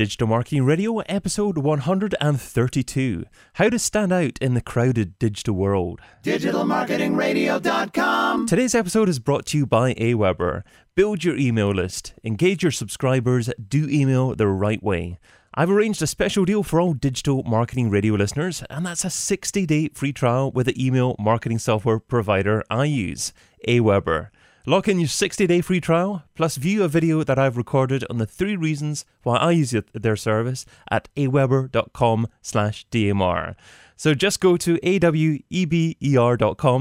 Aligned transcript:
Digital 0.00 0.26
Marketing 0.26 0.64
Radio, 0.64 0.96
episode 1.00 1.58
132 1.58 3.26
How 3.52 3.68
to 3.68 3.78
Stand 3.78 4.14
Out 4.14 4.38
in 4.40 4.54
the 4.54 4.62
Crowded 4.62 5.18
Digital 5.18 5.54
World. 5.54 6.00
DigitalMarketingRadio.com. 6.22 8.46
Today's 8.46 8.74
episode 8.74 9.10
is 9.10 9.18
brought 9.18 9.44
to 9.44 9.58
you 9.58 9.66
by 9.66 9.92
Aweber. 9.92 10.62
Build 10.94 11.22
your 11.22 11.36
email 11.36 11.68
list, 11.68 12.14
engage 12.24 12.62
your 12.62 12.72
subscribers, 12.72 13.50
do 13.68 13.86
email 13.90 14.34
the 14.34 14.48
right 14.48 14.82
way. 14.82 15.18
I've 15.54 15.70
arranged 15.70 16.00
a 16.00 16.06
special 16.06 16.46
deal 16.46 16.62
for 16.62 16.80
all 16.80 16.94
Digital 16.94 17.42
Marketing 17.42 17.90
Radio 17.90 18.14
listeners, 18.14 18.64
and 18.70 18.86
that's 18.86 19.04
a 19.04 19.10
60 19.10 19.66
day 19.66 19.90
free 19.92 20.14
trial 20.14 20.50
with 20.50 20.64
the 20.64 20.82
email 20.82 21.14
marketing 21.18 21.58
software 21.58 21.98
provider 21.98 22.64
I 22.70 22.84
use, 22.84 23.34
Aweber. 23.68 24.30
Lock 24.66 24.88
in 24.88 24.98
your 25.00 25.08
60 25.08 25.46
day 25.46 25.60
free 25.62 25.80
trial, 25.80 26.24
plus 26.34 26.56
view 26.56 26.82
a 26.82 26.88
video 26.88 27.24
that 27.24 27.38
I've 27.38 27.56
recorded 27.56 28.04
on 28.10 28.18
the 28.18 28.26
three 28.26 28.56
reasons 28.56 29.06
why 29.22 29.36
I 29.36 29.52
use 29.52 29.74
their 29.94 30.16
service 30.16 30.66
at 30.90 31.08
aweber.com 31.16 32.26
slash 32.42 32.86
DMR. 32.90 33.54
So 33.96 34.14
just 34.14 34.40
go 34.40 34.56
to 34.58 34.76
aweber.com 34.78 35.20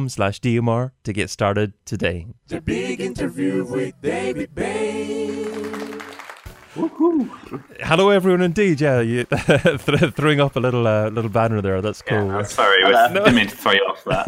slash 0.10 0.40
DMR 0.42 0.92
to 1.04 1.14
get 1.14 1.30
started 1.30 1.74
today. 1.86 2.28
The 2.48 2.62
big 2.62 3.02
interview 3.02 3.66
with 3.66 3.94
David 4.02 4.56
Bain. 4.56 5.19
Hello, 6.76 8.10
everyone. 8.10 8.42
Indeed, 8.42 8.80
yeah, 8.80 9.02
you, 9.02 9.24
th- 9.24 10.14
throwing 10.14 10.40
up 10.40 10.56
a 10.56 10.60
little 10.60 10.86
uh, 10.86 11.10
little 11.10 11.32
banner 11.32 11.62
there. 11.62 11.82
That's 11.82 12.04
cool. 12.04 12.28
Yeah, 12.28 12.38
I'm 12.38 12.46
sorry, 12.46 12.84
I 12.84 13.12
didn't 13.12 13.34
mean 13.34 13.48
to 13.48 13.56
throw 13.56 13.72
you 13.72 13.80
off 13.90 14.04
that. 14.04 14.26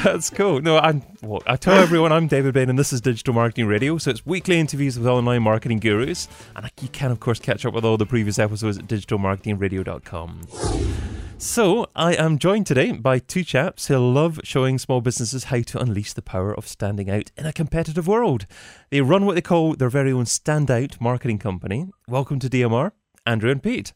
That's 0.04 0.30
cool. 0.30 0.60
No, 0.60 0.78
I'm. 0.78 1.02
Well, 1.22 1.42
I 1.46 1.56
tell 1.56 1.76
everyone 1.76 2.10
I'm 2.10 2.26
David 2.26 2.54
Bain, 2.54 2.68
and 2.68 2.78
this 2.78 2.92
is 2.92 3.00
Digital 3.00 3.34
Marketing 3.34 3.66
Radio. 3.66 3.98
So 3.98 4.10
it's 4.10 4.26
weekly 4.26 4.58
interviews 4.58 4.98
with 4.98 5.06
online 5.06 5.42
marketing 5.42 5.78
gurus, 5.78 6.26
and 6.56 6.68
you 6.80 6.88
can 6.88 7.12
of 7.12 7.20
course 7.20 7.38
catch 7.38 7.64
up 7.64 7.72
with 7.72 7.84
all 7.84 7.96
the 7.96 8.06
previous 8.06 8.40
episodes 8.40 8.78
at 8.78 8.86
digitalmarketingradio.com. 8.86 11.15
So, 11.38 11.86
I 11.94 12.14
am 12.14 12.38
joined 12.38 12.66
today 12.66 12.92
by 12.92 13.18
two 13.18 13.44
chaps 13.44 13.88
who 13.88 13.98
love 13.98 14.40
showing 14.42 14.78
small 14.78 15.02
businesses 15.02 15.44
how 15.44 15.60
to 15.60 15.78
unleash 15.78 16.14
the 16.14 16.22
power 16.22 16.54
of 16.56 16.66
standing 16.66 17.10
out 17.10 17.30
in 17.36 17.44
a 17.44 17.52
competitive 17.52 18.08
world. 18.08 18.46
They 18.90 19.02
run 19.02 19.26
what 19.26 19.34
they 19.34 19.42
call 19.42 19.74
their 19.74 19.90
very 19.90 20.12
own 20.12 20.24
standout 20.24 20.98
marketing 20.98 21.38
company. 21.38 21.88
Welcome 22.08 22.38
to 22.38 22.48
DMR, 22.48 22.92
Andrew 23.26 23.50
and 23.50 23.62
Pete. 23.62 23.92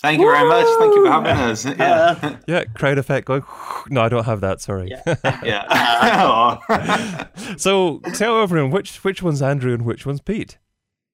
Thank 0.00 0.20
you 0.20 0.26
very 0.30 0.48
much. 0.48 0.66
Thank 0.78 0.94
you 0.94 1.04
for 1.04 1.10
having 1.10 1.30
us. 1.32 1.64
Yeah. 1.64 2.36
Yeah, 2.46 2.64
crowd 2.64 2.98
effect 2.98 3.26
going. 3.26 3.42
No, 3.88 4.02
I 4.02 4.08
don't 4.08 4.24
have 4.24 4.40
that. 4.42 4.60
Sorry. 4.60 4.88
yeah. 4.90 5.16
yeah. 5.42 7.26
so, 7.56 7.98
tell 8.14 8.40
everyone 8.40 8.70
which 8.70 9.02
which 9.02 9.20
one's 9.20 9.42
Andrew 9.42 9.74
and 9.74 9.84
which 9.84 10.06
one's 10.06 10.20
Pete. 10.20 10.58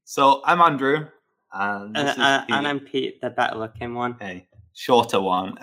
so 0.05 0.43
I'm 0.45 0.61
Andrew. 0.61 1.07
And, 1.55 1.97
And, 1.97 2.07
this 2.09 2.17
is 2.17 2.23
uh, 2.23 2.45
Pete. 2.45 2.55
and 2.55 2.69
I'm 2.69 2.81
Pete, 2.81 3.21
the 3.23 3.31
better 3.31 3.57
looking 3.57 3.95
one. 3.95 4.17
Hey, 4.21 4.47
shorter 4.75 5.21
one. 5.21 5.57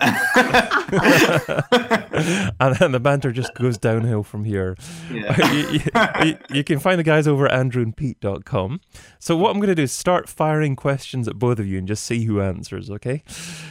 and 2.60 2.76
then 2.76 2.92
the 2.92 3.00
banter 3.02 3.32
just 3.32 3.54
goes 3.54 3.78
downhill 3.78 4.22
from 4.22 4.44
here. 4.44 4.76
Yeah. 5.10 5.52
you, 5.52 5.68
you- 5.68 5.80
you- 6.24 6.38
you 6.50 6.64
can 6.64 6.78
find 6.78 6.98
the 6.98 7.02
guys 7.04 7.26
over 7.26 7.46
at 7.46 7.52
andrewandpete.com. 7.66 8.80
So, 9.18 9.36
what 9.36 9.50
I'm 9.50 9.56
going 9.58 9.68
to 9.68 9.74
do 9.74 9.82
is 9.82 9.92
start 9.92 10.28
firing 10.28 10.76
questions 10.76 11.26
at 11.28 11.38
both 11.38 11.58
of 11.58 11.66
you 11.66 11.78
and 11.78 11.88
just 11.88 12.04
see 12.04 12.24
who 12.24 12.40
answers, 12.40 12.90
okay? 12.90 13.22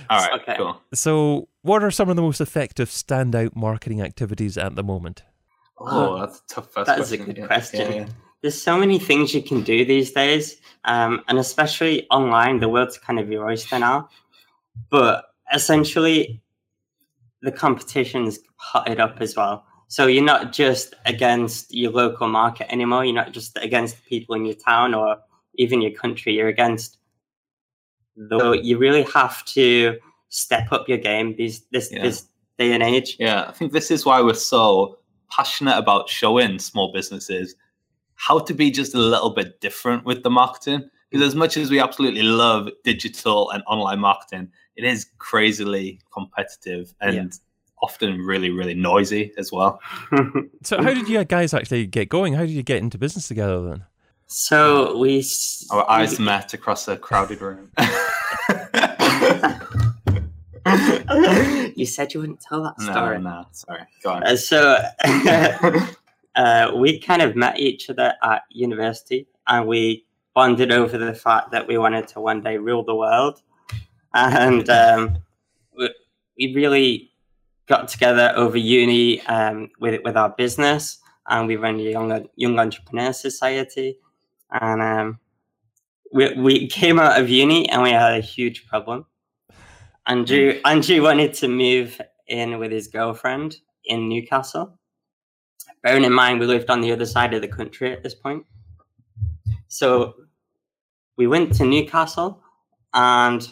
All 0.09 0.19
right, 0.19 0.41
Okay. 0.41 0.55
cool. 0.57 0.81
So, 0.93 1.47
what 1.61 1.83
are 1.83 1.91
some 1.91 2.09
of 2.09 2.15
the 2.15 2.21
most 2.21 2.41
effective 2.41 2.89
standout 2.89 3.55
marketing 3.55 4.01
activities 4.01 4.57
at 4.57 4.75
the 4.75 4.83
moment? 4.83 5.23
Oh, 5.79 6.19
that's 6.19 6.39
a 6.39 6.47
tough 6.55 6.71
first 6.71 6.87
That 6.87 6.99
is 6.99 7.11
a 7.11 7.17
good 7.17 7.37
Yeah, 7.37 7.47
question. 7.47 7.91
yeah, 7.91 7.97
yeah. 8.01 8.05
There's 8.41 8.59
so 8.61 8.77
many 8.77 8.97
things 8.99 9.33
you 9.33 9.41
can 9.43 9.61
do 9.61 9.85
these 9.85 10.11
days, 10.11 10.57
um, 10.85 11.21
and 11.27 11.37
especially 11.37 12.07
online, 12.09 12.59
the 12.59 12.69
world's 12.69 12.97
kind 12.97 13.19
of 13.19 13.29
your 13.31 13.47
oyster 13.47 13.77
now. 13.79 14.09
But 14.89 15.25
essentially, 15.53 16.41
the 17.41 17.51
competition 17.51 18.23
competition's 18.23 18.39
hotted 18.55 18.99
up 18.99 19.17
as 19.19 19.35
well. 19.35 19.65
So 19.87 20.07
you're 20.07 20.23
not 20.23 20.53
just 20.53 20.93
against 21.05 21.73
your 21.73 21.91
local 21.91 22.27
market 22.27 22.71
anymore. 22.71 23.03
You're 23.03 23.15
not 23.15 23.33
just 23.33 23.57
against 23.61 23.97
the 23.97 24.03
people 24.03 24.35
in 24.35 24.45
your 24.45 24.55
town 24.55 24.93
or 24.93 25.17
even 25.55 25.81
your 25.81 25.91
country. 25.91 26.33
You're 26.33 26.47
against. 26.47 26.97
Though 28.15 28.53
you 28.53 28.77
really 28.77 29.03
have 29.13 29.43
to 29.45 29.97
step 30.29 30.71
up 30.71 30.87
your 30.87 30.97
game 30.97 31.35
these 31.35 31.61
this 31.71 31.91
Yeah. 31.91 32.03
this 32.03 32.27
day 32.57 32.71
and 32.73 32.83
age. 32.83 33.17
Yeah, 33.19 33.45
I 33.47 33.51
think 33.51 33.73
this 33.73 33.89
is 33.91 34.05
why 34.05 34.21
we're 34.21 34.33
so 34.33 34.99
passionate 35.29 35.77
about 35.77 36.09
showing 36.09 36.59
small 36.59 36.91
businesses 36.93 37.55
how 38.15 38.37
to 38.37 38.53
be 38.53 38.69
just 38.69 38.93
a 38.93 38.99
little 38.99 39.31
bit 39.31 39.59
different 39.61 40.05
with 40.05 40.21
the 40.21 40.29
marketing. 40.29 40.89
Because 41.09 41.25
as 41.25 41.35
much 41.35 41.57
as 41.57 41.71
we 41.71 41.79
absolutely 41.79 42.21
love 42.21 42.69
digital 42.83 43.49
and 43.49 43.63
online 43.67 43.99
marketing, 43.99 44.51
it 44.75 44.85
is 44.85 45.07
crazily 45.17 45.99
competitive 46.13 46.93
and 47.01 47.15
Yeah. 47.15 47.23
often 47.81 48.19
really, 48.19 48.49
really 48.49 48.73
noisy 48.75 49.31
as 49.37 49.51
well. 49.51 49.79
So, 50.63 50.81
how 50.81 50.93
did 50.93 51.09
you 51.09 51.23
guys 51.25 51.53
actually 51.53 51.87
get 51.87 52.09
going? 52.09 52.33
How 52.33 52.41
did 52.41 52.51
you 52.51 52.63
get 52.63 52.77
into 52.77 52.97
business 52.99 53.27
together 53.27 53.61
then? 53.67 53.85
So 54.27 54.97
we. 54.97 55.25
Our 55.71 55.89
eyes 55.89 56.19
we- 56.19 56.25
met 56.25 56.53
across 56.53 56.87
a 56.87 56.95
crowded 56.97 57.41
room. 57.41 57.71
you 61.75 61.85
said 61.85 62.13
you 62.13 62.19
wouldn't 62.19 62.41
tell 62.41 62.63
that 62.63 62.75
no, 62.79 62.91
story. 62.91 63.19
no, 63.19 63.45
sorry. 63.51 63.81
Go 64.03 64.11
on. 64.11 64.23
Uh, 64.23 64.35
so 64.35 64.77
uh, 66.35 66.71
we 66.75 66.99
kind 66.99 67.21
of 67.21 67.35
met 67.35 67.59
each 67.59 67.89
other 67.89 68.13
at 68.23 68.43
university, 68.51 69.27
and 69.47 69.67
we 69.67 70.05
bonded 70.33 70.71
over 70.71 70.97
the 70.97 71.13
fact 71.13 71.51
that 71.51 71.67
we 71.67 71.77
wanted 71.77 72.07
to 72.09 72.21
one 72.21 72.41
day 72.41 72.57
rule 72.57 72.83
the 72.83 72.95
world, 72.95 73.41
and 74.13 74.69
um, 74.69 75.17
we, 75.77 75.89
we 76.37 76.53
really 76.55 77.11
got 77.67 77.87
together 77.87 78.33
over 78.35 78.57
uni 78.57 79.21
um, 79.27 79.69
with 79.79 80.01
with 80.03 80.17
our 80.17 80.29
business, 80.29 80.99
and 81.27 81.47
we 81.47 81.55
run 81.55 81.79
a 81.79 81.83
young 81.83 82.27
young 82.35 82.59
entrepreneur 82.59 83.13
society, 83.13 83.97
and 84.51 84.81
um, 84.81 85.19
we 86.11 86.33
we 86.33 86.67
came 86.67 86.99
out 86.99 87.19
of 87.19 87.29
uni 87.29 87.69
and 87.69 87.81
we 87.81 87.91
had 87.91 88.17
a 88.17 88.21
huge 88.21 88.67
problem. 88.67 89.05
Andrew 90.07 90.59
Andrew 90.65 91.01
wanted 91.01 91.33
to 91.35 91.47
move 91.47 92.01
in 92.27 92.59
with 92.59 92.71
his 92.71 92.87
girlfriend 92.87 93.57
in 93.85 94.09
Newcastle. 94.09 94.77
Bearing 95.83 96.03
in 96.03 96.13
mind 96.13 96.39
we 96.39 96.45
lived 96.45 96.69
on 96.69 96.81
the 96.81 96.91
other 96.91 97.05
side 97.05 97.33
of 97.33 97.41
the 97.41 97.47
country 97.47 97.91
at 97.91 98.03
this 98.03 98.15
point. 98.15 98.45
So 99.67 100.15
we 101.17 101.27
went 101.27 101.53
to 101.55 101.65
Newcastle 101.65 102.41
and 102.93 103.47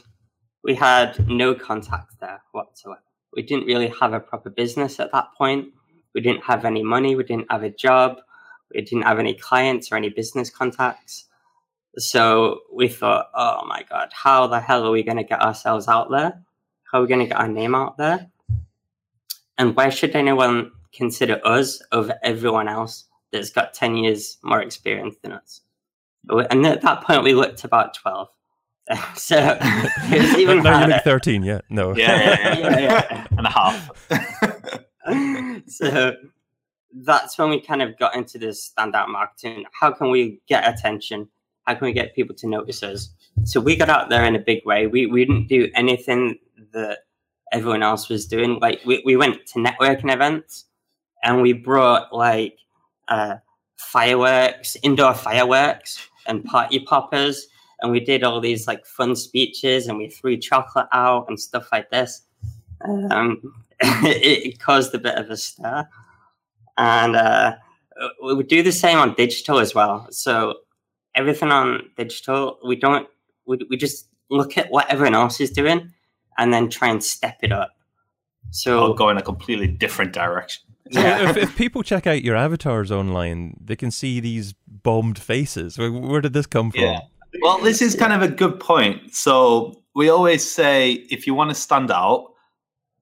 we 0.64 0.76
had 0.76 1.28
no 1.28 1.56
contact 1.56 2.20
there 2.20 2.42
whatsoever. 2.52 3.02
We 3.34 3.44
didn't 3.44 3.66
really 3.66 3.94
have 4.00 4.14
a 4.14 4.20
proper 4.20 4.50
business 4.50 5.00
at 5.00 5.12
that 5.12 5.30
point. 5.38 5.74
We 6.14 6.22
didn't 6.22 6.44
have 6.44 6.66
any 6.66 6.84
money, 6.84 7.16
we 7.16 7.24
didn't 7.24 7.52
have 7.52 7.64
a 7.64 7.70
job, 7.70 8.18
we 8.74 8.82
didn't 8.82 9.04
have 9.04 9.20
any 9.20 9.36
clients 9.36 9.92
or 9.92 9.96
any 9.96 10.10
business 10.10 10.50
contacts. 10.50 11.26
So 11.98 12.62
we 12.74 12.88
thought, 12.88 13.30
oh 13.36 13.66
my 13.68 13.84
God, 13.90 14.10
how 14.12 14.48
the 14.48 14.60
hell 14.60 14.86
are 14.86 14.92
we 14.92 15.04
going 15.04 15.18
to 15.18 15.24
get 15.24 15.42
ourselves 15.42 15.88
out 15.88 16.10
there? 16.10 16.42
How 16.92 17.00
are 17.00 17.02
we 17.02 17.08
going 17.08 17.20
to 17.20 17.28
get 17.28 17.40
our 17.40 17.48
name 17.48 17.76
out 17.76 17.98
there? 17.98 18.28
And 19.58 19.76
why 19.76 19.90
should 19.90 20.16
anyone 20.16 20.72
consider 20.94 21.40
us 21.46 21.82
over 21.92 22.18
everyone 22.24 22.68
else 22.68 23.06
that's 23.32 23.52
got 23.52 23.74
10 23.74 23.98
years 23.98 24.38
more 24.44 24.62
experience 24.62 25.16
than 25.22 25.34
us? 25.34 25.62
And 26.30 26.66
at 26.66 26.82
that 26.82 27.04
point, 27.04 27.24
we 27.24 27.34
looked 27.34 27.64
about 27.64 27.94
12. 27.94 28.30
so 29.16 29.58
it 29.62 30.22
was 30.22 30.38
even 30.38 30.64
now 30.64 30.86
you 30.86 30.92
harder. 30.92 31.02
13, 31.04 31.44
yeah? 31.44 31.62
No. 31.70 31.96
Yeah, 31.96 32.20
yeah, 32.20 32.58
yeah. 32.58 32.70
Yeah, 32.70 32.80
yeah. 32.80 33.28
and 33.38 33.46
a 33.46 33.50
half. 33.50 33.90
so 35.68 36.16
that's 37.04 37.38
when 37.38 37.50
we 37.50 37.62
kind 37.62 37.82
of 37.82 37.98
got 37.98 38.16
into 38.16 38.38
this 38.38 38.72
standout 38.72 39.10
marketing. 39.10 39.66
How 39.80 39.92
can 39.92 40.10
we 40.10 40.42
get 40.48 40.68
attention? 40.68 41.30
How 41.64 41.76
can 41.76 41.86
we 41.86 41.94
get 41.94 42.16
people 42.16 42.36
to 42.38 42.48
notice 42.48 42.82
us? 42.82 43.10
So 43.44 43.60
we 43.60 43.76
got 43.76 43.90
out 43.90 44.10
there 44.10 44.26
in 44.26 44.36
a 44.36 44.40
big 44.40 44.66
way. 44.66 44.88
We 44.88 45.06
we 45.06 45.24
didn't 45.24 45.48
do 45.48 45.70
anything 45.76 46.40
that 46.74 47.00
everyone 47.52 47.84
else 47.84 48.10
was 48.10 48.26
doing. 48.26 48.60
Like 48.60 48.82
we, 48.86 49.02
we 49.06 49.16
went 49.16 49.46
to 49.48 49.60
networking 49.60 50.14
events 50.14 50.66
and 51.24 51.42
we 51.42 51.54
brought 51.54 52.14
like 52.14 52.58
uh, 53.08 53.36
fireworks, 53.78 54.78
indoor 54.82 55.14
fireworks 55.14 56.08
and 56.28 56.44
party 56.44 56.80
poppers. 56.80 57.48
And 57.82 57.92
we 57.92 58.00
did 58.00 58.24
all 58.24 58.42
these 58.42 58.68
like 58.68 58.86
fun 58.86 59.16
speeches 59.16 59.88
and 59.88 59.98
we 59.98 60.10
threw 60.10 60.38
chocolate 60.38 60.88
out 60.92 61.26
and 61.30 61.40
stuff 61.40 61.70
like 61.72 61.90
this. 61.90 62.24
Um, 62.84 63.54
it, 63.82 64.46
it 64.54 64.60
caused 64.60 64.94
a 64.94 65.00
bit 65.00 65.16
of 65.16 65.30
a 65.30 65.38
stir. 65.38 65.88
And 66.78 67.16
uh, 67.16 67.56
we 68.24 68.34
would 68.34 68.48
do 68.48 68.64
the 68.64 68.72
same 68.72 68.98
on 68.98 69.14
digital 69.14 69.60
as 69.60 69.74
well. 69.74 70.08
So 70.12 70.56
everything 71.16 71.52
on 71.52 71.90
digital, 71.98 72.60
we 72.66 72.76
don't, 72.76 73.08
we, 73.46 73.60
we 73.70 73.78
just 73.78 74.08
look 74.30 74.58
at 74.58 74.70
what 74.72 74.90
everyone 74.90 75.16
else 75.16 75.40
is 75.40 75.52
doing 75.52 75.92
and 76.38 76.54
then 76.54 76.70
try 76.70 76.90
and 76.90 77.04
step 77.04 77.38
it 77.42 77.52
up. 77.52 77.72
So 78.52 78.80
I'll 78.80 78.94
go 78.94 79.10
in 79.10 79.18
a 79.18 79.22
completely 79.22 79.68
different 79.68 80.14
direction. 80.14 80.64
So 80.92 81.02
if, 81.02 81.38
if 81.38 81.56
people 81.56 81.84
check 81.84 82.08
out 82.08 82.24
your 82.24 82.36
avatars 82.36 82.92
online, 82.92 83.58
they 83.64 83.76
can 83.76 83.92
see 83.92 84.20
these 84.20 84.56
bombed 84.68 85.20
faces. 85.20 85.78
Where, 85.78 85.92
where 85.92 86.22
did 86.22 86.34
this 86.34 86.48
come 86.48 86.72
from? 86.72 86.82
Yeah. 86.82 87.00
Well, 87.42 87.60
this 87.60 87.82
is 87.82 87.96
kind 87.96 88.14
of 88.14 88.22
a 88.22 88.28
good 88.28 88.60
point. 88.60 89.14
So 89.16 89.84
we 89.96 90.10
always 90.10 90.50
say 90.50 90.94
if 91.10 91.28
you 91.28 91.34
want 91.34 91.50
to 91.50 91.56
stand 91.56 91.92
out, 91.92 92.34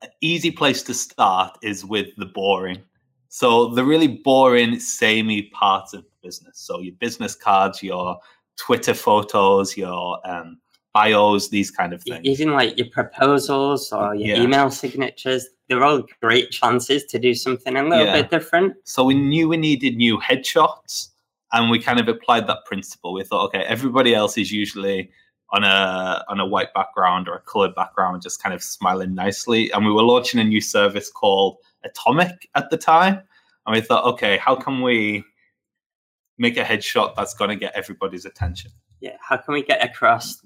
an 0.01 0.09
easy 0.21 0.51
place 0.51 0.83
to 0.83 0.93
start 0.93 1.57
is 1.63 1.83
with 1.85 2.07
the 2.17 2.25
boring. 2.25 2.81
So 3.29 3.69
the 3.69 3.83
really 3.83 4.07
boring, 4.07 4.79
samey 4.79 5.43
parts 5.53 5.93
of 5.93 6.05
business. 6.21 6.59
So 6.59 6.79
your 6.79 6.95
business 6.95 7.35
cards, 7.35 7.83
your 7.83 8.17
Twitter 8.57 8.93
photos, 8.93 9.75
your 9.77 10.19
um, 10.27 10.59
bios, 10.93 11.49
these 11.49 11.69
kind 11.69 11.93
of 11.93 12.01
things. 12.03 12.25
Even 12.25 12.53
like 12.53 12.77
your 12.77 12.87
proposals 12.87 13.91
or 13.91 14.15
your 14.15 14.35
Yeah. 14.35 14.43
email 14.43 14.71
signatures, 14.71 15.47
they're 15.67 15.83
all 15.83 16.03
great 16.21 16.51
chances 16.51 17.05
to 17.05 17.19
do 17.19 17.33
something 17.33 17.75
a 17.75 17.83
little 17.83 18.05
Yeah. 18.05 18.13
bit 18.21 18.31
different. 18.31 18.75
So 18.83 19.03
we 19.03 19.13
knew 19.13 19.49
we 19.49 19.57
needed 19.57 19.95
new 19.95 20.17
headshots, 20.19 21.09
and 21.53 21.69
we 21.69 21.79
kind 21.79 21.99
of 21.99 22.07
applied 22.07 22.47
that 22.47 22.65
principle. 22.65 23.13
We 23.13 23.23
thought, 23.23 23.45
okay, 23.47 23.63
everybody 23.63 24.13
else 24.13 24.37
is 24.37 24.51
usually 24.51 25.11
on 25.51 25.63
a 25.63 26.23
on 26.27 26.39
a 26.39 26.45
white 26.45 26.73
background 26.73 27.27
or 27.27 27.35
a 27.35 27.41
colored 27.41 27.73
background, 27.75 28.21
just 28.21 28.43
kind 28.43 28.53
of 28.53 28.61
smiling 28.61 29.15
nicely. 29.15 29.71
And 29.71 29.85
we 29.85 29.91
were 29.91 30.03
launching 30.03 30.39
a 30.39 30.43
new 30.43 30.61
service 30.61 31.09
called 31.09 31.57
Atomic 31.83 32.49
at 32.55 32.69
the 32.69 32.77
time, 32.77 33.21
and 33.65 33.75
we 33.75 33.81
thought, 33.81 34.05
okay, 34.05 34.37
how 34.37 34.55
can 34.55 34.81
we 34.81 35.23
make 36.37 36.57
a 36.57 36.63
headshot 36.63 37.15
that's 37.15 37.33
going 37.33 37.49
to 37.49 37.55
get 37.55 37.73
everybody's 37.73 38.25
attention? 38.25 38.71
Yeah, 38.99 39.17
how 39.21 39.37
can 39.37 39.53
we 39.53 39.61
get 39.61 39.83
across 39.85 40.41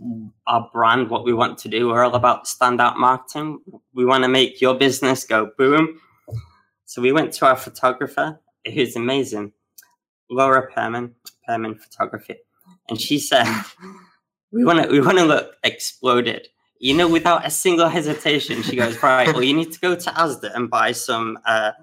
our 0.45 0.69
brand, 0.74 1.09
what 1.09 1.24
we 1.24 1.33
want 1.33 1.57
to 1.59 1.69
do? 1.69 1.88
We're 1.88 2.03
all 2.03 2.15
about 2.15 2.45
standout 2.45 2.98
marketing. 2.98 3.59
We 3.94 4.06
want 4.06 4.24
to 4.24 4.27
make 4.27 4.59
your 4.59 4.75
business 4.75 5.24
go 5.24 5.51
boom. 5.57 6.00
So 6.86 7.01
we 7.01 7.13
went 7.13 7.31
to 7.36 7.45
our 7.45 7.56
photographer, 7.56 8.42
who's 8.65 8.98
amazing, 8.98 9.53
Laura 10.31 10.72
Perman, 10.72 11.12
Perman 11.48 11.80
Photography, 11.80 12.38
and 12.89 13.00
she 13.00 13.19
said, 13.19 13.45
"We 14.51 14.63
want 14.63 14.81
to, 14.81 14.89
we 14.89 15.01
want 15.01 15.18
to 15.18 15.25
look 15.25 15.56
exploded." 15.63 16.48
You 16.80 16.95
know, 16.95 17.07
without 17.07 17.45
a 17.45 17.51
single 17.51 17.89
hesitation, 17.89 18.63
she 18.63 18.75
goes, 18.75 19.01
"Right, 19.04 19.28
well, 19.28 19.44
you 19.44 19.54
need 19.54 19.72
to 19.74 19.80
go 19.80 19.95
to 19.95 20.10
Asda 20.12 20.56
and 20.56 20.69
buy 20.69 20.94
some 20.94 21.38
uh, 21.45 21.74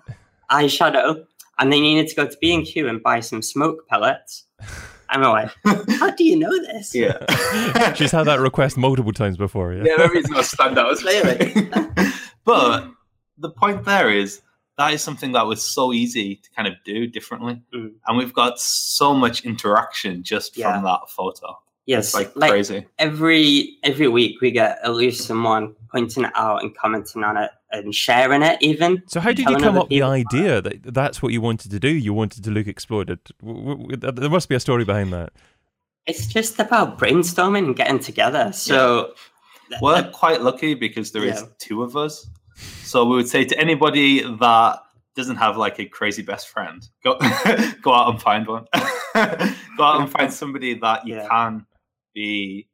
eyeshadow, 0.51 1.25
and 1.59 1.73
then 1.73 1.85
you 1.85 2.01
need 2.01 2.09
to 2.09 2.17
go 2.17 2.27
to 2.27 2.37
B 2.41 2.55
and 2.55 2.67
Q 2.67 2.89
and 2.89 3.03
buy 3.03 3.21
some 3.21 3.43
smoke 3.43 3.87
pellets." 3.87 4.45
I'm 5.11 5.23
like, 5.23 5.51
"How 5.99 6.11
do 6.11 6.25
you 6.25 6.39
know 6.39 6.57
this?" 6.59 6.95
Yeah. 6.95 7.93
She's 7.95 8.13
had 8.13 8.27
that 8.27 8.41
request 8.41 8.77
multiple 8.77 9.13
times 9.13 9.37
before. 9.37 9.73
Yeah. 9.73 9.85
yeah, 9.85 9.97
maybe 9.99 10.19
it's 10.19 10.31
not 10.31 10.45
standout. 10.45 10.97
Clearly. 10.99 11.71
but 12.45 12.91
the 13.39 13.51
point 13.51 13.85
there 13.85 14.11
is 14.11 14.43
that 14.79 14.93
is 14.95 15.03
something 15.03 15.33
that 15.33 15.47
was 15.47 15.63
so 15.63 15.93
easy 15.93 16.37
to 16.37 16.51
kind 16.57 16.67
of 16.69 16.75
do 16.85 17.07
differently, 17.07 17.61
Mm. 17.75 17.93
and 18.07 18.17
we've 18.17 18.33
got 18.33 18.59
so 18.59 19.13
much 19.15 19.45
interaction 19.45 20.23
just 20.23 20.57
Yeah. 20.57 20.73
from 20.73 20.85
that 20.85 21.11
photo. 21.11 21.59
Yes, 21.87 22.07
It's 22.09 22.15
like, 22.15 22.33
like 22.37 22.51
crazy. 22.51 22.87
every 22.99 23.79
every 23.83 24.09
week 24.09 24.41
we 24.43 24.51
get 24.51 24.79
at 24.85 24.95
least 24.95 25.27
someone 25.27 25.75
pointing 25.91 26.25
it 26.25 26.33
out 26.35 26.63
and 26.63 26.77
commenting 26.77 27.25
on 27.25 27.37
it 27.39 27.51
and 27.73 27.95
sharing 27.95 28.43
it 28.43 28.59
even. 28.61 29.03
So 29.07 29.21
how 29.21 29.31
did 29.33 29.49
you 29.49 29.57
come 29.57 29.77
up 29.77 29.85
with 29.85 29.89
the 29.91 30.03
idea 30.03 30.61
that 30.61 30.83
that's 30.95 31.23
what 31.23 31.33
you 31.33 31.41
wanted 31.41 31.71
to 31.71 31.81
do? 31.81 31.89
You 31.89 32.13
wanted 32.13 32.45
to 32.45 32.51
look 32.51 32.67
exploded. 32.67 33.19
W- 33.41 33.61
w- 33.65 33.89
w- 33.97 34.13
There 34.21 34.29
must 34.31 34.49
be 34.51 34.55
a 34.55 34.61
story 34.61 34.85
behind 34.85 35.13
that. 35.15 35.33
It's 36.07 36.27
just 36.27 36.59
about 36.61 36.99
brainstorming 36.99 37.65
and 37.67 37.77
getting 37.77 37.99
together. 37.99 38.53
So 38.53 39.15
We're 39.83 40.11
quite 40.13 40.41
lucky 40.43 40.73
because 40.75 41.13
there 41.13 41.25
is 41.25 41.41
Yeah. 41.41 41.47
two 41.59 41.83
of 41.83 41.95
us. 41.97 42.27
So 42.83 43.05
we 43.05 43.17
would 43.17 43.29
say 43.29 43.45
to 43.45 43.59
anybody 43.59 44.23
that 44.23 44.81
doesn't 45.15 45.37
have 45.37 45.57
like 45.57 45.79
a 45.79 45.85
crazy 45.87 46.23
best 46.23 46.49
friend, 46.49 46.87
go 47.05 47.19
go 47.83 47.93
out 47.95 48.11
and 48.11 48.21
find 48.23 48.47
one. 48.47 48.67
go 49.15 49.85
out 49.85 50.01
and 50.01 50.11
find 50.11 50.33
somebody 50.33 50.75
that 50.75 51.07
you 51.07 51.17
Yeah. 51.17 51.29
can 51.29 51.67
be 52.15 52.69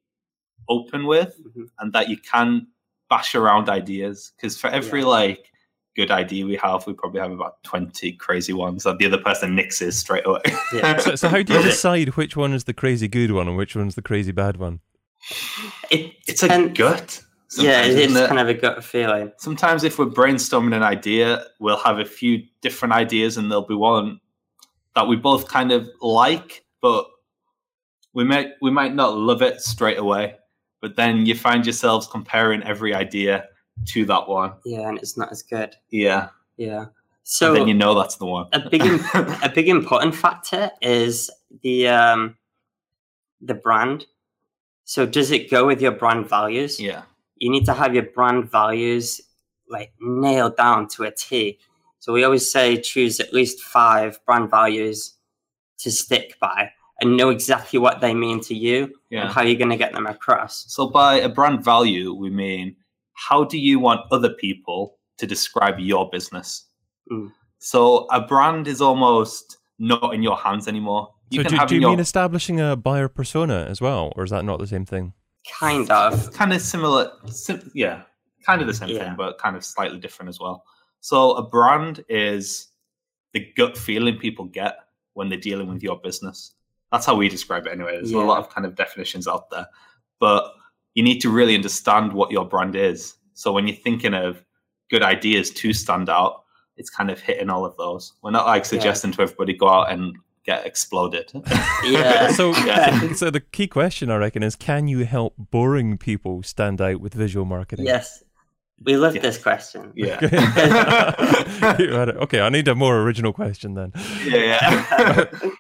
open 0.69 1.07
with 1.07 1.37
Mhm. 1.57 1.69
and 1.79 1.93
that 1.93 2.09
you 2.09 2.17
can 2.17 2.69
bash 3.11 3.35
around 3.35 3.69
ideas. 3.69 4.33
Because 4.37 4.59
for 4.59 4.69
every 4.69 5.01
Yeah. 5.01 5.07
like 5.07 5.51
good 5.97 6.11
idea 6.11 6.45
we 6.47 6.57
have, 6.57 6.87
we 6.87 6.93
probably 6.93 7.21
have 7.21 7.33
about 7.33 7.63
twenty 7.63 8.13
crazy 8.13 8.53
ones 8.53 8.85
that 8.85 8.99
the 8.99 9.07
other 9.07 9.19
person 9.19 9.57
nixes 9.57 9.95
straight 9.95 10.27
away. 10.27 10.41
Yeah. 10.73 10.99
So, 11.01 11.15
so 11.17 11.29
how 11.29 11.43
do 11.43 11.55
you 11.55 11.63
decide 11.63 12.09
which 12.17 12.37
one 12.37 12.53
is 12.53 12.65
the 12.65 12.75
crazy 12.75 13.09
good 13.09 13.31
one 13.33 13.49
and 13.49 13.57
which 13.57 13.75
one's 13.77 13.95
the 13.95 14.03
crazy 14.03 14.33
bad 14.33 14.57
one? 14.59 14.81
it 15.91 16.13
it's 16.27 16.43
a 16.43 16.49
depends- 16.49 16.79
gut. 16.79 17.24
Yeah, 17.59 17.83
it 17.85 17.99
is 17.99 18.17
it? 18.17 18.29
kind 18.29 18.41
of 18.41 18.49
a 18.49 18.55
gut 18.55 18.83
feeling. 18.85 19.33
sometimes 19.39 19.85
if 19.85 19.99
we're 19.99 20.07
brainstorming 20.07 20.75
an 20.75 20.83
idea, 20.83 21.45
we'll 21.61 21.79
have 21.79 21.99
a 21.99 22.05
few 22.05 22.43
different 22.61 22.95
ideas, 22.95 23.37
and 23.37 23.51
there'll 23.51 23.67
be 23.67 23.75
one 23.75 24.21
that 24.97 25.07
we 25.09 25.17
both 25.17 25.49
kind 25.49 25.73
of 25.73 25.89
like, 26.01 26.65
but 26.81 27.07
we 28.13 28.25
might 28.25 28.51
we 28.63 28.71
might 28.71 28.95
not 28.95 29.17
love 29.17 29.43
it 29.43 29.61
straight 29.61 29.99
away. 29.99 30.37
But 30.81 30.97
then 30.97 31.25
you 31.27 31.35
find 31.35 31.65
yourselves 31.65 32.07
comparing 32.07 32.63
every 32.63 32.95
idea 32.95 33.49
to 33.89 34.05
that 34.07 34.29
one. 34.29 34.53
Yeah, 34.65 34.89
and 34.89 34.99
it's 34.99 35.17
not 35.17 35.33
as 35.33 35.43
good. 35.43 35.75
Yeah, 35.91 36.29
Yeah. 36.57 36.87
so 37.23 37.49
So 37.49 37.55
then 37.55 37.67
you 37.69 37.75
know 37.75 37.95
that's 37.95 38.17
the 38.17 38.27
one. 38.27 38.47
a 38.53 38.69
big 38.69 38.83
a 39.15 39.51
big 39.55 39.69
important 39.69 40.15
factor 40.15 40.71
is 40.83 41.31
the 41.63 41.89
um 41.89 42.37
the 43.41 43.55
brand. 43.55 44.07
So 44.85 45.07
does 45.07 45.31
it 45.31 45.51
go 45.51 45.67
with 45.67 45.81
your 45.81 45.93
brand 45.93 46.29
values? 46.29 46.79
yeah, 46.79 47.03
You 47.45 47.51
need 47.51 47.67
to 47.67 47.75
have 47.75 47.93
your 47.93 48.05
brand 48.05 48.51
values 48.51 49.21
like 49.69 49.93
nailed 50.01 50.57
down 50.57 50.89
to 50.89 51.03
a 51.03 51.11
T. 51.11 51.59
So 51.99 52.15
we 52.15 52.25
always 52.25 52.51
say 52.51 52.81
choose 52.81 53.21
at 53.21 53.35
least 53.35 53.61
five 53.61 54.19
brand 54.25 54.51
values 54.51 55.15
to 55.81 55.91
stick 55.91 56.39
by 56.41 56.71
and 57.03 57.19
know 57.19 57.29
exactly 57.29 57.79
what 57.79 58.01
they 58.01 58.15
mean 58.15 58.41
to 58.45 58.55
you 58.55 58.95
yeah. 59.11 59.25
and 59.25 59.31
how 59.31 59.43
you're 59.43 59.59
going 59.59 59.69
to 59.69 59.77
get 59.77 59.93
them 59.93 60.07
across. 60.07 60.65
So 60.69 60.89
by 60.89 61.17
a 61.17 61.29
brand 61.29 61.63
value, 61.63 62.15
we 62.15 62.31
mean 62.31 62.77
how 63.13 63.45
do 63.45 63.59
you 63.59 63.79
want 63.79 64.11
other 64.11 64.31
people 64.31 64.97
to 65.19 65.27
describe 65.27 65.79
your 65.79 66.09
business? 66.09 66.65
Mm. 67.13 67.31
So 67.59 68.07
a 68.11 68.23
brand 68.23 68.69
is 68.69 68.81
almost 68.81 69.59
not 69.79 70.15
in 70.15 70.23
your 70.23 70.39
hands 70.39 70.67
anymore. 70.67 71.13
You 71.29 71.41
so 71.41 71.43
can 71.43 71.51
do, 71.51 71.59
have 71.59 71.69
do 71.69 71.75
you 71.75 71.83
your 71.83 71.91
mean 71.91 72.01
establishing 72.01 72.59
a 72.59 72.75
buyer 72.75 73.09
persona 73.09 73.67
as 73.69 73.83
well, 73.83 74.15
or 74.17 74.25
is 74.25 74.31
that 74.31 74.47
not 74.47 74.61
the 74.61 74.67
same 74.67 74.87
thing? 74.87 75.13
Kind 75.51 75.91
of. 75.91 76.33
kind 76.33 76.53
of 76.53 76.61
similar, 76.63 77.13
sim- 77.27 77.71
yeah, 77.75 78.03
kind 78.47 78.61
of 78.61 78.67
the 78.67 78.75
same 78.75 78.89
Yeah. 78.91 79.05
thing, 79.05 79.15
but 79.17 79.39
kind 79.39 79.57
of 79.57 79.65
slightly 79.65 79.99
different 79.99 80.29
as 80.29 80.41
well. 80.41 80.65
So 81.01 81.33
a 81.33 81.43
brand 81.47 82.05
is 82.09 82.69
the 83.33 83.53
gut 83.57 83.77
feeling 83.77 84.17
people 84.19 84.47
get 84.47 84.77
when 85.13 85.29
they're 85.29 85.39
dealing 85.39 85.69
with 85.69 85.83
your 85.83 85.99
business. 86.01 86.55
That's 86.91 87.05
how 87.07 87.15
we 87.17 87.29
describe 87.29 87.67
it 87.67 87.73
anyway. 87.73 87.93
There's 87.97 88.13
a 88.13 88.19
lot 88.19 88.39
of 88.39 88.49
kind 88.49 88.67
of 88.67 88.75
definitions 88.75 89.27
out 89.29 89.51
there, 89.51 89.67
but 90.21 90.53
you 90.95 91.03
need 91.03 91.19
to 91.21 91.31
really 91.31 91.55
understand 91.55 92.13
what 92.13 92.31
your 92.31 92.47
brand 92.49 92.77
is. 92.77 93.17
So 93.35 93.53
when 93.53 93.67
you're 93.67 93.77
thinking 93.77 94.15
of 94.15 94.43
good 94.91 95.03
ideas 95.03 95.51
to 95.51 95.73
stand 95.73 96.09
out, 96.09 96.45
it's 96.77 96.91
kind 96.91 97.11
of 97.11 97.21
hitting 97.21 97.51
all 97.51 97.65
of 97.65 97.77
those. 97.77 98.13
We're 98.23 98.31
not 98.31 98.47
like 98.47 98.65
suggesting 98.65 99.13
to 99.13 99.23
everybody 99.23 99.53
go 99.55 99.69
out 99.69 99.91
and 99.93 100.17
get 100.45 100.67
exploded. 100.67 101.33
Yeah. 101.85 102.29
So, 102.33 102.51
Yeah. 102.67 103.13
so 103.15 103.31
the 103.31 103.41
key 103.41 103.67
question 103.67 104.11
I 104.11 104.17
reckon 104.17 104.43
is: 104.43 104.57
Can 104.57 104.89
you 104.89 105.05
help 105.05 105.35
boring 105.39 105.99
people 105.99 106.43
stand 106.43 106.81
out 106.81 107.01
with 107.01 107.15
visual 107.15 107.45
marketing? 107.47 107.87
Yes. 107.87 108.23
We 108.85 108.97
love 108.97 109.15
Yes. 109.15 109.23
this 109.23 109.39
question. 109.43 109.93
yeah. 109.95 110.19
You 111.79 111.93
had 111.95 112.09
it. 112.11 112.17
okay, 112.17 112.41
I 112.41 112.49
need 112.49 112.69
a 112.69 112.75
more 112.75 113.01
original 113.03 113.33
question 113.33 113.75
then. 113.75 113.93
yeah, 114.25 114.37
yeah. 114.91 115.25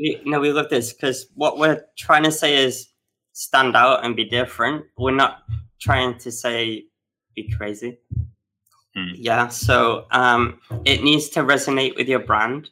We- 0.00 0.20
no, 0.24 0.38
we 0.38 0.52
love 0.52 0.68
this 0.68 0.92
because 0.92 1.26
what 1.34 1.58
we're 1.58 1.82
trying 1.98 2.22
to 2.22 2.30
say 2.30 2.62
is 2.64 2.86
stand 3.32 3.74
out 3.74 4.04
and 4.04 4.14
be 4.14 4.24
different. 4.24 4.84
We're 4.96 5.10
not 5.16 5.38
trying 5.80 6.18
to 6.18 6.30
say 6.30 6.84
be 7.34 7.50
crazy. 7.56 7.98
Hmm. 8.94 9.08
Yeah, 9.16 9.48
so 9.48 10.06
um, 10.12 10.60
it 10.84 11.02
needs 11.02 11.30
to 11.30 11.40
resonate 11.40 11.96
with 11.96 12.06
your 12.08 12.20
brand, 12.20 12.70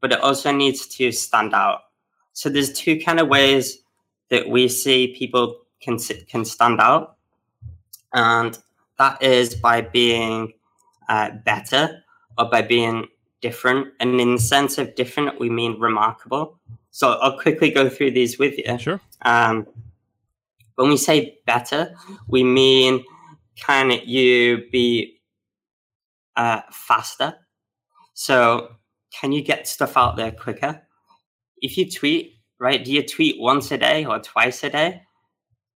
but 0.00 0.12
it 0.12 0.20
also 0.20 0.52
needs 0.52 0.86
to 0.86 1.12
stand 1.12 1.54
out. 1.54 1.80
So 2.32 2.48
there's 2.48 2.72
two 2.72 2.98
kind 3.00 3.20
of 3.20 3.28
ways 3.28 3.78
that 4.28 4.48
we 4.48 4.68
see 4.68 5.14
people 5.16 5.62
can 5.80 5.98
can 6.28 6.44
stand 6.44 6.80
out, 6.80 7.16
and 8.12 8.58
that 8.98 9.22
is 9.22 9.54
by 9.54 9.80
being 9.80 10.52
uh, 11.08 11.30
better 11.44 12.02
or 12.38 12.48
by 12.48 12.62
being 12.62 13.08
different. 13.40 13.88
And 13.98 14.20
in 14.20 14.34
the 14.34 14.40
sense 14.40 14.78
of 14.78 14.94
different, 14.94 15.40
we 15.40 15.50
mean 15.50 15.80
remarkable. 15.80 16.58
So 16.90 17.12
I'll 17.12 17.38
quickly 17.38 17.70
go 17.70 17.88
through 17.88 18.12
these 18.12 18.38
with 18.38 18.58
you. 18.58 18.78
Sure. 18.78 19.00
Um, 19.22 19.66
when 20.74 20.88
we 20.88 20.96
say 20.96 21.38
better, 21.46 21.94
we 22.28 22.42
mean 22.42 23.04
can 23.56 23.90
you 23.90 24.68
be 24.72 25.20
uh, 26.36 26.62
faster? 26.70 27.34
So 28.14 28.76
can 29.12 29.32
you 29.32 29.42
get 29.42 29.68
stuff 29.68 29.96
out 29.96 30.16
there 30.16 30.30
quicker? 30.30 30.82
If 31.58 31.76
you 31.76 31.90
tweet, 31.90 32.34
right, 32.58 32.84
do 32.84 32.92
you 32.92 33.06
tweet 33.06 33.40
once 33.40 33.70
a 33.70 33.78
day 33.78 34.04
or 34.04 34.18
twice 34.18 34.64
a 34.64 34.70
day? 34.70 35.02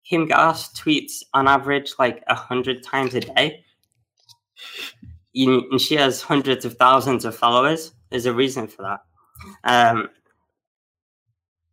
Kim 0.08 0.28
Garst 0.28 0.76
tweets 0.76 1.24
on 1.34 1.48
average 1.48 1.94
like 1.98 2.24
a 2.28 2.36
hundred 2.36 2.84
times 2.84 3.16
a 3.16 3.22
day. 3.22 3.64
And 5.36 5.82
she 5.82 5.96
has 5.96 6.22
hundreds 6.22 6.66
of 6.66 6.76
thousands 6.76 7.26
of 7.26 7.36
followers. 7.36 7.94
There's 8.10 8.26
a 8.26 8.34
reason 8.34 8.68
for 8.68 8.84
that. 8.84 9.00
Um, 9.64 10.10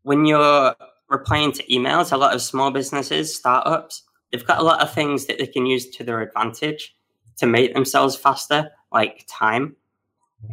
when 0.03 0.25
you're 0.25 0.75
replying 1.11 1.53
to 1.53 1.67
emails. 1.67 2.13
A 2.13 2.17
lot 2.17 2.35
of 2.35 2.41
small 2.41 2.71
businesses, 2.71 3.35
startups, 3.35 4.05
they've 4.31 4.47
got 4.47 4.61
a 4.61 4.65
lot 4.65 4.81
of 4.81 4.93
things 4.93 5.27
that 5.27 5.39
they 5.39 5.47
can 5.47 5.67
use 5.67 5.91
to 5.91 6.05
their 6.05 6.23
advantage 6.23 6.97
to 7.37 7.47
make 7.47 7.75
themselves 7.75 8.17
faster, 8.17 8.71
like 8.93 9.27
time. 9.29 9.77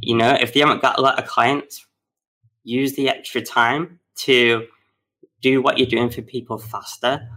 You 0.02 0.16
know, 0.16 0.38
if 0.40 0.54
they 0.54 0.60
haven't 0.60 0.82
got 0.82 0.98
a 0.98 1.02
lot 1.02 1.20
of 1.20 1.28
clients, 1.28 1.86
use 2.64 2.96
the 2.96 3.10
extra 3.10 3.42
time 3.42 4.00
to 4.18 4.68
do 5.42 5.62
what 5.62 5.78
you're 5.78 5.88
doing 5.88 6.10
for 6.10 6.22
people 6.22 6.58
faster. 6.58 7.28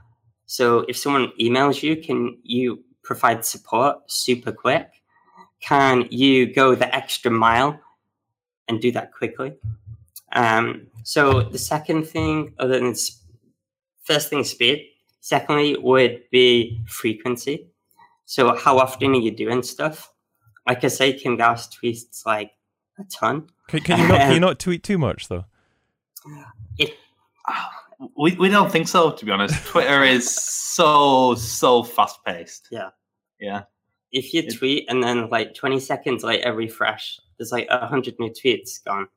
So 0.47 0.81
if 0.89 0.97
someone 0.97 1.33
emails 1.41 1.83
you, 1.83 1.97
can 1.97 2.39
you 2.43 2.83
provide 3.03 3.45
support 3.45 4.11
super 4.11 4.53
quick? 4.53 4.89
Can 5.61 6.09
you 6.11 6.53
go 6.53 6.75
the 6.75 6.93
extra 6.95 7.31
mile 7.31 7.79
and 8.69 8.81
do 8.81 8.91
that 8.93 9.13
quickly? 9.13 9.55
Um, 10.33 10.87
so 11.03 11.43
the 11.43 11.59
second 11.59 12.07
thing, 12.07 12.55
other 12.59 12.79
than 12.79 12.95
first 14.03 14.31
thing, 14.31 14.45
speed. 14.45 14.87
Secondly, 15.21 15.77
would 15.77 16.23
be 16.31 16.81
frequency. 16.87 17.69
So 18.25 18.57
how 18.57 18.79
often 18.79 19.11
are 19.13 19.21
you 19.21 19.31
doing 19.31 19.63
stuff? 19.63 20.10
Like 20.71 20.85
I 20.85 20.89
say, 20.89 21.13
Kim 21.13 21.37
Garst 21.37 21.77
tweets 21.83 22.25
like 22.25 22.53
a 22.99 23.05
ton. 23.05 23.49
Can, 23.69 23.81
can 23.81 23.99
you 23.99 24.07
not? 24.09 24.21
Can 24.21 24.33
you 24.35 24.41
not 24.49 24.59
tweet 24.61 24.83
too 24.85 24.99
much 24.99 25.27
though? 25.29 25.45
It, 26.79 26.95
We 28.17 28.37
we 28.37 28.49
don't 28.49 28.71
think 28.71 28.87
so, 28.89 29.11
to 29.11 29.25
be 29.25 29.31
honest. 29.33 29.67
Twitter 29.67 30.05
is 30.05 30.33
so 30.33 31.35
so 31.35 31.83
fast 31.83 32.25
paced. 32.25 32.69
Yeah. 32.71 32.91
Yeah. 33.41 33.63
if 34.13 34.33
you 34.35 34.49
tweet 34.51 34.85
and 34.89 35.03
then 35.03 35.29
like 35.31 35.55
20 35.55 35.81
seconds 35.81 36.23
later 36.23 36.55
refresh, 36.55 37.19
there's 37.39 37.53
like 37.53 37.67
a 37.71 37.87
hundred 37.87 38.15
new 38.21 38.31
tweets 38.31 38.83
gone. 38.85 39.09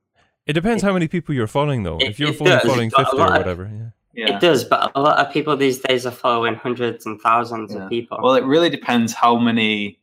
It 0.47 0.53
depends 0.53 0.81
how 0.81 0.93
many 0.93 1.07
people 1.07 1.35
you're 1.35 1.47
following 1.47 1.83
though. 1.83 1.97
It- 1.97 2.09
if 2.09 2.19
you're 2.19 2.33
following, 2.33 2.57
does, 2.59 2.67
following 2.67 2.89
fifty 2.89 3.15
or 3.15 3.19
lot 3.19 3.31
of- 3.31 3.37
whatever, 3.37 3.69
yeah. 3.71 3.89
Yeah. 4.15 4.35
It 4.37 4.41
does, 4.41 4.63
but 4.63 4.91
a 4.95 5.01
lot 5.01 5.17
of 5.25 5.33
people 5.33 5.55
these 5.57 5.79
days 5.79 6.05
are 6.05 6.11
following 6.11 6.53
hundreds 6.55 7.05
and 7.07 7.19
thousands 7.21 7.73
Yeah. 7.73 7.83
of 7.85 7.89
people. 7.89 8.19
Well, 8.21 8.35
it 8.35 8.43
really 8.43 8.69
depends 8.69 9.11
how 9.13 9.37
many 9.37 9.99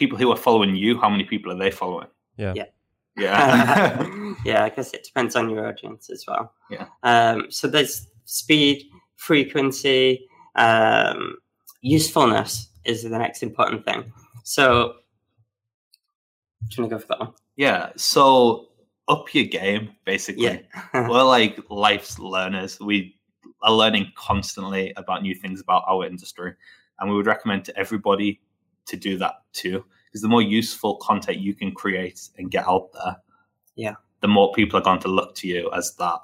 people 0.00 0.16
who 0.18 0.32
are 0.32 0.36
following 0.36 0.74
you, 0.74 0.98
how 0.98 1.10
many 1.10 1.24
people 1.24 1.52
are 1.52 1.58
they 1.58 1.70
following? 1.70 2.08
Yeah. 2.38 2.54
Yeah. 2.56 2.64
Yeah. 3.16 4.32
yeah, 4.46 4.64
I 4.64 4.70
guess 4.70 4.94
it 4.94 5.04
depends 5.04 5.36
on 5.36 5.50
your 5.50 5.68
audience 5.68 6.08
as 6.08 6.24
well. 6.26 6.54
Yeah. 6.70 6.86
Um, 7.02 7.50
so 7.50 7.68
there's 7.68 8.08
speed, 8.24 8.84
frequency, 9.16 10.26
um, 10.54 11.36
usefulness 11.82 12.70
is 12.84 13.02
the 13.02 13.18
next 13.18 13.42
important 13.42 13.84
thing. 13.84 14.10
So, 14.42 14.94
do 16.68 16.76
you 16.76 16.82
want 16.82 16.90
to 16.90 16.96
go 16.96 16.98
for 16.98 17.08
that 17.08 17.20
one? 17.20 17.32
yeah. 17.56 17.90
So 17.96 18.68
up 19.06 19.34
your 19.34 19.44
game, 19.44 19.90
basically. 20.06 20.44
Yeah. 20.44 20.60
We're 21.08 21.22
like 21.22 21.58
life's 21.68 22.18
learners. 22.18 22.80
We 22.80 23.16
are 23.60 23.72
learning 23.72 24.12
constantly 24.14 24.94
about 24.96 25.20
new 25.20 25.34
things 25.34 25.60
about 25.60 25.84
our 25.86 26.06
industry. 26.06 26.54
And 26.98 27.10
we 27.10 27.16
would 27.16 27.26
recommend 27.26 27.66
to 27.66 27.76
everybody 27.76 28.40
to 28.86 28.96
do 28.96 29.16
that 29.18 29.34
too. 29.52 29.84
Because 30.06 30.22
the 30.22 30.28
more 30.28 30.42
useful 30.42 30.96
content 30.96 31.38
you 31.38 31.54
can 31.54 31.72
create 31.72 32.28
and 32.38 32.50
get 32.50 32.66
out 32.66 32.90
there, 32.92 33.16
Yeah. 33.76 33.94
the 34.20 34.28
more 34.28 34.52
people 34.52 34.78
are 34.78 34.82
going 34.82 35.00
to 35.00 35.08
look 35.08 35.34
to 35.36 35.48
you 35.48 35.70
as 35.72 35.94
that 35.96 36.18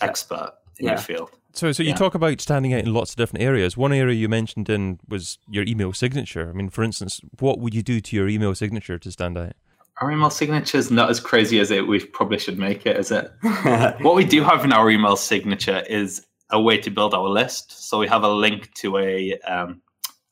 expert 0.00 0.52
in 0.78 0.86
Yeah. 0.86 0.92
your 0.92 1.00
field. 1.00 1.30
So, 1.52 1.70
so 1.70 1.84
you 1.84 1.90
Yeah. 1.90 1.94
talk 1.94 2.16
about 2.16 2.40
standing 2.40 2.74
out 2.74 2.80
in 2.80 2.92
lots 2.92 3.10
of 3.12 3.16
different 3.16 3.44
areas. 3.44 3.76
One 3.76 3.92
area 3.92 4.14
you 4.16 4.28
mentioned 4.28 4.68
in 4.68 4.98
was 5.08 5.38
your 5.48 5.64
email 5.68 5.92
signature. 5.92 6.50
I 6.50 6.52
mean, 6.52 6.68
for 6.68 6.82
instance, 6.82 7.20
what 7.38 7.60
would 7.60 7.74
you 7.74 7.82
do 7.82 8.00
to 8.00 8.16
your 8.16 8.28
email 8.28 8.54
signature 8.56 8.98
to 8.98 9.12
stand 9.12 9.38
out? 9.38 9.52
Our 10.00 10.10
email 10.10 10.30
signature 10.30 10.78
is 10.78 10.90
not 10.90 11.10
as 11.10 11.20
crazy 11.20 11.60
as 11.60 11.70
it 11.70 11.86
we 11.86 12.00
probably 12.04 12.38
should 12.38 12.58
make 12.58 12.84
it, 12.86 12.96
is 12.96 13.12
it? 13.12 13.30
What 14.02 14.16
we 14.16 14.24
do 14.24 14.42
have 14.42 14.64
in 14.64 14.72
our 14.72 14.90
email 14.90 15.14
signature 15.14 15.84
is 15.88 16.26
a 16.50 16.60
way 16.60 16.76
to 16.78 16.90
build 16.90 17.14
our 17.14 17.28
list. 17.28 17.88
So 17.88 17.98
we 18.00 18.08
have 18.08 18.24
a 18.24 18.28
link 18.28 18.74
to 18.74 18.98
a 18.98 19.38
um, 19.42 19.80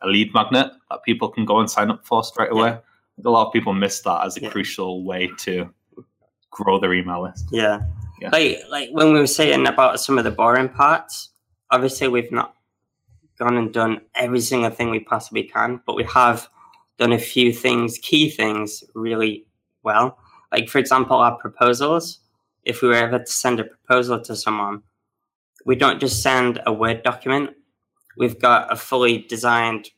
a 0.02 0.09
lead 0.09 0.32
magnet 0.35 0.71
that 0.90 1.02
people 1.04 1.28
can 1.28 1.44
go 1.44 1.59
and 1.61 1.71
sign 1.71 1.90
up 1.90 2.06
for 2.06 2.23
straight 2.25 2.52
away. 2.52 2.71
Think 3.16 3.26
A 3.26 3.30
lot 3.30 3.47
of 3.47 3.52
people 3.52 3.73
miss 3.73 4.00
that 4.00 4.25
as 4.25 4.37
a 4.37 4.42
Yeah. 4.42 4.50
crucial 4.50 5.04
way 5.04 5.30
to 5.38 5.68
grow 6.50 6.78
their 6.78 6.92
email 6.94 7.23
list. 7.23 7.47
Yeah. 7.50 7.80
Yeah. 8.21 8.30
Like 8.30 8.59
like 8.71 8.90
when 8.92 9.12
we 9.12 9.18
were 9.18 9.26
saying 9.26 9.66
about 9.66 10.00
some 10.00 10.18
of 10.18 10.25
the 10.25 10.30
boring 10.30 10.68
parts, 10.68 11.30
obviously 11.71 12.09
we've 12.09 12.30
not 12.32 12.54
gone 13.38 13.56
and 13.56 13.73
done 13.73 14.00
every 14.14 14.40
single 14.40 14.71
thing 14.71 14.90
we 14.90 15.00
possibly 15.00 15.42
can, 15.44 15.80
but 15.87 15.97
we 15.97 16.04
have 16.04 16.49
done 16.99 17.12
a 17.12 17.18
few 17.18 17.52
things, 17.52 17.99
key 17.99 18.30
things 18.30 18.85
really 18.94 19.47
well. 19.82 20.18
Like 20.52 20.68
for 20.68 20.78
example, 20.78 21.16
our 21.16 21.37
proposals. 21.37 22.21
If 22.64 22.80
we 22.80 22.88
were 22.88 22.94
ever 22.94 23.18
to 23.18 23.26
send 23.26 23.59
a 23.59 23.64
proposal 23.64 24.21
to 24.21 24.37
someone, 24.37 24.82
we 25.66 25.75
don't 25.75 25.99
just 25.99 26.23
send 26.23 26.61
a 26.64 26.73
Word 26.73 27.02
document. 27.02 27.50
We've 28.16 28.38
got 28.38 28.73
a 28.73 28.76
fully 28.76 29.19
designed, 29.19 29.90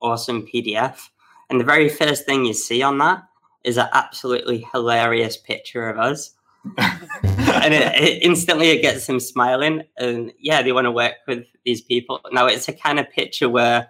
awesome 0.00 0.46
PDF. 0.46 1.08
And 1.50 1.60
the 1.60 1.64
very 1.64 1.88
first 1.88 2.24
thing 2.24 2.44
you 2.44 2.54
see 2.54 2.82
on 2.82 2.98
that 2.98 3.22
is 3.64 3.76
an 3.76 3.88
absolutely 3.92 4.66
hilarious 4.72 5.36
picture 5.36 5.88
of 5.88 5.98
us. 5.98 6.34
And 7.54 7.74
it, 7.74 7.94
it 8.02 8.22
instantly 8.22 8.70
it 8.70 8.82
gets 8.82 9.06
them 9.06 9.20
smiling. 9.20 9.82
And 9.98 10.32
yeah 10.38 10.62
they 10.62 10.72
want 10.72 10.86
to 10.86 10.90
work 10.90 11.14
with 11.28 11.44
these 11.64 11.82
people. 11.82 12.20
Now 12.32 12.46
it's 12.46 12.66
a 12.68 12.72
kind 12.72 12.98
of 12.98 13.10
picture 13.10 13.48
where 13.48 13.88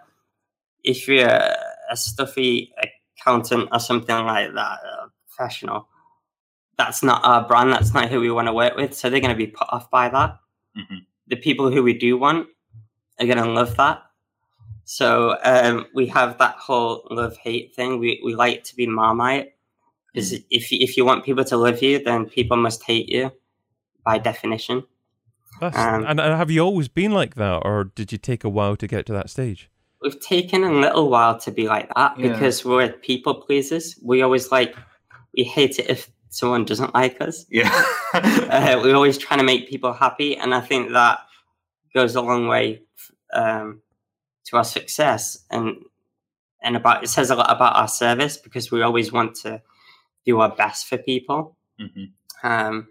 if 0.83 1.07
you're 1.07 1.27
a, 1.27 1.55
a 1.89 1.95
stuffy 1.97 2.73
accountant 3.17 3.69
or 3.71 3.79
something 3.79 4.15
like 4.25 4.53
that 4.53 4.79
a 4.83 5.09
professional 5.27 5.87
that's 6.77 7.03
not 7.03 7.23
our 7.23 7.47
brand. 7.47 7.71
That's 7.71 7.93
not 7.93 8.09
who 8.09 8.19
we 8.19 8.31
want 8.31 8.47
to 8.47 8.53
work 8.53 8.75
with. 8.75 8.93
So 8.95 9.09
they're 9.09 9.19
going 9.19 9.29
to 9.29 9.37
be 9.37 9.47
put 9.47 9.67
off 9.69 9.89
by 9.89 10.09
that. 10.09 10.37
Mhm. 10.75 11.05
the 11.27 11.35
people 11.35 11.69
who 11.69 11.83
we 11.83 11.93
do 11.93 12.17
want 12.17 12.47
are 13.23 13.33
going 13.33 13.45
to 13.45 13.51
love 13.51 13.75
that 13.77 14.03
so 14.85 15.37
um, 15.43 15.85
we 15.95 16.07
have 16.07 16.37
that 16.39 16.55
whole 16.55 17.07
love 17.09 17.37
hate 17.37 17.73
thing 17.75 17.99
we, 17.99 18.21
we 18.23 18.35
like 18.35 18.63
to 18.65 18.75
be 18.75 18.85
marmite 18.85 19.53
because 20.13 20.33
if 20.49 20.71
you, 20.71 20.77
if 20.81 20.95
you 20.97 21.05
want 21.05 21.25
people 21.25 21.43
to 21.45 21.57
love 21.57 21.81
you, 21.81 22.03
then 22.03 22.25
people 22.25 22.55
must 22.55 22.83
hate 22.83 23.09
you 23.09 23.31
by 24.05 24.19
definition. 24.19 24.83
That's, 25.59 25.75
Um, 25.75 26.05
and, 26.05 26.19
and 26.19 26.37
have 26.37 26.51
you 26.51 26.59
always 26.61 26.87
been 26.87 27.13
like 27.13 27.33
that, 27.35 27.61
or 27.65 27.85
did 27.95 28.11
you 28.11 28.19
take 28.19 28.43
a 28.43 28.49
while 28.49 28.75
to 28.75 28.85
get 28.85 29.07
to 29.07 29.13
that 29.13 29.31
stage? 29.31 29.71
We've 30.03 30.19
taken 30.19 30.63
a 30.63 30.71
little 30.71 31.09
while 31.09 31.39
to 31.39 31.49
be 31.51 31.67
like 31.67 31.89
that 31.95 32.19
Yeah. 32.19 32.31
because 32.33 32.63
we're 32.63 32.89
people 32.91 33.33
pleasers. 33.41 33.97
We 34.03 34.21
always 34.21 34.51
like 34.51 34.75
we 35.35 35.43
hate 35.43 35.79
it 35.79 35.89
if 35.89 36.11
someone 36.29 36.65
doesn't 36.65 36.93
like 36.93 37.19
us. 37.21 37.45
Yeah. 37.49 37.71
Uh, 38.13 38.79
we're 38.83 38.93
always 38.93 39.17
trying 39.17 39.39
to 39.39 39.43
make 39.45 39.67
people 39.67 39.93
happy, 39.93 40.37
and 40.37 40.53
I 40.53 40.61
think 40.61 40.91
that 40.91 41.21
goes 41.95 42.13
a 42.15 42.21
long 42.21 42.47
way 42.47 42.83
um, 43.33 43.81
to 44.45 44.57
our 44.57 44.63
success 44.63 45.45
and 45.49 45.75
and 46.61 46.77
about 46.77 47.03
it 47.03 47.07
says 47.09 47.29
a 47.29 47.35
lot 47.35 47.51
about 47.51 47.75
our 47.75 47.87
service 47.89 48.37
because 48.37 48.71
we 48.71 48.81
always 48.81 49.11
want 49.11 49.35
to 49.35 49.61
do 50.25 50.39
our 50.39 50.49
best 50.55 50.87
for 50.87 50.97
people. 50.97 51.57
Mhm. 51.79 52.11
Um, 52.41 52.87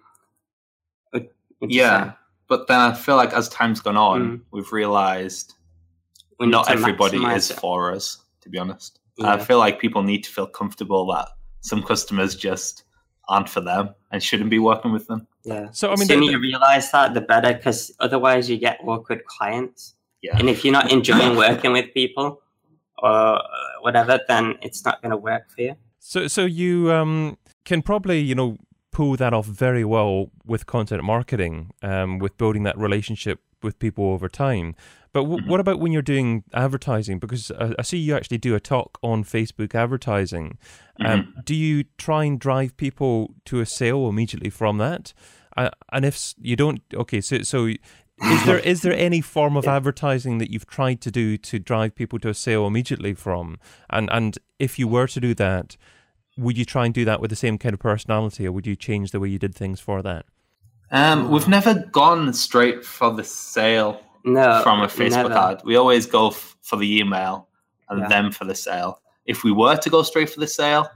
would- 1.13 1.31
would 1.61 1.73
Yeah. 1.73 2.13
But 2.49 2.67
then 2.67 2.79
I 2.81 2.93
feel 2.93 3.17
like 3.17 3.33
as 3.33 3.49
time's 3.49 3.81
gone 3.81 3.97
on, 3.97 4.21
Mm. 4.21 4.41
we've 4.51 4.73
realized 4.73 5.55
We 6.39 6.47
not 6.49 6.69
everybody 6.71 7.25
is 7.25 7.51
it. 7.51 7.59
for 7.61 7.93
us, 7.93 8.19
to 8.43 8.51
be 8.51 8.59
honest. 8.59 8.99
And 9.19 9.27
I 9.27 9.39
feel 9.39 9.59
like 9.59 9.79
people 9.79 10.03
need 10.03 10.25
to 10.25 10.31
feel 10.31 10.47
comfortable 10.47 11.07
that 11.15 11.29
some 11.61 11.83
customers 11.83 12.35
just 12.35 12.85
aren't 13.29 13.49
for 13.49 13.61
them 13.63 13.95
and 14.11 14.23
shouldn't 14.23 14.51
be 14.51 14.59
working 14.59 14.93
with 14.93 15.07
them. 15.07 15.27
Yeah. 15.45 15.71
So, 15.71 15.91
I 15.93 15.97
mean 15.97 16.09
the 16.09 16.17
mean, 16.17 16.29
sooner 16.29 16.33
you 16.33 16.43
realize 16.43 16.91
that, 16.91 17.15
the 17.15 17.21
better, 17.23 17.55
because 17.55 17.91
otherwise 18.01 18.51
you 18.51 18.59
get 18.59 18.81
awkward 18.85 19.25
clients. 19.27 19.95
Yeah. 20.23 20.37
And 20.39 20.49
if 20.49 20.65
you're 20.65 20.73
not 20.73 20.91
enjoying 20.93 21.37
working 21.47 21.73
with 21.73 21.93
people 21.95 22.41
or 22.99 23.41
whatever, 23.81 24.21
then 24.29 24.57
it's 24.63 24.85
not 24.85 25.03
going 25.03 25.11
to 25.11 25.17
work 25.17 25.51
for 25.51 25.63
you. 25.63 25.75
So, 25.99 26.27
so 26.29 26.45
you 26.45 26.93
um, 26.93 27.39
can 27.65 27.83
probably, 27.83 28.21
you 28.21 28.35
know, 28.35 28.57
pull 28.93 29.17
that 29.17 29.33
off 29.33 29.47
very 29.47 29.85
well 29.85 30.31
with 30.45 30.67
content 30.67 31.03
marketing, 31.03 31.73
um, 31.83 32.19
with 32.19 32.37
building 32.37 32.63
that 32.65 32.77
relationship 32.79 33.41
with 33.63 33.79
people 33.79 34.05
over 34.13 34.29
time. 34.29 34.75
But 35.13 35.23
w- 35.23 35.43
Mhm. 35.43 35.47
what 35.47 35.61
about 35.61 35.79
when 35.79 35.93
you're 35.93 36.03
doing 36.03 36.45
advertising? 36.53 37.19
Because 37.19 37.51
I, 37.53 37.75
I 37.79 37.83
see 37.83 37.99
you 37.99 38.15
actually 38.17 38.39
do 38.39 38.55
a 38.55 38.61
talk 38.61 38.99
on 39.03 39.25
Facebook 39.25 39.75
advertising. 39.75 40.59
Um, 41.05 41.35
Do 41.45 41.55
you 41.55 41.85
try 41.99 42.25
and 42.25 42.39
drive 42.39 42.77
people 42.77 43.35
to 43.47 43.61
a 43.61 43.67
sale 43.67 44.09
immediately 44.09 44.51
from 44.51 44.79
that? 44.79 45.13
Uh, 45.57 45.71
and 45.93 46.05
if 46.05 46.35
you 46.41 46.57
don't, 46.57 46.81
okay, 46.95 47.21
so 47.21 47.43
so 47.43 47.69
is 48.25 48.45
there 48.45 48.59
is 48.73 48.83
there 48.83 48.93
any 48.95 49.21
form 49.21 49.57
of 49.57 49.65
Yeah. 49.65 49.77
advertising 49.77 50.39
that 50.39 50.51
you've 50.51 50.67
tried 50.67 51.01
to 51.03 51.11
do 51.11 51.37
to 51.39 51.59
drive 51.59 51.95
people 51.95 52.19
to 52.21 52.29
a 52.29 52.35
sale 52.35 52.67
immediately 52.67 53.15
from? 53.15 53.59
And 53.91 54.09
and 54.13 54.39
if 54.59 54.79
you 54.79 54.87
were 54.89 55.07
to 55.09 55.21
do 55.21 55.35
that, 55.35 55.77
would 56.37 56.57
you 56.57 56.65
try 56.65 56.85
and 56.87 56.95
do 56.95 57.05
that 57.05 57.21
with 57.21 57.31
the 57.31 57.37
same 57.37 57.59
kind 57.59 57.75
of 57.75 57.81
personality, 57.81 58.47
or 58.47 58.53
would 58.53 58.67
you 58.67 58.77
change 58.77 59.11
the 59.11 59.21
way 59.21 59.29
you 59.29 59.39
did 59.39 59.55
things 59.55 59.81
for 59.81 60.03
that? 60.03 60.25
Um, 60.91 61.31
we've 61.31 61.49
never 61.49 61.75
gone 61.91 62.33
straight 62.35 62.85
for 62.85 63.13
the 63.13 63.25
sale 63.25 64.01
No. 64.25 64.61
from 64.63 64.83
a 64.83 64.87
Facebook 64.89 65.31
never. 65.31 65.33
ad. 65.35 65.63
We 65.65 65.77
always 65.77 66.05
go 66.07 66.29
f- 66.29 66.57
for 66.63 66.77
the 66.77 66.99
email 67.01 67.49
and 67.89 68.01
Yeah. 68.01 68.09
then 68.09 68.31
for 68.31 68.45
the 68.45 68.55
sale. 68.55 69.01
If 69.25 69.43
we 69.43 69.53
were 69.53 69.77
to 69.77 69.89
go 69.91 70.03
straight 70.03 70.29
for 70.31 70.41
the 70.41 70.47
sale, 70.47 70.89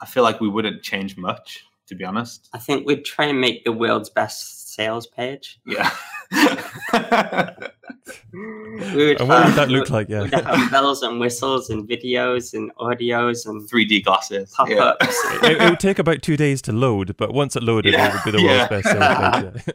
I 0.00 0.06
feel 0.06 0.22
like 0.22 0.40
we 0.40 0.48
wouldn't 0.48 0.82
change 0.82 1.16
much, 1.16 1.64
to 1.88 1.94
be 1.96 2.04
honest. 2.04 2.48
I 2.52 2.58
think 2.58 2.86
we'd 2.86 3.04
try 3.04 3.24
and 3.26 3.40
make 3.40 3.64
the 3.64 3.72
world's 3.72 4.10
best 4.10 4.72
sales 4.74 5.06
page. 5.08 5.58
Yeah. 5.66 5.90
We 6.32 6.38
would 9.06 9.20
And 9.20 9.28
what 9.28 9.38
would 9.38 9.46
have- 9.46 9.56
that 9.56 9.68
look 9.70 9.90
like? 9.90 10.08
Yeah. 10.08 10.22
We'd 10.22 10.32
have 10.34 10.70
bells 10.70 11.02
and 11.02 11.20
whistles 11.20 11.70
and 11.70 11.88
videos 11.88 12.54
and 12.54 12.74
audios 12.76 13.46
and 13.46 13.68
3D 13.68 14.04
glasses. 14.04 14.52
pop 14.56 14.68
Yeah. 14.68 14.76
ups. 14.84 15.06
it, 15.42 15.60
it 15.60 15.70
would 15.70 15.80
take 15.80 15.98
about 15.98 16.22
two 16.22 16.36
days 16.36 16.62
to 16.62 16.72
load, 16.72 17.16
but 17.16 17.32
once 17.34 17.56
it 17.56 17.62
loaded, 17.62 17.92
Yeah, 17.94 18.08
it 18.08 18.14
would 18.14 18.24
be 18.32 18.38
the 18.38 18.44
world's 18.44 18.58
yeah. 18.58 18.68
best 18.68 18.86
sales 18.88 19.64
page. 19.64 19.74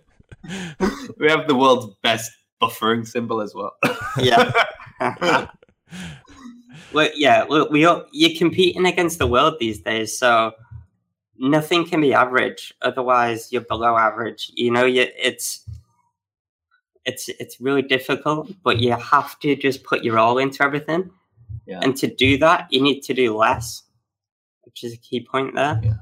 yeah. 0.79 0.89
we 1.19 1.29
have 1.29 1.47
the 1.47 1.55
world's 1.55 1.93
best 2.01 2.31
buffering 2.61 3.05
symbol 3.07 3.41
as 3.41 3.53
well. 3.53 3.75
yeah. 4.17 4.51
well, 6.93 7.09
yeah. 7.15 7.43
Look, 7.47 7.69
we 7.71 7.85
all, 7.85 8.05
you're 8.11 8.37
competing 8.37 8.85
against 8.85 9.19
the 9.19 9.27
world 9.27 9.55
these 9.59 9.81
days, 9.81 10.17
so 10.17 10.53
nothing 11.37 11.85
can 11.85 12.01
be 12.01 12.13
average. 12.13 12.73
Otherwise, 12.81 13.51
you're 13.51 13.61
below 13.61 13.97
average. 13.97 14.51
You 14.55 14.71
know, 14.71 14.85
you, 14.85 15.07
it's 15.17 15.65
it's 17.05 17.29
it's 17.29 17.61
really 17.61 17.81
difficult, 17.81 18.51
but 18.63 18.79
you 18.79 18.91
have 18.93 19.39
to 19.39 19.55
just 19.55 19.83
put 19.83 20.03
your 20.03 20.17
all 20.17 20.37
into 20.37 20.63
everything. 20.63 21.09
Yeah. 21.65 21.79
And 21.81 21.95
to 21.97 22.07
do 22.07 22.37
that, 22.39 22.67
you 22.71 22.81
need 22.81 23.01
to 23.01 23.13
do 23.13 23.35
less, 23.35 23.83
which 24.63 24.83
is 24.83 24.93
a 24.93 24.97
key 24.97 25.25
point 25.25 25.55
there. 25.55 25.79
Yeah. 25.83 25.93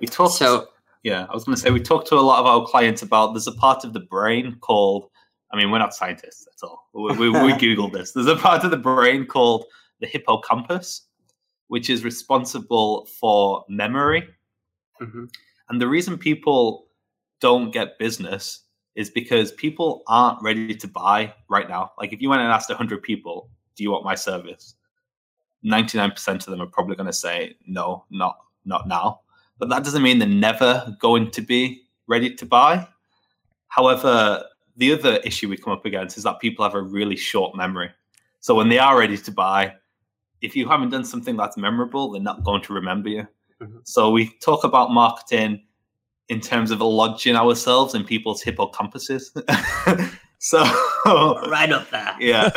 We 0.00 0.06
talked. 0.06 0.34
So 0.34 0.68
yeah, 1.02 1.26
I 1.28 1.34
was 1.34 1.44
going 1.44 1.54
to 1.54 1.60
say 1.60 1.70
we 1.70 1.80
talked 1.80 2.08
to 2.08 2.16
a 2.16 2.20
lot 2.20 2.40
of 2.40 2.46
our 2.46 2.66
clients 2.66 3.02
about 3.02 3.32
there's 3.32 3.46
a 3.46 3.52
part 3.52 3.84
of 3.84 3.92
the 3.92 4.00
brain 4.00 4.56
called. 4.60 5.10
I 5.52 5.56
mean, 5.56 5.70
we're 5.70 5.78
not 5.78 5.94
scientists 5.94 6.48
at 6.48 6.66
all. 6.66 6.88
We, 6.92 7.12
we, 7.16 7.30
we 7.30 7.52
googled 7.52 7.92
this. 7.92 8.12
There's 8.12 8.26
a 8.26 8.36
part 8.36 8.64
of 8.64 8.72
the 8.72 8.76
brain 8.76 9.26
called 9.26 9.66
the 10.00 10.06
hippocampus, 10.06 11.02
which 11.68 11.88
is 11.88 12.02
responsible 12.02 13.06
for 13.06 13.64
memory. 13.68 14.28
mhm. 15.00 15.28
And 15.68 15.80
the 15.80 15.88
reason 15.88 16.18
people 16.18 16.86
don't 17.40 17.70
get 17.70 17.98
business 17.98 18.65
is 18.96 19.10
because 19.10 19.52
people 19.52 20.02
aren't 20.08 20.42
ready 20.42 20.74
to 20.74 20.88
buy 20.88 21.32
right 21.48 21.68
now. 21.68 21.92
Like 21.98 22.12
if 22.12 22.20
you 22.20 22.30
went 22.30 22.42
and 22.42 22.50
asked 22.50 22.70
100 22.70 23.02
people, 23.02 23.50
do 23.76 23.84
you 23.84 23.90
want 23.92 24.04
my 24.04 24.14
service? 24.14 24.74
99% 25.64 26.34
of 26.34 26.44
them 26.46 26.62
are 26.62 26.66
probably 26.66 26.96
going 26.96 27.06
to 27.06 27.12
say 27.12 27.56
no, 27.66 28.04
not 28.10 28.38
not 28.64 28.88
now. 28.88 29.20
But 29.58 29.68
that 29.68 29.84
doesn't 29.84 30.02
mean 30.02 30.18
they're 30.18 30.28
never 30.28 30.96
going 30.98 31.30
to 31.30 31.40
be 31.40 31.82
ready 32.08 32.34
to 32.34 32.46
buy. 32.46 32.86
However, 33.68 34.44
the 34.76 34.92
other 34.92 35.16
issue 35.24 35.48
we 35.48 35.56
come 35.56 35.72
up 35.72 35.84
against 35.84 36.16
is 36.18 36.24
that 36.24 36.40
people 36.40 36.64
have 36.64 36.74
a 36.74 36.82
really 36.82 37.16
short 37.16 37.56
memory. 37.56 37.90
So 38.40 38.54
when 38.54 38.68
they 38.68 38.78
are 38.78 38.98
ready 38.98 39.16
to 39.16 39.32
buy, 39.32 39.74
if 40.40 40.54
you 40.54 40.68
haven't 40.68 40.90
done 40.90 41.04
something 41.04 41.36
that's 41.36 41.56
memorable, 41.56 42.10
they're 42.10 42.22
not 42.22 42.44
going 42.44 42.62
to 42.62 42.74
remember 42.74 43.08
you. 43.08 43.26
Mhm. 43.60 43.80
So 43.84 44.10
we 44.10 44.28
talk 44.40 44.64
about 44.64 44.92
marketing 44.92 45.62
in 46.28 46.40
terms 46.40 46.70
of 46.70 46.80
lodging 46.80 47.36
ourselves 47.36 47.94
in 47.94 48.04
people's 48.04 48.42
hippocampuses. 48.42 49.30
so 50.38 50.58
right 51.48 51.70
up 51.70 51.88
there. 51.90 52.14
yeah. 52.18 52.48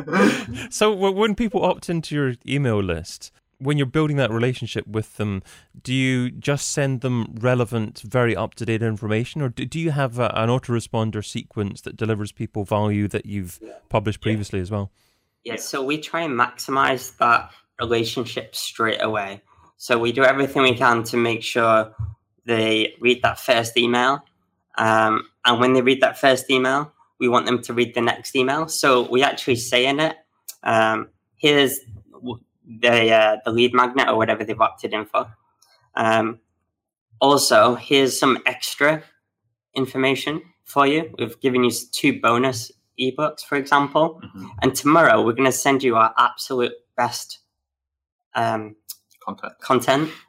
so 0.70 0.92
when 0.92 1.34
people 1.34 1.64
opt 1.64 1.88
into 1.88 2.14
your 2.14 2.34
email 2.46 2.82
list, 2.82 3.32
when 3.58 3.76
you're 3.76 3.86
building 3.86 4.16
that 4.16 4.30
relationship 4.30 4.86
with 4.86 5.16
them, 5.18 5.42
do 5.82 5.92
you 5.94 6.30
just 6.30 6.70
send 6.70 7.02
them 7.02 7.34
relevant, 7.40 8.00
very 8.00 8.34
up 8.34 8.54
to 8.54 8.64
date 8.64 8.82
information, 8.82 9.42
or 9.42 9.50
do, 9.50 9.66
do 9.66 9.78
you 9.78 9.90
have 9.90 10.18
a, 10.18 10.32
an 10.34 10.48
autoresponder 10.48 11.24
sequence 11.24 11.82
that 11.82 11.96
delivers 11.96 12.32
people 12.32 12.64
value 12.64 13.06
that 13.08 13.26
you've 13.26 13.60
published 13.88 14.20
previously 14.20 14.60
as 14.60 14.70
well? 14.70 14.90
Yeah, 15.44 15.56
so 15.56 15.84
we 15.84 15.98
try 15.98 16.22
and 16.22 16.38
maximize 16.38 17.16
that 17.18 17.50
relationship 17.78 18.54
straight 18.54 19.02
away. 19.02 19.42
So 19.80 19.98
we 19.98 20.12
do 20.12 20.24
everything 20.24 20.60
we 20.60 20.74
can 20.74 21.04
to 21.04 21.16
make 21.16 21.42
sure 21.42 21.94
they 22.44 22.96
read 23.00 23.22
that 23.22 23.40
first 23.40 23.78
email. 23.78 24.22
Um, 24.76 25.30
and 25.46 25.58
when 25.58 25.72
they 25.72 25.80
read 25.80 26.02
that 26.02 26.18
first 26.18 26.50
email, 26.50 26.92
we 27.18 27.30
want 27.30 27.46
them 27.46 27.62
to 27.62 27.72
read 27.72 27.94
the 27.94 28.02
next 28.02 28.36
email. 28.36 28.68
So 28.68 29.10
we 29.10 29.22
actually 29.22 29.56
say 29.56 29.86
in 29.86 29.98
it, 29.98 30.16
um, 30.64 31.08
here's 31.36 31.80
the, 32.66 33.10
uh, 33.10 33.36
the 33.42 33.52
lead 33.52 33.72
magnet 33.72 34.08
or 34.08 34.18
whatever 34.18 34.44
they've 34.44 34.60
opted 34.60 34.92
in 34.92 35.06
for. 35.06 35.34
Um, 35.94 36.40
also, 37.18 37.74
here's 37.74 38.20
some 38.20 38.36
extra 38.44 39.02
information 39.72 40.42
for 40.62 40.86
you. 40.86 41.10
We've 41.18 41.40
given 41.40 41.64
you 41.64 41.70
two 41.90 42.20
bonus 42.20 42.70
ebooks, 43.00 43.40
for 43.40 43.56
example. 43.56 44.20
Mhm. 44.22 44.50
And 44.60 44.74
tomorrow 44.74 45.24
we're 45.24 45.32
going 45.32 45.50
to 45.50 45.52
send 45.52 45.82
you 45.82 45.96
our 45.96 46.12
absolute 46.18 46.74
best 46.98 47.38
um, 48.34 48.76
Content. 49.24 49.52
content. 49.60 50.10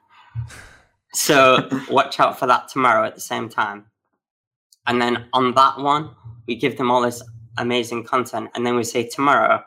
So 1.13 1.67
watch 1.89 2.21
out 2.21 2.39
for 2.39 2.45
that 2.45 2.69
tomorrow 2.69 3.06
at 3.06 3.15
the 3.15 3.21
same 3.21 3.49
time. 3.49 3.88
And 4.88 5.01
then 5.01 5.25
on 5.34 5.54
that 5.56 5.77
one, 5.77 6.12
we 6.47 6.56
give 6.56 6.77
them 6.77 6.89
all 6.89 7.01
this 7.01 7.21
amazing 7.58 8.06
content. 8.06 8.49
And 8.56 8.65
then 8.65 8.77
we 8.77 8.86
say, 8.86 9.08
tomorrow, 9.08 9.62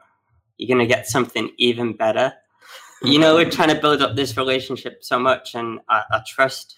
you're 0.56 0.74
going 0.74 0.87
to 0.88 0.92
get 0.92 1.06
something 1.06 1.50
even 1.58 1.92
better. 1.92 2.32
You 3.02 3.18
know, 3.18 3.34
we're 3.34 3.50
trying 3.50 3.68
to 3.68 3.74
build 3.74 4.00
up 4.00 4.16
this 4.16 4.38
relationship 4.38 5.00
so 5.04 5.18
much 5.18 5.54
and 5.54 5.80
a, 5.90 5.96
a 6.12 6.24
trust. 6.26 6.76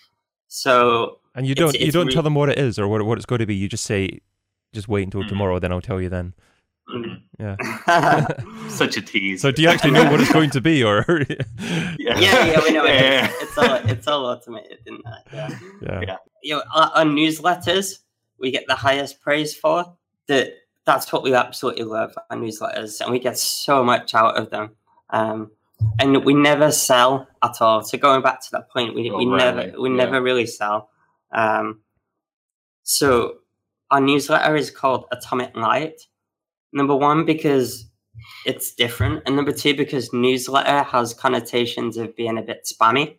So 0.49 1.21
And 1.37 1.47
you 1.47 1.55
don't 1.55 1.75
you 1.79 1.87
it's 1.87 1.95
don't 1.95 2.09
re- 2.09 2.13
tell 2.13 2.25
them 2.25 2.35
what 2.35 2.49
it 2.49 2.59
is 2.59 2.77
or 2.77 2.89
what 2.89 3.05
what 3.05 3.19
it's 3.19 3.27
going 3.27 3.39
to 3.39 3.47
be. 3.47 3.55
You 3.55 3.69
just 3.69 3.85
say, 3.85 4.19
just 4.73 4.89
wait 4.89 5.05
until 5.05 5.23
Mhm. 5.23 5.29
tomorrow, 5.29 5.61
then 5.61 5.71
I'll 5.71 5.81
tell 5.81 6.01
you 6.01 6.09
then. 6.09 6.35
Yeah. 7.39 8.27
Such 8.69 8.97
a 8.97 9.03
tease. 9.03 9.43
So 9.43 9.51
do 9.51 9.63
you 9.63 9.69
actually 9.69 9.91
know 9.91 10.11
what 10.11 10.21
it's 10.21 10.33
going 10.33 10.51
to 10.51 10.61
be, 10.61 10.83
or 10.85 11.05
yeah. 11.29 11.37
yeah, 11.99 12.45
yeah, 12.47 12.61
we 12.63 12.71
know 12.73 12.85
it. 12.85 12.95
Yeah. 12.95 13.31
It's 13.41 13.59
all 13.59 13.75
it's 13.75 14.07
all 14.07 14.27
automated, 14.27 14.79
isn't 14.87 15.01
it? 15.01 15.33
Yeah. 15.33 15.59
yeah. 15.83 16.01
Yeah. 16.07 16.17
You 16.43 16.55
know, 16.57 16.63
our, 16.75 16.91
our 16.95 17.05
newsletters 17.05 17.99
we 18.39 18.51
get 18.51 18.65
the 18.69 18.75
highest 18.75 19.21
praise 19.21 19.55
for. 19.55 19.97
That 20.29 20.53
that's 20.85 21.13
what 21.13 21.23
we 21.23 21.35
absolutely 21.35 21.85
love 21.85 22.15
our 22.31 22.37
newsletters, 22.37 23.01
and 23.01 23.11
we 23.11 23.19
get 23.19 23.39
so 23.39 23.83
much 23.83 24.15
out 24.15 24.37
of 24.37 24.51
them. 24.51 24.77
Um, 25.11 25.51
and 25.99 26.25
we 26.25 26.33
never 26.35 26.71
sell 26.73 27.29
at 27.43 27.61
all. 27.61 27.83
So 27.83 27.99
going 27.99 28.23
back 28.23 28.41
to 28.43 28.49
that 28.53 28.71
point, 28.71 28.95
we, 28.95 29.11
Oh, 29.11 29.19
we 29.19 29.27
right, 29.27 29.55
never 29.55 29.81
we 29.81 29.91
Yeah. 29.91 29.97
never 29.97 30.23
really 30.23 30.47
sell. 30.47 30.89
Um, 31.33 31.81
so 32.83 33.39
our 33.91 34.01
newsletter 34.01 34.57
is 34.57 34.71
called 34.71 35.07
Atomic 35.13 35.57
Light. 35.57 36.01
Number 36.73 36.95
one 36.95 37.25
because 37.25 37.91
it's 38.45 38.75
different, 38.75 39.23
and 39.27 39.37
number 39.37 39.53
two 39.53 39.75
because 39.75 40.13
newsletter 40.13 40.83
has 40.83 41.15
connotations 41.15 41.97
of 41.97 42.15
being 42.17 42.39
a 42.39 42.43
bit 42.43 42.67
spammy. 42.67 43.19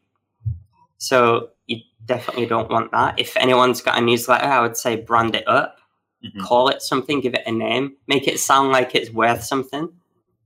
So 0.98 1.50
you 1.68 1.80
definitely 2.06 2.46
don't 2.46 2.70
want 2.70 2.92
that. 2.92 3.20
If 3.20 3.38
anyone's 3.38 3.82
got 3.82 3.98
a 3.98 4.02
newsletter, 4.02 4.46
I 4.46 4.62
would 4.62 4.78
say 4.78 4.96
brand 4.96 5.36
it 5.36 5.48
up, 5.48 5.78
Mhm. 6.24 6.44
call 6.44 6.70
it 6.70 6.82
something, 6.82 7.22
give 7.22 7.36
it 7.36 7.44
a 7.46 7.52
name, 7.52 7.98
make 8.08 8.28
it 8.28 8.40
sound 8.40 8.72
like 8.72 8.96
it's 8.96 9.12
worth 9.12 9.44
something. 9.44 9.90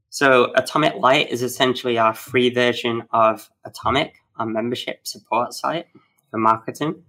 So 0.10 0.52
Atomic 0.56 0.96
Light 0.96 1.30
is 1.30 1.42
essentially 1.42 1.98
our 1.98 2.14
free 2.14 2.50
version 2.50 3.04
of 3.12 3.50
Atomic, 3.64 4.16
our 4.36 4.46
membership 4.46 5.08
support 5.08 5.54
site 5.54 5.88
for 6.30 6.38
marketing. 6.38 7.04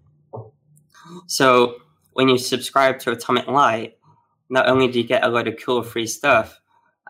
So 1.26 1.82
when 2.12 2.28
you 2.28 2.38
subscribe 2.38 3.00
to 3.00 3.10
Atomic 3.10 3.48
Light, 3.48 3.98
not 4.52 4.68
only 4.68 4.86
do 4.86 4.98
you 5.00 5.06
get 5.06 5.24
a 5.24 5.28
lot 5.28 5.48
of 5.48 5.56
cool 5.64 5.82
free 5.82 6.06
stuff, 6.06 6.60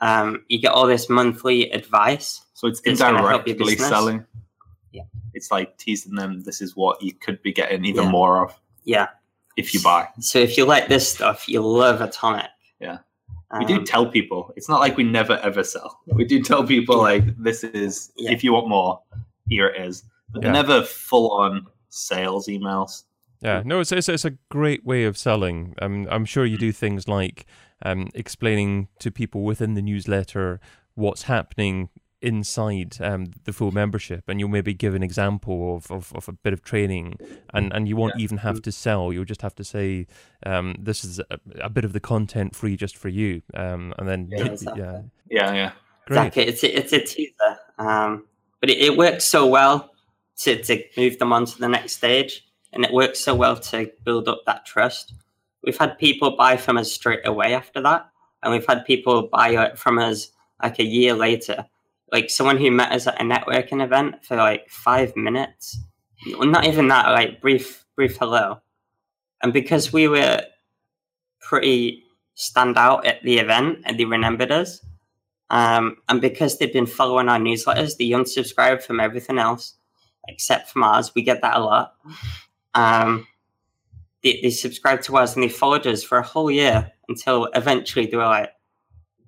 um, 0.00 0.44
you 0.48 0.60
get 0.60 0.70
all 0.72 0.86
this 0.86 1.08
monthly 1.10 1.70
advice. 1.72 2.40
So 2.54 2.68
it's 2.68 2.80
It's 2.84 3.00
gonna 3.00 3.18
help 3.18 3.46
your 3.46 3.56
indirectly 3.56 3.76
selling. 3.76 4.24
Yeah. 4.92 5.02
It's 5.34 5.50
like 5.50 5.76
teasing 5.76 6.14
them. 6.14 6.42
This 6.44 6.60
is 6.62 6.76
what 6.76 7.02
you 7.02 7.12
could 7.12 7.42
be 7.42 7.52
getting 7.52 7.84
even 7.84 8.04
Yeah. 8.04 8.10
more 8.10 8.44
of 8.44 8.54
Yeah. 8.84 9.08
if 9.56 9.74
you 9.74 9.82
buy. 9.82 10.08
So 10.20 10.38
if 10.38 10.56
you 10.56 10.64
like 10.66 10.86
this 10.88 11.10
stuff, 11.12 11.48
you 11.48 11.60
love 11.60 12.00
Atomic. 12.00 12.46
Yeah. 12.80 12.98
We 13.58 13.64
do 13.66 13.78
Um, 13.78 13.84
tell 13.84 14.06
people. 14.06 14.52
It's 14.56 14.68
not 14.68 14.80
like 14.80 14.96
we 14.96 15.02
never 15.04 15.36
ever 15.38 15.64
sell. 15.64 16.00
We 16.06 16.24
do 16.24 16.42
tell 16.42 16.64
people 16.64 16.96
like 16.98 17.24
this 17.42 17.64
is 17.64 18.12
Yeah. 18.16 18.30
if 18.30 18.44
you 18.44 18.52
want 18.52 18.68
more, 18.68 19.00
here 19.48 19.66
it 19.66 19.84
is. 19.84 20.04
But 20.30 20.44
Yeah. 20.44 20.52
never 20.52 20.82
full 20.82 21.32
on 21.32 21.66
sales 21.90 22.46
emails. 22.46 23.02
Yeah, 23.42 23.62
no, 23.64 23.80
it's, 23.80 23.92
it's 23.92 24.08
it's 24.08 24.24
a 24.24 24.32
great 24.50 24.84
way 24.84 25.04
of 25.04 25.18
selling. 25.18 25.74
Um, 25.82 26.06
I'm 26.10 26.24
sure 26.24 26.44
you 26.44 26.56
do 26.56 26.72
things 26.72 27.08
like 27.08 27.44
um, 27.84 28.08
explaining 28.14 28.88
to 29.00 29.10
people 29.10 29.42
within 29.42 29.74
the 29.74 29.82
newsletter 29.82 30.60
what's 30.94 31.22
happening 31.22 31.88
inside 32.20 32.96
um, 33.00 33.26
the 33.44 33.52
full 33.52 33.72
membership, 33.72 34.22
and 34.28 34.38
you'll 34.38 34.48
maybe 34.48 34.72
give 34.72 34.94
an 34.94 35.02
example 35.02 35.74
of, 35.76 35.90
of, 35.90 36.12
of 36.14 36.28
a 36.28 36.32
bit 36.32 36.52
of 36.52 36.62
training, 36.62 37.18
and, 37.52 37.72
and 37.72 37.88
you 37.88 37.96
won't 37.96 38.14
even 38.16 38.38
have 38.38 38.62
to 38.62 38.70
sell. 38.70 39.12
You'll 39.12 39.24
just 39.24 39.42
have 39.42 39.56
to 39.56 39.64
say, 39.64 40.06
um, 40.46 40.76
"This 40.78 41.04
is 41.04 41.18
a, 41.18 41.40
a 41.60 41.68
bit 41.68 41.84
of 41.84 41.92
the 41.92 42.00
content 42.00 42.54
free 42.54 42.76
just 42.76 42.96
for 42.96 43.08
you," 43.08 43.42
um, 43.54 43.92
and 43.98 44.08
then 44.08 44.28
Yeah, 44.30 44.44
exactly. 44.52 44.80
yeah, 44.80 45.00
Yeah, 45.28 45.52
yeah. 45.52 45.72
great. 46.06 46.18
Exactly. 46.18 46.42
It's 46.44 46.62
a, 46.62 46.78
it's 46.78 46.92
a 46.92 47.00
teaser, 47.00 47.58
um, 47.78 48.24
but 48.60 48.70
it, 48.70 48.78
it 48.78 48.96
works 48.96 49.24
so 49.24 49.46
well 49.48 49.90
to, 50.42 50.62
to 50.62 50.84
move 50.96 51.18
them 51.18 51.32
on 51.32 51.44
to 51.46 51.58
the 51.58 51.68
next 51.68 51.94
stage, 51.94 52.46
and 52.72 52.84
it 52.84 52.92
works 52.92 53.20
so 53.20 53.34
well 53.34 53.56
to 53.56 53.90
build 54.04 54.28
up 54.28 54.42
that 54.46 54.66
trust. 54.66 55.14
We've 55.62 55.76
had 55.76 55.98
people 55.98 56.36
buy 56.36 56.56
from 56.56 56.76
us 56.76 56.92
straight 56.92 57.26
away 57.26 57.54
after 57.54 57.80
that, 57.82 58.08
and 58.42 58.52
we've 58.52 58.66
had 58.66 58.84
people 58.84 59.28
buy 59.28 59.72
from 59.76 59.98
us 59.98 60.28
like 60.62 60.78
a 60.78 60.84
year 60.84 61.14
later. 61.14 61.66
Like 62.10 62.30
someone 62.30 62.58
who 62.58 62.70
met 62.70 62.92
us 62.92 63.06
at 63.06 63.20
a 63.20 63.24
networking 63.24 63.82
event 63.82 64.24
for 64.24 64.36
like 64.36 64.68
five 64.68 65.16
minutes, 65.16 65.78
well, 66.36 66.48
not 66.48 66.66
even 66.66 66.88
that, 66.88 67.08
like 67.08 67.40
brief, 67.40 67.84
brief 67.96 68.16
hello. 68.16 68.60
And 69.42 69.52
because 69.52 69.92
we 69.92 70.08
were 70.08 70.42
pretty 71.40 72.04
stand 72.34 72.76
out 72.76 73.06
at 73.06 73.22
the 73.22 73.38
event 73.38 73.80
and 73.84 73.98
they 73.98 74.04
remembered 74.04 74.50
us, 74.50 74.84
um, 75.50 75.98
and 76.08 76.20
because 76.20 76.58
they've 76.58 76.72
been 76.72 76.86
following 76.86 77.28
our 77.28 77.38
newsletters, 77.38 77.96
they 77.96 78.10
unsubscribed 78.10 78.82
from 78.82 79.00
everything 79.00 79.38
else 79.38 79.74
except 80.28 80.70
from 80.70 80.82
ours. 80.82 81.12
We 81.14 81.22
get 81.22 81.42
that 81.42 81.56
a 81.56 81.60
lot. 81.60 81.94
Um, 82.74 83.26
they, 84.22 84.40
they 84.42 84.50
subscribed 84.50 85.04
to 85.04 85.16
us 85.16 85.34
and 85.34 85.42
they 85.42 85.48
followed 85.48 85.86
us 85.86 86.02
for 86.02 86.18
a 86.18 86.22
whole 86.22 86.50
year 86.50 86.92
until 87.08 87.46
eventually 87.54 88.06
they 88.06 88.16
were 88.16 88.24
like, 88.24 88.50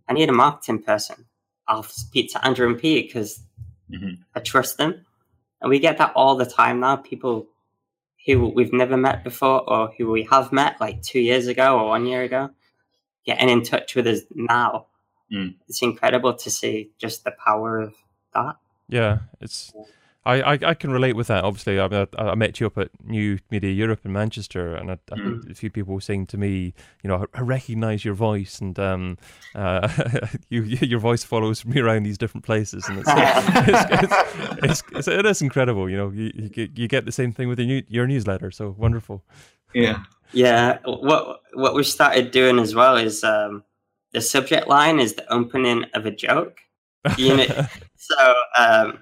I 0.08 0.12
need 0.12 0.28
a 0.28 0.32
marketing 0.32 0.82
person. 0.82 1.26
I'll 1.66 1.82
speak 1.82 2.32
to 2.32 2.44
Andrew 2.46 2.68
and 2.68 2.78
Pete 2.78 3.08
because 3.08 3.40
Mhm. 3.90 4.18
I 4.34 4.40
trust 4.40 4.78
them. 4.78 5.04
And 5.60 5.70
we 5.70 5.78
get 5.78 5.98
that 5.98 6.12
all 6.14 6.36
the 6.36 6.46
time 6.46 6.80
now. 6.80 6.96
People 6.96 7.46
who 8.26 8.48
we've 8.48 8.72
never 8.72 8.96
met 8.96 9.22
before 9.24 9.68
or 9.68 9.92
who 9.98 10.10
we 10.10 10.22
have 10.30 10.52
met 10.52 10.80
like 10.80 11.02
two 11.02 11.20
years 11.20 11.46
ago 11.46 11.78
or 11.78 11.88
one 11.88 12.06
year 12.06 12.22
ago 12.22 12.50
getting 13.26 13.48
in 13.50 13.62
touch 13.62 13.94
with 13.94 14.06
us 14.06 14.20
now. 14.34 14.86
Mm. 15.32 15.54
It's 15.68 15.82
incredible 15.82 16.34
to 16.34 16.50
see 16.50 16.90
just 16.98 17.24
the 17.24 17.32
power 17.32 17.78
of 17.80 17.94
that. 18.34 18.56
Yeah, 18.88 19.18
it's. 19.40 19.72
I, 20.26 20.40
I, 20.54 20.58
I 20.62 20.74
can 20.74 20.90
relate 20.90 21.16
with 21.16 21.26
that. 21.26 21.44
Obviously, 21.44 21.78
I, 21.78 21.86
I, 21.86 22.06
I 22.16 22.34
met 22.34 22.58
you 22.58 22.66
up 22.66 22.78
at 22.78 22.88
New 23.04 23.38
Media 23.50 23.70
Europe 23.70 24.00
in 24.04 24.12
Manchester, 24.12 24.74
and 24.74 24.90
I, 24.90 24.98
I, 25.12 25.16
Mm. 25.16 25.50
a 25.50 25.54
few 25.54 25.70
people 25.70 25.94
were 25.94 26.00
saying 26.00 26.26
to 26.28 26.38
me, 26.38 26.74
you 27.02 27.08
know, 27.08 27.26
I, 27.34 27.40
recognise 27.40 28.04
your 28.04 28.14
voice, 28.14 28.58
and 28.60 28.78
um, 28.78 29.18
uh, 29.54 29.88
you, 30.48 30.62
your 30.62 31.00
voice 31.00 31.24
follows 31.24 31.64
me 31.64 31.80
around 31.80 32.04
these 32.04 32.18
different 32.18 32.44
places, 32.44 32.84
and 32.88 32.98
it's, 33.00 33.08
it's, 33.14 33.92
it's, 34.62 34.64
it's, 34.64 34.82
it's 34.92 35.08
it 35.08 35.26
is 35.26 35.42
incredible. 35.42 35.90
You 35.90 35.96
know, 35.96 36.10
you, 36.10 36.32
you 36.34 36.48
get 36.48 36.78
you 36.78 36.88
get 36.88 37.04
the 37.04 37.12
same 37.12 37.32
thing 37.32 37.48
with 37.48 37.58
your, 37.58 37.66
new, 37.66 37.82
your 37.88 38.06
newsletter. 38.06 38.50
So 38.50 38.74
wonderful. 38.78 39.22
Yeah. 39.74 40.04
Yeah, 40.32 40.78
what 40.84 41.42
what 41.52 41.74
we've 41.74 41.86
started 41.86 42.32
doing 42.32 42.58
as 42.58 42.74
well 42.74 42.96
is 42.96 43.22
um, 43.22 43.62
the 44.12 44.20
subject 44.20 44.66
line 44.66 44.98
is 44.98 45.14
the 45.14 45.32
opening 45.32 45.84
of 45.94 46.06
a 46.06 46.10
joke. 46.10 46.58
You 47.16 47.36
know, 47.36 47.66
so 47.96 48.34
um, 48.58 48.98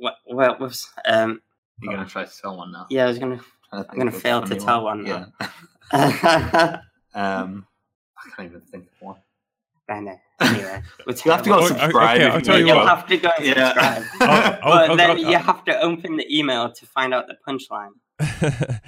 what 0.00 0.16
what 0.24 0.58
was 0.60 0.88
um, 1.06 1.40
You're 1.80 1.94
gonna 1.94 2.08
try 2.08 2.24
to 2.24 2.40
tell 2.42 2.56
one 2.56 2.72
now. 2.72 2.86
yeah, 2.90 3.04
I 3.04 3.08
was 3.08 3.18
gonna 3.18 3.40
I'm 3.72 3.84
gonna 3.96 4.10
think 4.10 4.14
of 4.14 4.14
a 4.14 4.20
fail 4.20 4.42
to 4.42 4.54
tell 4.56 4.84
one 4.84 5.06
Yeah. 5.06 5.26
I 5.92 6.78
Um, 7.14 7.66
I 8.16 8.30
can't 8.36 8.48
even 8.50 8.60
think 8.62 8.84
of 8.86 9.00
one. 9.00 9.16
know. 10.04 10.16
Anyway, 10.40 10.82
we're 11.06 11.14
You 11.24 11.30
have 11.32 11.42
to 11.42 11.50
go 11.50 11.56
Oh, 11.56 11.66
and 11.66 11.72
okay, 11.72 11.80
subscribe. 11.80 12.20
I'll 12.22 12.40
tell 12.40 12.58
you 12.58 12.66
You'll 12.68 12.76
what. 12.76 12.88
have 12.88 13.06
to 13.08 13.16
go 13.18 13.30
and 13.36 13.44
Yeah. 13.46 13.72
subscribe. 13.74 14.04
I'll- 14.20 14.60
but 14.62 14.90
I'll- 14.90 14.96
then 14.96 15.10
I'll- 15.10 15.18
you 15.18 15.36
have 15.36 15.64
to 15.64 15.80
open 15.80 16.16
the 16.16 16.26
email 16.38 16.72
to 16.72 16.86
find 16.86 17.12
out 17.12 17.26
the 17.26 17.36
punchline. 17.46 17.90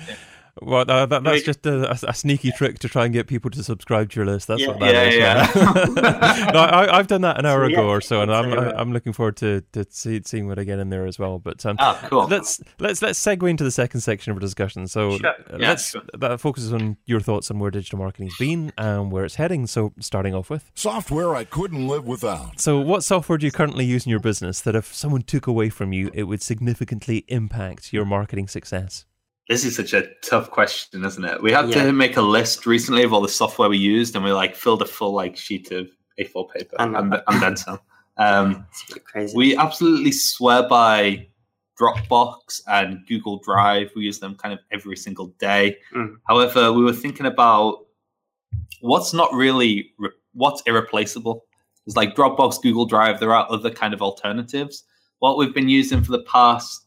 well, 0.61 0.85
uh, 0.91 1.07
that, 1.07 1.25
that's 1.25 1.43
just 1.43 1.65
a, 1.67 1.91
a, 1.93 1.99
a 2.09 2.15
sneaky 2.15 2.53
trick 2.53 2.79
to 2.81 2.89
try 2.89 3.05
and 3.07 3.13
get 3.15 3.27
people 3.27 3.51
to 3.51 3.63
subscribe 3.63 4.11
to 4.11 4.17
your 4.21 4.27
list. 4.27 4.49
That's 4.49 4.61
Yeah. 4.61 4.69
what 4.69 4.81
that 4.81 4.95
is. 5.09 5.15
Yeah, 5.17 5.51
yeah. 5.57 6.51
no, 6.53 6.59
I, 6.61 6.99
I've 6.99 7.07
done 7.07 7.23
that 7.23 7.39
an 7.39 7.47
hour 7.47 7.65
So, 7.65 7.69
yeah, 7.69 7.79
ago 7.79 7.89
or 7.89 8.01
so, 8.03 8.21
and 8.21 8.33
I'm 8.33 8.51
so, 8.51 8.75
I'm 8.77 8.93
looking 8.93 9.13
forward 9.15 9.37
to 9.39 9.63
to 9.73 9.87
see, 9.89 10.21
seeing 10.25 10.47
what 10.49 10.59
I 10.59 10.65
get 10.65 10.79
in 10.79 10.91
there 10.91 11.07
as 11.07 11.19
well. 11.19 11.39
But 11.39 11.65
um, 11.65 11.77
Ah, 11.79 11.99
cool. 12.11 12.27
let's 12.27 12.61
let's 12.79 13.01
let's 13.01 13.19
segue 13.19 13.49
into 13.49 13.65
the 13.65 13.71
second 13.71 14.01
section 14.03 14.31
of 14.31 14.37
our 14.37 14.41
discussion. 14.41 14.87
So 14.89 15.17
Sure. 15.19 15.35
Yeah, 15.51 15.57
let's 15.69 15.91
sure. 15.91 16.03
that 16.19 16.39
focuses 16.41 16.73
on 16.73 16.97
your 17.07 17.21
thoughts 17.21 17.51
on 17.51 17.59
where 17.59 17.71
digital 17.71 17.99
marketing's 17.99 18.37
been 18.37 18.73
and 18.77 19.11
where 19.11 19.25
it's 19.25 19.37
heading. 19.37 19.67
So 19.67 19.93
starting 20.01 20.35
off 20.35 20.51
with, 20.51 20.71
Software 20.75 21.35
I 21.35 21.45
couldn't 21.45 21.89
live 21.89 22.05
without. 22.07 22.61
so 22.61 22.79
what 22.79 23.05
software 23.05 23.39
do 23.39 23.47
you 23.47 23.53
currently 23.53 23.85
use 23.87 24.05
in 24.07 24.11
your 24.11 24.21
business 24.21 24.61
that 24.61 24.77
if 24.77 24.93
someone 24.95 25.23
took 25.23 25.47
away 25.47 25.71
from 25.71 25.93
you, 25.93 26.11
it 26.13 26.25
would 26.25 26.43
significantly 26.43 27.25
impact 27.29 27.93
your 27.93 28.05
marketing 28.05 28.49
success? 28.49 29.07
This 29.49 29.65
is 29.65 29.77
such 29.77 29.93
a 29.93 30.09
tough 30.25 30.51
question, 30.51 31.05
isn't 31.05 31.25
it? 31.25 31.43
We 31.43 31.53
had 31.53 31.69
Yeah. 31.69 31.85
to 31.85 31.93
make 31.93 32.17
a 32.17 32.23
list 32.23 32.65
recently 32.67 33.03
of 33.03 33.13
all 33.13 33.21
the 33.21 33.29
software 33.29 33.69
we 33.69 33.77
used, 33.79 34.15
and 34.15 34.25
we 34.25 34.33
like 34.33 34.55
filled 34.55 34.83
a 34.83 34.87
full 34.87 35.13
like 35.13 35.37
sheet 35.37 35.71
of 35.73 35.89
A4 36.19 36.49
paper, 36.51 36.77
know. 36.79 36.99
and, 36.99 37.23
and 37.27 37.43
then 37.43 37.57
some. 37.57 37.79
Um, 38.19 38.67
crazy. 39.05 39.37
we 39.37 39.57
absolutely 39.57 40.13
swear 40.13 40.69
by 40.69 41.27
Dropbox 41.81 42.61
and 42.69 43.05
Google 43.09 43.39
Drive. 43.39 43.91
We 43.97 44.03
use 44.05 44.21
them 44.21 44.37
kind 44.37 44.53
of 44.55 44.61
every 44.71 44.97
single 44.97 45.29
day. 45.39 45.79
Mm. 45.95 46.17
However, 46.29 46.73
we 46.73 46.85
were 46.85 46.93
thinking 46.93 47.27
about 47.27 47.87
what's 48.81 49.13
not 49.13 49.33
really 49.35 49.91
re- 49.99 50.11
what's 50.35 50.63
irreplaceable. 50.67 51.47
It's 51.87 51.97
like 51.97 52.15
Dropbox, 52.15 52.63
Google 52.63 52.87
Drive. 52.87 53.19
There 53.19 53.35
are 53.35 53.51
other 53.51 53.71
kind 53.71 53.93
of 53.93 54.03
alternatives. 54.03 54.85
What 55.19 55.37
we've 55.37 55.55
been 55.55 55.69
using 55.69 56.03
for 56.05 56.13
the 56.13 56.23
past 56.25 56.87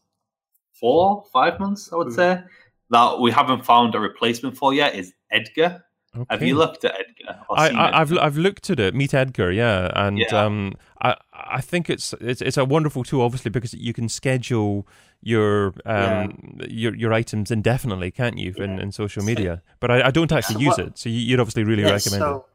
four, 0.79 1.23
five 1.33 1.59
months, 1.59 1.91
I 1.91 1.95
would 1.97 2.07
Mm. 2.07 2.15
say, 2.15 2.43
that 2.91 3.19
we 3.19 3.31
haven't 3.31 3.65
found 3.65 3.95
a 3.95 3.99
replacement 3.99 4.57
for 4.57 4.73
yet 4.73 4.95
is 4.95 5.13
Edgar. 5.31 5.83
Have 6.29 6.41
you 6.43 6.55
looked 6.55 6.85
at 6.85 6.93
Edgar? 6.97 7.39
I, 7.51 7.67
seen 7.67 7.77
I, 7.77 7.87
it? 7.89 7.93
I've 7.93 8.17
I've 8.17 8.37
looked 8.37 8.69
at 8.69 8.79
it. 8.79 8.95
Meet 8.95 9.13
Edgar, 9.13 9.51
yeah, 9.51 9.91
and 9.95 10.17
Yeah. 10.17 10.45
um, 10.45 10.73
I 11.01 11.15
I 11.33 11.59
think 11.59 11.89
it's 11.89 12.13
it's 12.21 12.41
it's 12.41 12.55
a 12.55 12.63
wonderful 12.63 13.03
tool, 13.03 13.21
obviously, 13.21 13.51
because 13.51 13.73
you 13.73 13.91
can 13.91 14.07
schedule 14.07 14.87
your 15.21 15.73
um 15.85 16.57
your 16.69 16.95
your 16.95 17.11
items 17.11 17.51
indefinitely, 17.51 18.11
can't 18.11 18.37
you, 18.37 18.53
in, 18.57 18.77
Yeah. 18.77 18.83
in 18.83 18.91
social 18.93 19.23
So- 19.23 19.25
media? 19.27 19.61
But 19.81 19.91
I, 19.91 20.07
I 20.07 20.11
don't 20.11 20.31
actually 20.31 20.55
So 20.55 20.61
use 20.61 20.77
what- 20.77 20.87
it, 20.87 20.97
so 20.97 21.09
you- 21.09 21.19
you'd 21.19 21.39
obviously 21.41 21.65
really 21.65 21.83
Yeah, 21.83 21.91
recommend 21.91 22.21
it. 22.23 22.25
so- 22.25 22.45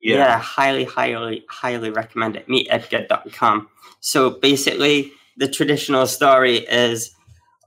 yeah. 0.00 0.38
highly, 0.38 0.84
highly, 0.84 1.44
highly 1.50 1.90
recommend 1.90 2.36
it. 2.36 2.48
Meet 2.48 2.68
MeetEdgar.com. 2.70 3.68
So 4.00 4.30
basically, 4.30 5.10
the 5.36 5.48
traditional 5.48 6.06
story 6.06 6.58
is 6.58 7.10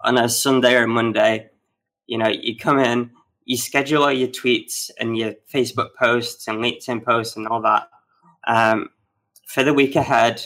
on 0.07 0.17
a 0.17 0.29
Sunday 0.29 0.75
or 0.75 0.87
Monday, 0.87 1.49
you 2.07 2.17
know, 2.17 2.29
you 2.29 2.55
come 2.55 2.79
in, 2.79 3.11
you 3.43 3.57
schedule 3.57 4.03
all 4.03 4.11
your 4.11 4.29
tweets 4.29 4.89
and 4.99 5.17
your 5.17 5.33
Facebook 5.53 5.89
posts 5.99 6.47
and 6.47 6.59
LinkedIn 6.59 7.03
posts 7.03 7.35
and 7.35 7.45
all 7.45 7.61
that 7.61 7.89
um, 8.47 8.89
for 9.45 9.63
the 9.63 9.73
week 9.73 9.97
ahead. 9.97 10.41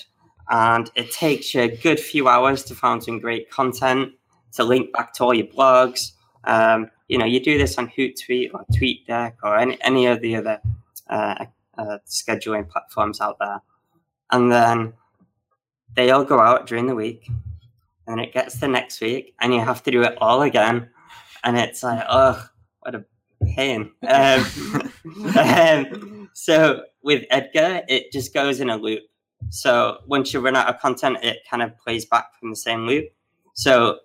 And 0.50 0.89
it 0.95 1.12
takes 1.12 1.54
you 1.54 1.62
a 1.62 1.78
good 1.78 2.00
few 2.00 2.28
hours 2.28 2.63
to 2.65 2.76
find 2.76 3.04
some 3.04 3.19
great 3.19 3.52
content 3.52 4.13
to 4.54 4.63
link 4.63 4.91
back 4.93 5.13
to 5.13 5.26
all 5.26 5.34
your 5.34 5.45
blogs. 5.45 6.13
Um, 6.43 6.89
you 7.08 7.19
know, 7.19 7.26
you 7.26 7.39
do 7.39 7.60
this 7.60 7.78
on 7.78 7.88
Hootsuite 7.88 8.52
or 8.56 8.65
TweetDeck 8.74 9.34
or 9.43 9.58
any, 9.58 9.78
any 9.82 10.08
of 10.08 10.21
the 10.21 10.38
other 10.38 10.60
uh, 11.08 11.45
uh, 11.78 12.00
scheduling 12.08 12.67
platforms 12.67 13.21
out 13.21 13.38
there. 13.39 13.62
And 14.32 14.52
then 14.52 14.93
they 15.95 16.10
all 16.10 16.24
go 16.26 16.39
out 16.39 16.65
during 16.65 16.88
the 16.88 16.95
week. 16.95 17.30
And 18.07 18.19
it 18.19 18.33
gets 18.33 18.59
the 18.59 18.67
next 18.67 18.99
week, 19.01 19.35
and 19.39 19.53
you 19.53 19.59
have 19.61 19.83
to 19.83 19.91
do 19.91 20.01
it 20.01 20.17
all 20.19 20.41
again. 20.41 20.89
And 21.43 21.57
it's 21.57 21.83
like, 21.83 22.03
oh, 22.09 22.43
what 22.81 22.95
a 22.95 23.05
pain. 23.55 23.91
Um, 24.07 24.45
um, 25.37 26.29
so 26.33 26.83
with 27.03 27.25
Edgar, 27.29 27.81
it 27.87 28.11
just 28.11 28.33
goes 28.33 28.59
in 28.59 28.69
a 28.69 28.77
loop. 28.77 29.03
So 29.49 29.99
once 30.07 30.33
you 30.33 30.39
run 30.39 30.55
out 30.55 30.67
of 30.67 30.79
content, 30.79 31.17
it 31.23 31.39
kind 31.49 31.63
of 31.63 31.77
plays 31.77 32.05
back 32.05 32.37
from 32.39 32.49
the 32.49 32.55
same 32.55 32.85
loop. 32.87 33.05
So 33.53 33.99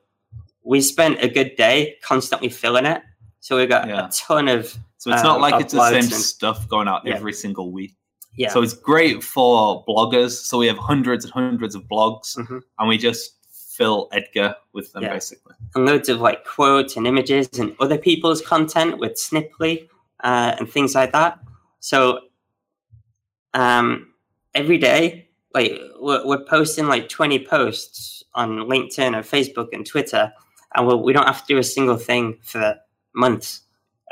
we 0.64 0.80
spent 0.80 1.22
a 1.22 1.28
good 1.28 1.56
day 1.56 1.96
constantly 2.02 2.48
filling 2.48 2.86
it. 2.86 3.02
So 3.40 3.56
we 3.56 3.66
got 3.66 3.88
Yeah. 3.88 4.06
a 4.06 4.10
ton 4.10 4.48
of 4.48 4.76
so 4.98 5.12
it's 5.12 5.20
um, 5.20 5.26
not 5.26 5.40
like 5.40 5.60
it's 5.62 5.72
the 5.72 5.88
same 5.88 5.98
and- 6.04 6.12
stuff 6.12 6.66
going 6.68 6.88
out 6.88 7.02
Yeah. 7.04 7.14
every 7.14 7.32
single 7.32 7.70
week. 7.70 7.94
yeah. 8.36 8.48
So 8.50 8.60
it's 8.62 8.72
great 8.74 9.22
for 9.22 9.84
bloggers. 9.86 10.32
So 10.32 10.58
we 10.58 10.66
have 10.66 10.78
hundreds 10.78 11.24
and 11.24 11.32
hundreds 11.32 11.74
of 11.74 11.82
blogs, 11.84 12.36
Mhm. 12.36 12.60
and 12.78 12.88
we 12.88 12.98
just 12.98 13.35
fill 13.76 14.08
Edgar 14.12 14.56
with 14.72 14.92
them 14.92 15.02
Yeah. 15.04 15.12
basically. 15.14 15.54
and 15.74 15.84
loads 15.86 16.08
of 16.08 16.20
like 16.20 16.44
quotes 16.44 16.96
and 16.96 17.06
images 17.06 17.48
and 17.58 17.74
other 17.80 17.98
people's 17.98 18.40
content 18.40 18.98
with 18.98 19.14
Sniply 19.16 19.88
uh, 20.24 20.54
and 20.58 20.68
things 20.68 20.94
like 20.94 21.12
that. 21.12 21.38
So 21.80 22.20
um, 23.54 24.12
every 24.54 24.78
day, 24.78 25.28
like 25.54 25.72
we're, 26.00 26.26
we're 26.26 26.44
posting 26.44 26.86
like 26.86 27.08
20 27.08 27.44
posts 27.46 28.22
on 28.34 28.50
LinkedIn 28.58 29.14
and 29.16 29.24
Facebook 29.24 29.68
and 29.72 29.86
Twitter, 29.86 30.32
and 30.74 30.86
we're, 30.86 30.96
we 30.96 31.12
don't 31.12 31.26
have 31.26 31.40
to 31.46 31.54
do 31.54 31.58
a 31.58 31.62
single 31.62 31.96
thing 31.96 32.38
for 32.42 32.76
months. 33.14 33.62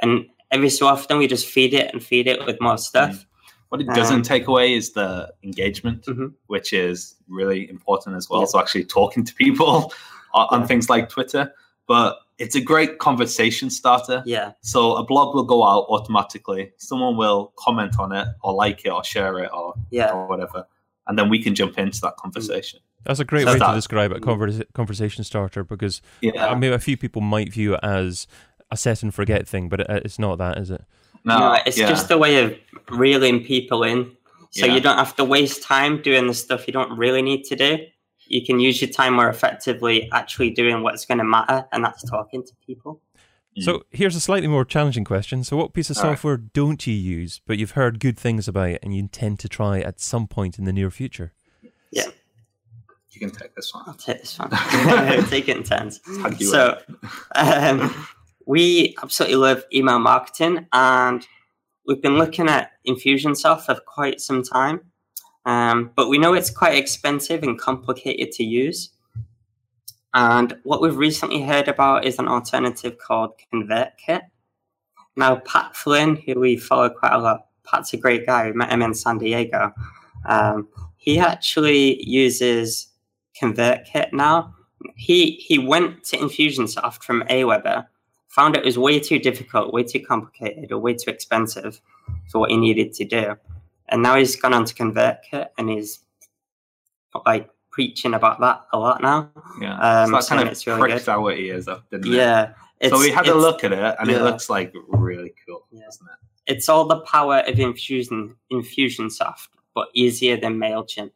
And 0.00 0.26
every 0.50 0.70
so 0.70 0.86
often, 0.86 1.18
we 1.18 1.26
just 1.26 1.46
feed 1.46 1.74
it 1.74 1.92
and 1.92 2.02
feed 2.02 2.26
it 2.26 2.44
with 2.46 2.60
more 2.60 2.78
stuff. 2.78 3.26
What 3.74 3.80
it 3.80 3.88
doesn't 3.88 4.14
Um, 4.18 4.22
take 4.22 4.46
away 4.46 4.74
is 4.74 4.92
the 4.92 5.34
engagement, 5.42 6.04
Mhm. 6.06 6.32
which 6.46 6.72
is 6.72 7.16
really 7.26 7.68
important 7.68 8.14
as 8.14 8.30
well. 8.30 8.42
Yeah. 8.42 8.46
So 8.46 8.60
actually 8.60 8.84
talking 8.84 9.24
to 9.24 9.34
people 9.34 9.92
on, 10.32 10.46
on 10.52 10.60
Yeah. 10.60 10.66
things 10.68 10.88
like 10.88 11.08
Twitter, 11.08 11.52
but 11.88 12.18
it's 12.38 12.54
a 12.54 12.60
great 12.60 13.00
conversation 13.00 13.70
starter. 13.70 14.22
Yeah, 14.26 14.52
So 14.60 14.94
a 14.94 15.04
blog 15.04 15.34
will 15.34 15.42
go 15.42 15.64
out 15.64 15.86
automatically. 15.88 16.70
Someone 16.76 17.16
will 17.16 17.52
comment 17.56 17.98
on 17.98 18.12
it 18.12 18.28
or 18.44 18.54
like 18.54 18.84
it 18.84 18.90
or 18.90 19.02
share 19.02 19.40
it 19.40 19.50
or, 19.52 19.74
yeah. 19.90 20.12
or 20.12 20.28
whatever. 20.28 20.68
And 21.08 21.18
then 21.18 21.28
we 21.28 21.42
can 21.42 21.56
jump 21.56 21.76
into 21.76 22.00
that 22.02 22.16
conversation. 22.16 22.78
That's 23.04 23.18
a 23.18 23.24
great 23.24 23.42
So 23.44 23.54
way 23.54 23.58
to 23.58 23.74
describe 23.74 24.12
it, 24.12 24.22
conversa- 24.22 24.72
conversation 24.72 25.24
starter, 25.24 25.64
because 25.64 26.00
Yeah. 26.20 26.46
I 26.46 26.54
mean, 26.54 26.72
a 26.72 26.78
few 26.78 26.96
people 26.96 27.22
might 27.22 27.52
view 27.52 27.74
it 27.74 27.80
as 27.82 28.28
a 28.70 28.76
set 28.76 29.02
and 29.02 29.12
forget 29.12 29.48
thing, 29.48 29.68
but 29.68 29.80
it, 29.80 29.86
it's 30.04 30.18
not 30.20 30.38
that, 30.38 30.58
is 30.58 30.70
it? 30.70 30.84
No, 31.24 31.38
No, 31.38 31.58
it's 31.66 31.78
yeah. 31.78 31.88
just 31.88 32.10
a 32.10 32.18
way 32.18 32.42
of 32.42 32.56
reeling 32.90 33.44
people 33.44 33.82
in. 33.82 34.16
So 34.50 34.66
Yeah. 34.66 34.74
you 34.74 34.80
don't 34.80 34.98
have 34.98 35.16
to 35.16 35.24
waste 35.24 35.62
time 35.62 36.00
doing 36.02 36.26
the 36.28 36.34
stuff 36.34 36.66
you 36.66 36.72
don't 36.72 36.96
really 36.96 37.22
need 37.22 37.44
to 37.44 37.56
do. 37.56 37.78
you 38.26 38.42
can 38.42 38.58
use 38.58 38.80
your 38.80 38.90
time 38.90 39.12
more 39.14 39.28
effectively 39.28 40.08
actually 40.12 40.48
doing 40.48 40.82
what's 40.82 41.04
going 41.04 41.18
to 41.18 41.24
matter, 41.24 41.66
and 41.72 41.84
that's 41.84 42.02
talking 42.08 42.42
to 42.42 42.52
people. 42.66 42.98
So 43.60 43.84
here's 43.90 44.16
a 44.16 44.20
slightly 44.20 44.48
more 44.48 44.64
challenging 44.64 45.04
question. 45.04 45.44
So, 45.44 45.56
what 45.58 45.74
piece 45.74 45.90
of 45.90 45.98
All 45.98 46.04
right. 46.04 46.10
software 46.12 46.38
don't 46.38 46.84
you 46.86 46.94
use, 46.94 47.40
but 47.46 47.58
you've 47.58 47.72
heard 47.72 48.00
good 48.00 48.18
things 48.18 48.48
about 48.48 48.70
it 48.70 48.80
and 48.82 48.94
you 48.94 49.00
intend 49.00 49.40
to 49.40 49.48
try 49.48 49.78
at 49.80 50.00
some 50.00 50.26
point 50.26 50.58
in 50.58 50.64
the 50.64 50.72
near 50.72 50.90
future? 50.90 51.32
Yeah, 51.92 52.06
You 53.10 53.20
can 53.20 53.30
take 53.30 53.54
this 53.54 53.72
one. 53.74 53.84
I'll 53.86 53.92
take 53.94 54.20
this 54.22 54.38
one. 54.38 54.50
take 55.28 55.48
it 55.50 55.56
in 55.58 55.62
turns. 55.62 56.00
Tag 56.22 56.40
So, 56.42 56.80
um, 57.36 57.94
we 58.46 58.96
absolutely 59.02 59.36
love 59.36 59.64
email 59.72 59.98
marketing, 59.98 60.66
and 60.72 61.26
we've 61.86 62.02
been 62.02 62.18
looking 62.18 62.48
at 62.48 62.72
Infusionsoft 62.86 63.62
for 63.62 63.76
quite 63.86 64.20
some 64.20 64.42
time. 64.42 64.80
Um, 65.46 65.90
but 65.94 66.08
we 66.08 66.18
know 66.18 66.32
it's 66.34 66.50
quite 66.50 66.76
expensive 66.76 67.42
and 67.42 67.58
complicated 67.58 68.32
to 68.32 68.44
use. 68.44 68.90
And 70.14 70.56
what 70.62 70.80
we've 70.80 70.96
recently 70.96 71.42
heard 71.42 71.68
about 71.68 72.04
is 72.04 72.18
an 72.18 72.28
alternative 72.28 72.98
called 72.98 73.32
ConvertKit. 73.52 74.22
Now, 75.16 75.36
Pat 75.36 75.76
Flynn, 75.76 76.16
who 76.16 76.40
we 76.40 76.56
follow 76.56 76.88
quite 76.88 77.12
a 77.12 77.18
lot, 77.18 77.46
Pat's 77.64 77.92
a 77.92 77.96
great 77.96 78.26
guy. 78.26 78.46
We 78.46 78.52
met 78.52 78.70
him 78.70 78.82
in 78.82 78.94
San 78.94 79.18
Diego. 79.18 79.72
Um, 80.26 80.68
he 80.96 81.18
actually 81.18 82.02
uses 82.02 82.88
ConvertKit 83.40 84.12
now. 84.12 84.54
He 84.96 85.32
he 85.32 85.58
went 85.58 86.04
to 86.04 86.16
Infusionsoft 86.16 87.02
from 87.02 87.22
Aweber, 87.22 87.86
found 88.34 88.56
it 88.56 88.64
was 88.64 88.76
way 88.76 88.98
too 88.98 89.18
difficult, 89.18 89.72
way 89.72 89.84
too 89.84 90.00
complicated, 90.00 90.72
or 90.72 90.78
way 90.78 90.94
too 90.94 91.10
expensive 91.10 91.80
for 92.30 92.40
what 92.40 92.50
he 92.50 92.56
needed 92.56 92.92
to 92.94 93.04
do. 93.04 93.36
And 93.88 94.02
now 94.02 94.16
he's 94.16 94.34
gone 94.34 94.52
on 94.52 94.64
to 94.64 94.74
ConvertKit 94.74 95.48
and 95.56 95.70
he's 95.70 96.00
like 97.24 97.48
preaching 97.70 98.14
about 98.14 98.40
that 98.40 98.62
a 98.72 98.78
lot 98.78 99.00
now. 99.00 99.30
Yeah. 99.60 99.78
Um, 99.78 100.10
so 100.10 100.16
that 100.16 100.26
kind 100.26 100.48
of 100.48 100.66
really 100.66 100.80
pricked 100.80 101.06
good. 101.06 101.12
our 101.12 101.32
ears 101.32 101.68
up, 101.68 101.88
didn't 101.90 102.12
it? 102.12 102.16
Yeah. 102.16 102.54
So 102.88 102.98
we 102.98 103.10
had 103.10 103.28
a 103.28 103.34
look 103.34 103.62
at 103.64 103.72
it, 103.72 103.96
and 103.98 104.10
it 104.10 104.20
looks 104.20 104.50
like 104.50 104.74
really 104.88 105.32
cool, 105.46 105.64
Yeah. 105.70 105.84
doesn't 105.84 106.06
it? 106.06 106.52
It's 106.52 106.68
all 106.68 106.86
the 106.86 107.00
power 107.00 107.38
of 107.46 107.58
Infusion 107.58 108.36
Infusionsoft, 108.52 109.48
but 109.74 109.88
easier 109.94 110.36
than 110.36 110.58
Mailchimp. 110.58 111.12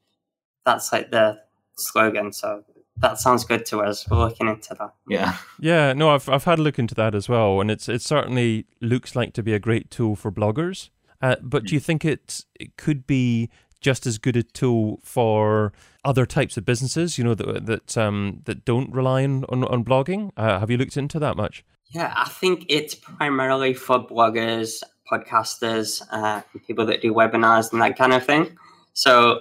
That's 0.65 0.93
like 0.93 1.11
the 1.11 1.39
slogan. 1.77 2.33
So 2.33 2.65
that 3.01 3.19
sounds 3.19 3.45
good 3.45 3.65
to 3.67 3.81
us. 3.81 4.09
We're 4.09 4.19
looking 4.19 4.49
into 4.49 4.75
that. 4.79 4.95
Yeah. 5.09 5.37
Yeah, 5.61 5.93
no, 5.93 6.11
I've 6.11 6.29
I've 6.29 6.45
had 6.45 6.59
a 6.59 6.63
look 6.63 6.79
into 6.79 6.95
that 6.97 7.15
as 7.15 7.29
well, 7.29 7.61
and 7.61 7.71
it's 7.71 7.89
it 7.89 8.03
certainly 8.03 8.67
looks 8.81 9.15
like 9.15 9.33
to 9.35 9.43
be 9.43 9.53
a 9.53 9.59
great 9.59 9.91
tool 9.91 10.17
for 10.17 10.31
bloggers. 10.33 10.91
Uh, 11.21 11.37
but 11.43 11.65
do 11.65 11.75
you 11.75 11.81
think 11.81 12.05
it 12.05 12.45
it 12.55 12.77
could 12.77 13.07
be 13.07 13.51
just 13.81 14.07
as 14.07 14.19
good 14.19 14.37
a 14.37 14.43
tool 14.43 15.01
for 15.03 15.73
other 16.05 16.27
types 16.27 16.57
of 16.57 16.65
businesses? 16.65 17.19
You 17.19 17.25
know 17.25 17.35
that 17.35 17.67
that 17.67 17.99
um 17.99 18.43
that 18.45 18.65
don't 18.65 18.93
rely 18.93 19.25
on 19.25 19.45
on, 19.49 19.65
on 19.65 19.85
blogging. 19.85 20.31
Uh, 20.37 20.59
have 20.59 20.71
you 20.71 20.77
looked 20.77 20.97
into 20.97 21.19
that 21.19 21.37
much? 21.37 21.65
Yeah, 21.91 22.13
I 22.15 22.29
think 22.29 22.67
it's 22.69 22.95
primarily 22.95 23.73
for 23.73 24.07
bloggers, 24.07 24.83
podcasters, 25.11 26.03
uh, 26.11 26.43
people 26.67 26.85
that 26.87 27.01
do 27.01 27.15
webinars 27.15 27.73
and 27.73 27.81
that 27.81 27.97
kind 27.97 28.13
of 28.13 28.27
thing. 28.27 28.59
So, 28.93 29.41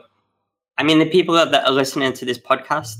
I 0.77 0.83
mean, 0.83 0.99
the 0.99 1.09
people 1.09 1.35
that, 1.35 1.51
that 1.51 1.65
are 1.65 1.73
listening 1.73 2.13
to 2.13 2.23
this 2.23 2.39
podcast 2.39 2.95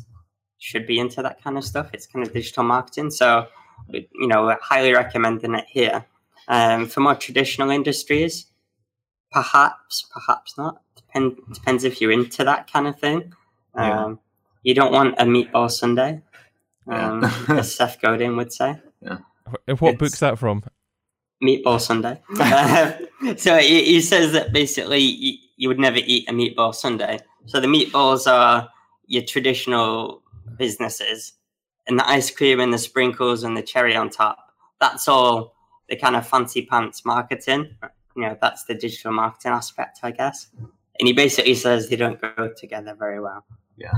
should 0.60 0.88
be 0.88 1.00
into 1.00 1.22
that 1.22 1.42
kind 1.44 1.58
of 1.58 1.64
stuff. 1.64 1.90
It's 1.94 2.08
kind 2.08 2.26
of 2.26 2.34
digital 2.34 2.64
marketing. 2.64 3.12
So, 3.12 3.48
you 3.90 4.28
know, 4.28 4.44
we're 4.46 4.58
highly 4.62 4.94
recommending 4.94 5.54
it 5.56 5.66
here. 5.70 6.06
Um, 6.48 6.88
for 6.88 7.02
more 7.02 7.16
traditional 7.16 7.70
industries, 7.70 8.46
perhaps, 9.32 10.06
perhaps 10.14 10.58
not. 10.58 10.82
Depend, 10.96 11.38
depends 11.54 11.84
if 11.84 12.02
you're 12.02 12.12
into 12.12 12.44
that 12.44 12.72
kind 12.72 12.88
of 12.88 13.00
thing. 13.00 13.34
Yeah. 13.76 14.06
Um, 14.06 14.20
you 14.64 14.74
don't 14.74 14.92
want 14.92 15.16
a 15.20 15.24
meatball 15.26 15.70
Sundae, 15.72 16.22
Yeah. 16.88 17.12
um, 17.12 17.24
as 17.58 17.74
Seth 17.76 18.02
Godin 18.02 18.36
would 18.38 18.52
say. 18.52 18.82
Wh- 19.04 19.12
What 19.82 19.94
It's- 19.96 19.98
book's 19.98 20.20
that 20.20 20.40
from? 20.40 20.64
meatball 21.44 21.80
Sundae. 21.80 22.18
Um, 23.20 23.38
so 23.38 23.58
he, 23.58 23.84
he 23.84 24.02
says 24.02 24.32
that 24.34 24.54
basically 24.54 25.00
you, 25.00 25.38
you 25.56 25.68
would 25.68 25.80
never 25.80 25.98
eat 25.98 26.28
a 26.30 26.32
meatball 26.34 26.74
Sundae. 26.74 27.20
So 27.46 27.60
the 27.60 27.68
meatballs 27.68 28.32
are 28.32 28.70
your 29.08 29.24
traditional 29.24 30.22
businesses, 30.58 31.34
and 31.88 31.98
the 32.00 32.08
ice 32.10 32.30
cream 32.32 32.60
and 32.60 32.74
the 32.74 32.78
sprinkles 32.78 33.44
and 33.44 33.56
the 33.58 33.62
cherry 33.62 33.96
on 33.96 34.10
top. 34.10 34.38
That's 34.80 35.08
all 35.08 35.56
the 35.90 35.96
kind 35.96 36.16
of 36.16 36.28
fancy 36.28 36.66
pants 36.66 37.04
marketing. 37.06 37.76
You 38.16 38.22
know, 38.24 38.38
that's 38.42 38.66
the 38.66 38.74
digital 38.76 39.12
marketing 39.12 39.52
aspect, 39.52 40.00
I 40.04 40.12
guess. 40.12 40.48
And 41.00 41.08
he 41.08 41.14
basically 41.14 41.54
says 41.56 41.90
they 41.90 41.96
don't 41.96 42.20
go 42.20 42.52
together 42.58 42.96
very 42.98 43.20
well. 43.20 43.46
Yeah. 43.78 43.92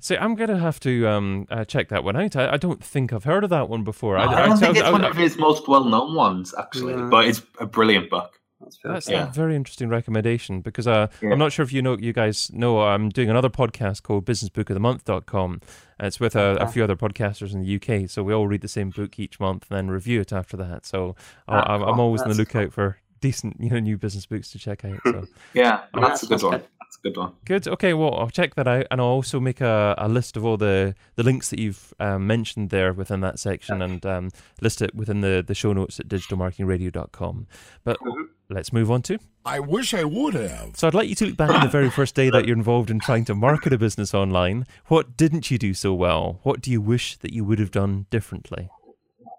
So 0.00 0.16
I'm 0.16 0.34
gonna 0.34 0.58
have 0.58 0.78
to 0.80 1.06
um 1.08 1.46
uh, 1.50 1.64
check 1.64 1.88
that 1.88 2.04
one 2.04 2.16
out. 2.16 2.36
I, 2.36 2.52
I 2.52 2.56
don't 2.58 2.84
think 2.84 3.12
I've 3.12 3.24
heard 3.24 3.44
of 3.44 3.50
that 3.50 3.68
one 3.68 3.82
before. 3.82 4.18
I, 4.18 4.46
don't 4.46 4.58
think 4.58 4.76
it's 4.76 4.86
I- 4.86 4.90
one 4.92 5.04
I- 5.04 5.08
of 5.08 5.16
his 5.16 5.36
most 5.38 5.68
well-known 5.68 6.14
ones, 6.14 6.54
actually, 6.58 6.94
Yeah. 6.94 7.08
but 7.10 7.26
it's 7.26 7.40
a 7.60 7.66
brilliant 7.66 8.10
book. 8.10 8.35
That's 8.60 8.78
That's. 8.82 9.08
Yeah. 9.08 9.28
a 9.28 9.32
very 9.32 9.54
interesting 9.54 9.88
recommendation 9.88 10.60
because 10.62 10.86
uh, 10.86 11.08
Yeah. 11.22 11.30
I'm 11.32 11.38
not 11.38 11.52
sure 11.52 11.62
if 11.62 11.72
you 11.72 11.82
know, 11.82 11.96
you 11.98 12.12
guys 12.12 12.50
know, 12.52 12.80
I'm 12.80 13.10
doing 13.10 13.28
another 13.30 13.50
podcast 13.50 14.02
called 14.02 14.24
BusinessBookOfTheMonth.com. 14.24 15.60
And 15.98 16.06
it's 16.06 16.20
with 16.20 16.36
a, 16.36 16.56
a 16.60 16.66
few 16.66 16.82
other 16.84 16.96
podcasters 16.96 17.52
in 17.54 17.62
the 17.62 17.76
UK. 17.76 18.08
So 18.10 18.22
we 18.22 18.32
all 18.34 18.46
read 18.46 18.60
the 18.62 18.68
same 18.68 18.90
book 18.90 19.18
each 19.18 19.38
month 19.40 19.66
and 19.70 19.76
then 19.76 19.88
review 19.90 20.20
it 20.20 20.32
after 20.32 20.56
that. 20.58 20.86
So 20.86 21.16
I- 21.48 21.56
Ah, 21.58 21.74
I'm, 21.74 21.82
I'm 21.82 21.94
cool. 21.94 22.00
always 22.04 22.22
on 22.22 22.28
the 22.28 22.34
That's 22.34 22.54
lookout 22.54 22.72
for 22.72 22.98
decent, 23.20 23.56
you 23.60 23.70
know, 23.70 23.78
new 23.78 23.96
business 23.98 24.26
books 24.26 24.50
to 24.52 24.58
check 24.58 24.84
out. 24.84 25.00
So 25.04 25.26
Yeah, 25.54 25.82
that's 25.94 26.22
a 26.22 26.26
good 26.26 26.42
one. 26.42 26.62
That's 26.80 26.96
a 26.98 27.00
good 27.02 27.16
one. 27.16 27.32
good. 27.44 27.66
Okay, 27.66 27.94
well, 27.94 28.14
I'll 28.14 28.30
check 28.30 28.54
that 28.54 28.68
out, 28.68 28.86
and 28.92 29.00
I'll 29.00 29.06
also 29.08 29.40
make 29.40 29.60
a, 29.60 29.94
a 29.98 30.08
list 30.08 30.36
of 30.36 30.44
all 30.44 30.56
the, 30.56 30.94
the 31.16 31.24
links 31.24 31.50
that 31.50 31.58
you've 31.58 31.92
um, 31.98 32.26
mentioned 32.28 32.70
there 32.70 32.92
within 32.92 33.20
that 33.22 33.38
section, 33.40 33.82
and 33.82 34.04
um, 34.06 34.30
list 34.60 34.80
it 34.82 34.94
within 34.94 35.20
the, 35.20 35.42
the 35.44 35.54
show 35.54 35.72
notes 35.72 35.98
at 35.98 36.06
digitalmarketingradio.com. 36.06 37.46
But 37.84 37.98
Mhm. 38.00 38.28
Let's 38.48 38.72
move 38.72 38.90
on 38.90 39.02
to 39.02 39.18
I 39.46 39.60
wish 39.60 39.94
I 39.94 40.02
would 40.02 40.34
have. 40.34 40.76
So 40.76 40.88
I'd 40.88 40.94
like 40.94 41.08
you 41.08 41.14
to 41.14 41.26
look 41.26 41.36
back 41.36 41.50
on 41.50 41.60
the 41.60 41.68
very 41.68 41.88
first 41.88 42.16
day 42.16 42.30
that 42.30 42.46
you're 42.46 42.56
involved 42.56 42.90
in 42.90 42.98
trying 42.98 43.24
to 43.26 43.34
market 43.34 43.72
a 43.72 43.78
business 43.78 44.12
online. 44.12 44.66
What 44.86 45.16
didn't 45.16 45.52
you 45.52 45.56
do 45.56 45.72
so 45.72 45.94
well? 45.94 46.40
What 46.42 46.60
do 46.60 46.72
you 46.72 46.80
wish 46.80 47.16
that 47.18 47.32
you 47.32 47.44
would 47.44 47.60
have 47.60 47.70
done 47.70 48.06
differently? 48.10 48.68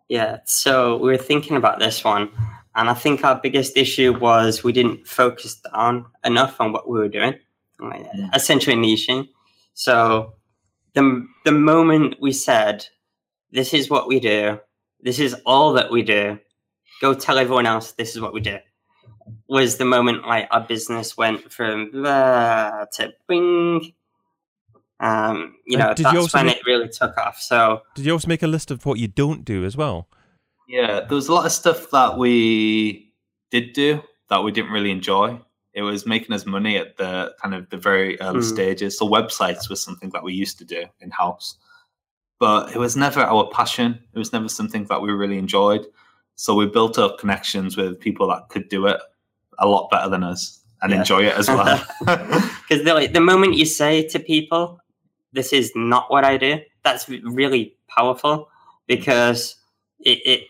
Yeah, 0.07 0.39
so 0.45 0.95
we 0.95 1.11
were 1.11 1.17
thinking 1.17 1.57
about 1.57 1.79
this 1.79 2.05
one, 2.05 2.29
and 2.73 2.89
I 2.89 2.93
think 2.93 3.25
our 3.25 3.35
biggest 3.35 3.75
issue 3.75 4.17
was 4.17 4.63
we 4.63 4.71
didn't 4.71 5.05
focus 5.05 5.59
down 5.73 6.05
enough 6.23 6.61
on 6.61 6.71
what 6.71 6.87
we 6.89 6.97
were 6.97 7.09
doing, 7.09 7.33
essentially 8.33 8.77
niching. 8.77 9.27
So 9.73 10.35
the 10.93 11.27
the 11.43 11.51
moment 11.51 12.15
we 12.21 12.31
said, 12.31 12.87
"This 13.51 13.73
is 13.73 13.89
what 13.89 14.07
we 14.07 14.21
do. 14.21 14.61
This 15.01 15.19
is 15.19 15.35
all 15.45 15.73
that 15.73 15.91
we 15.91 16.01
do," 16.01 16.39
go 17.01 17.13
tell 17.13 17.37
everyone 17.37 17.65
else 17.65 17.91
this 17.91 18.15
is 18.15 18.21
what 18.21 18.33
we 18.33 18.39
do. 18.39 18.59
Was 19.47 19.77
the 19.77 19.85
moment 19.85 20.25
like 20.27 20.47
our 20.51 20.61
business 20.61 21.15
went 21.17 21.51
from 21.51 21.91
blah 21.91 22.85
to 22.93 23.13
bing. 23.27 23.93
Um, 24.99 25.55
you 25.65 25.77
know, 25.77 25.89
did 25.93 25.99
you 25.99 26.03
that's 26.05 26.17
also 26.17 26.37
when 26.39 26.47
make- 26.47 26.57
it 26.57 26.65
really 26.65 26.89
took 26.89 27.17
off. 27.17 27.39
So 27.39 27.81
Did 27.95 28.05
you 28.05 28.11
also 28.13 28.27
make 28.27 28.41
a 28.43 28.47
list 28.47 28.71
of 28.71 28.85
what 28.85 28.97
you 28.99 29.07
don't 29.07 29.45
do 29.45 29.63
as 29.63 29.77
well? 29.77 30.07
Yeah, 30.67 31.01
there 31.01 31.15
was 31.15 31.27
a 31.27 31.33
lot 31.33 31.45
of 31.45 31.51
stuff 31.51 31.91
that 31.91 32.17
we 32.17 33.11
did 33.51 33.73
do 33.73 34.01
that 34.29 34.43
we 34.43 34.51
didn't 34.51 34.71
really 34.71 34.91
enjoy. 34.91 35.39
It 35.73 35.83
was 35.83 36.05
making 36.07 36.33
us 36.33 36.45
money 36.45 36.77
at 36.77 36.97
the 36.97 37.33
kind 37.41 37.53
of 37.53 37.69
the 37.69 37.77
very 37.77 38.19
early 38.19 38.39
Hmm. 38.39 38.45
stages. 38.45 38.97
So 38.97 39.07
websites 39.07 39.69
was 39.69 39.81
something 39.81 40.09
that 40.09 40.23
we 40.23 40.33
used 40.33 40.57
to 40.57 40.65
do 40.65 40.85
in 40.99 41.11
house, 41.11 41.57
but 42.39 42.73
it 42.75 42.79
was 42.79 42.97
never 42.97 43.21
our 43.21 43.47
passion. 43.51 43.99
It 44.13 44.17
was 44.19 44.33
never 44.33 44.49
something 44.49 44.85
that 44.85 45.01
we 45.01 45.11
really 45.11 45.37
enjoyed. 45.37 45.85
So 46.35 46.55
we 46.55 46.65
built 46.65 46.97
up 46.97 47.19
connections 47.19 47.77
with 47.77 47.99
people 47.99 48.27
that 48.29 48.49
could 48.49 48.67
do 48.69 48.87
it 48.87 48.99
a 49.59 49.67
lot 49.67 49.89
better 49.89 50.09
than 50.09 50.23
us 50.23 50.61
and 50.81 50.91
Yeah. 50.91 50.99
enjoy 50.99 51.23
it 51.25 51.33
as 51.35 51.47
well. 51.47 51.83
because 52.05 52.83
like 52.85 53.13
the 53.13 53.21
moment 53.21 53.55
you 53.55 53.65
say 53.65 54.07
to 54.07 54.19
people 54.19 54.79
this 55.33 55.51
is 55.53 55.71
not 55.75 56.09
what 56.11 56.23
i 56.23 56.37
do 56.37 56.59
that's 56.83 57.09
really 57.09 57.75
powerful 57.89 58.49
because 58.87 59.55
it 59.99 60.19
it, 60.25 60.41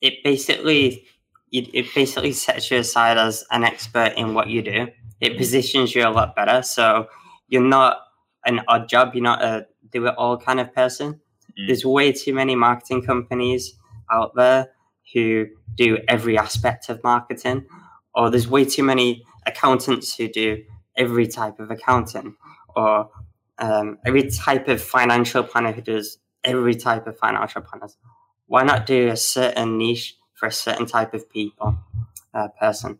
it 0.00 0.14
basically 0.24 1.04
it, 1.52 1.68
it 1.74 1.86
basically 1.94 2.32
sets 2.32 2.70
you 2.70 2.78
aside 2.78 3.18
as 3.18 3.44
an 3.50 3.64
expert 3.64 4.12
in 4.16 4.34
what 4.34 4.48
you 4.48 4.62
do 4.62 4.88
it 5.20 5.36
positions 5.36 5.94
you 5.94 6.06
a 6.06 6.10
lot 6.10 6.34
better 6.36 6.62
so 6.62 7.06
you're 7.48 7.62
not 7.62 7.98
an 8.46 8.60
odd 8.68 8.88
job 8.88 9.14
you're 9.14 9.22
not 9.22 9.42
a 9.42 9.66
do 9.92 10.06
it 10.06 10.14
all 10.16 10.36
kind 10.36 10.60
of 10.60 10.72
person 10.74 11.20
Mm. 11.58 11.66
there's 11.66 11.84
way 11.84 12.12
too 12.12 12.32
many 12.32 12.54
marketing 12.54 13.02
companies 13.02 13.74
out 14.08 14.36
there 14.36 14.68
who 15.12 15.46
do 15.74 15.98
every 16.06 16.38
aspect 16.38 16.88
of 16.88 17.02
marketing 17.02 17.66
or 18.14 18.30
there's 18.30 18.48
way 18.48 18.64
too 18.64 18.82
many 18.82 19.24
accountants 19.46 20.16
who 20.16 20.28
do 20.28 20.62
every 20.96 21.26
type 21.26 21.58
of 21.60 21.70
accounting 21.70 22.36
or 22.74 23.10
um, 23.58 23.98
every 24.04 24.30
type 24.30 24.68
of 24.68 24.82
financial 24.82 25.42
planner 25.42 25.72
who 25.72 25.82
does 25.82 26.18
every 26.44 26.74
type 26.74 27.06
of 27.06 27.18
financial 27.18 27.62
planners. 27.62 27.96
Why 28.46 28.62
not 28.64 28.86
do 28.86 29.08
a 29.08 29.16
certain 29.16 29.78
niche 29.78 30.16
for 30.34 30.46
a 30.46 30.52
certain 30.52 30.86
type 30.86 31.14
of 31.14 31.30
people, 31.30 31.78
uh, 32.34 32.48
person? 32.58 32.98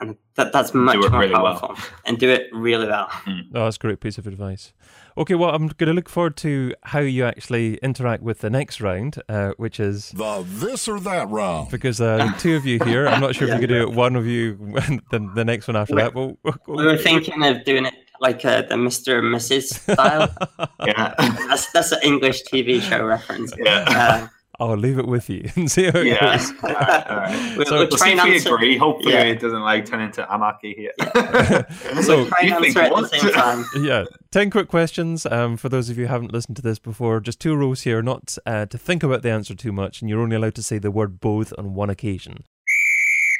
And 0.00 0.16
that 0.36 0.52
that's 0.52 0.72
much 0.74 0.96
more 0.96 1.10
really 1.20 1.32
well. 1.32 1.42
powerful 1.58 1.76
and 2.04 2.18
do 2.18 2.28
it 2.30 2.48
really 2.52 2.86
well. 2.86 3.10
Oh, 3.54 3.64
that's 3.64 3.76
a 3.76 3.80
great 3.80 4.00
piece 4.00 4.18
of 4.18 4.26
advice. 4.26 4.72
Okay, 5.16 5.34
well, 5.34 5.50
I'm 5.50 5.66
going 5.66 5.88
to 5.88 5.92
look 5.94 6.08
forward 6.08 6.36
to 6.38 6.74
how 6.84 7.00
you 7.00 7.24
actually 7.24 7.74
interact 7.78 8.22
with 8.22 8.38
the 8.40 8.50
next 8.50 8.80
round, 8.80 9.20
uh, 9.28 9.50
which 9.56 9.80
is 9.80 10.10
The 10.10 10.44
this 10.46 10.86
or 10.86 11.00
that 11.00 11.28
round. 11.28 11.70
because 11.70 12.00
uh, 12.00 12.30
two 12.38 12.54
of 12.54 12.64
you 12.64 12.78
here. 12.84 13.08
I'm 13.08 13.20
not 13.20 13.34
sure 13.34 13.48
if 13.48 13.50
you're 13.58 13.66
going 13.66 13.80
to 13.80 13.86
do 13.86 13.90
it 13.90 13.96
one 13.96 14.14
of 14.14 14.26
you, 14.26 14.54
the, 15.10 15.28
the 15.34 15.44
next 15.44 15.66
one 15.66 15.76
after 15.76 15.96
that. 15.96 16.14
But 16.14 16.36
we'll, 16.44 16.54
We 16.68 16.84
were 16.84 16.96
thinking 16.96 17.42
of 17.42 17.64
doing 17.64 17.86
it 17.86 17.94
like 18.20 18.44
uh, 18.44 18.62
the 18.62 18.76
Mr. 18.76 19.18
and 19.18 19.34
Mrs. 19.34 19.92
style. 19.92 20.32
Yeah. 20.86 21.14
that's 21.48 21.70
that's 21.72 21.90
an 21.92 21.98
English 22.04 22.44
TV 22.44 22.80
show 22.80 23.04
reference. 23.04 23.52
Yeah. 23.58 24.28
I'll 24.60 24.76
leave 24.76 24.98
it 24.98 25.06
with 25.06 25.30
you 25.30 25.48
and 25.56 25.70
see 25.70 25.84
how 25.84 26.00
it 26.00 26.06
Yeah. 26.08 26.36
goes. 26.36 26.50
all 26.64 26.70
right, 26.70 27.06
all 27.10 27.16
right. 27.16 27.56
We'll, 27.56 27.66
So- 27.66 27.72
we'll 27.76 27.88
We'll 27.88 27.96
try 27.98 28.08
and 28.08 28.20
answer. 28.20 28.54
agree. 28.54 28.76
Hopefully, 28.76 29.12
Yeah. 29.14 29.22
it 29.22 29.40
doesn't 29.40 29.62
like 29.62 29.86
turn 29.86 30.00
into 30.00 30.30
anarchy 30.32 30.74
here. 30.74 30.92
So- 32.02 32.26
Try 32.26 32.38
and 32.40 32.48
You 32.50 32.60
think 32.60 32.76
answer 32.76 32.80
at 32.80 32.90
the 32.90 33.08
same 33.20 33.32
time. 33.32 33.64
Yeah, 33.80 34.04
10 34.32 34.50
quick 34.50 34.68
questions. 34.68 35.26
Um, 35.26 35.56
for 35.56 35.68
those 35.68 35.90
of 35.90 35.96
you 35.98 36.06
who 36.06 36.12
haven't 36.12 36.32
listened 36.32 36.56
to 36.56 36.62
this 36.62 36.78
before, 36.78 37.20
just 37.20 37.38
two 37.40 37.54
rules 37.54 37.82
here 37.82 38.02
not 38.02 38.36
uh, 38.46 38.66
to 38.66 38.76
think 38.78 39.02
about 39.04 39.22
the 39.22 39.30
answer 39.30 39.54
too 39.54 39.70
much, 39.72 40.00
and 40.00 40.08
you're 40.10 40.20
only 40.20 40.36
allowed 40.36 40.54
to 40.56 40.62
say 40.62 40.78
the 40.78 40.90
word 40.90 41.20
both 41.20 41.52
on 41.56 41.74
one 41.74 41.88
occasion. 41.90 42.44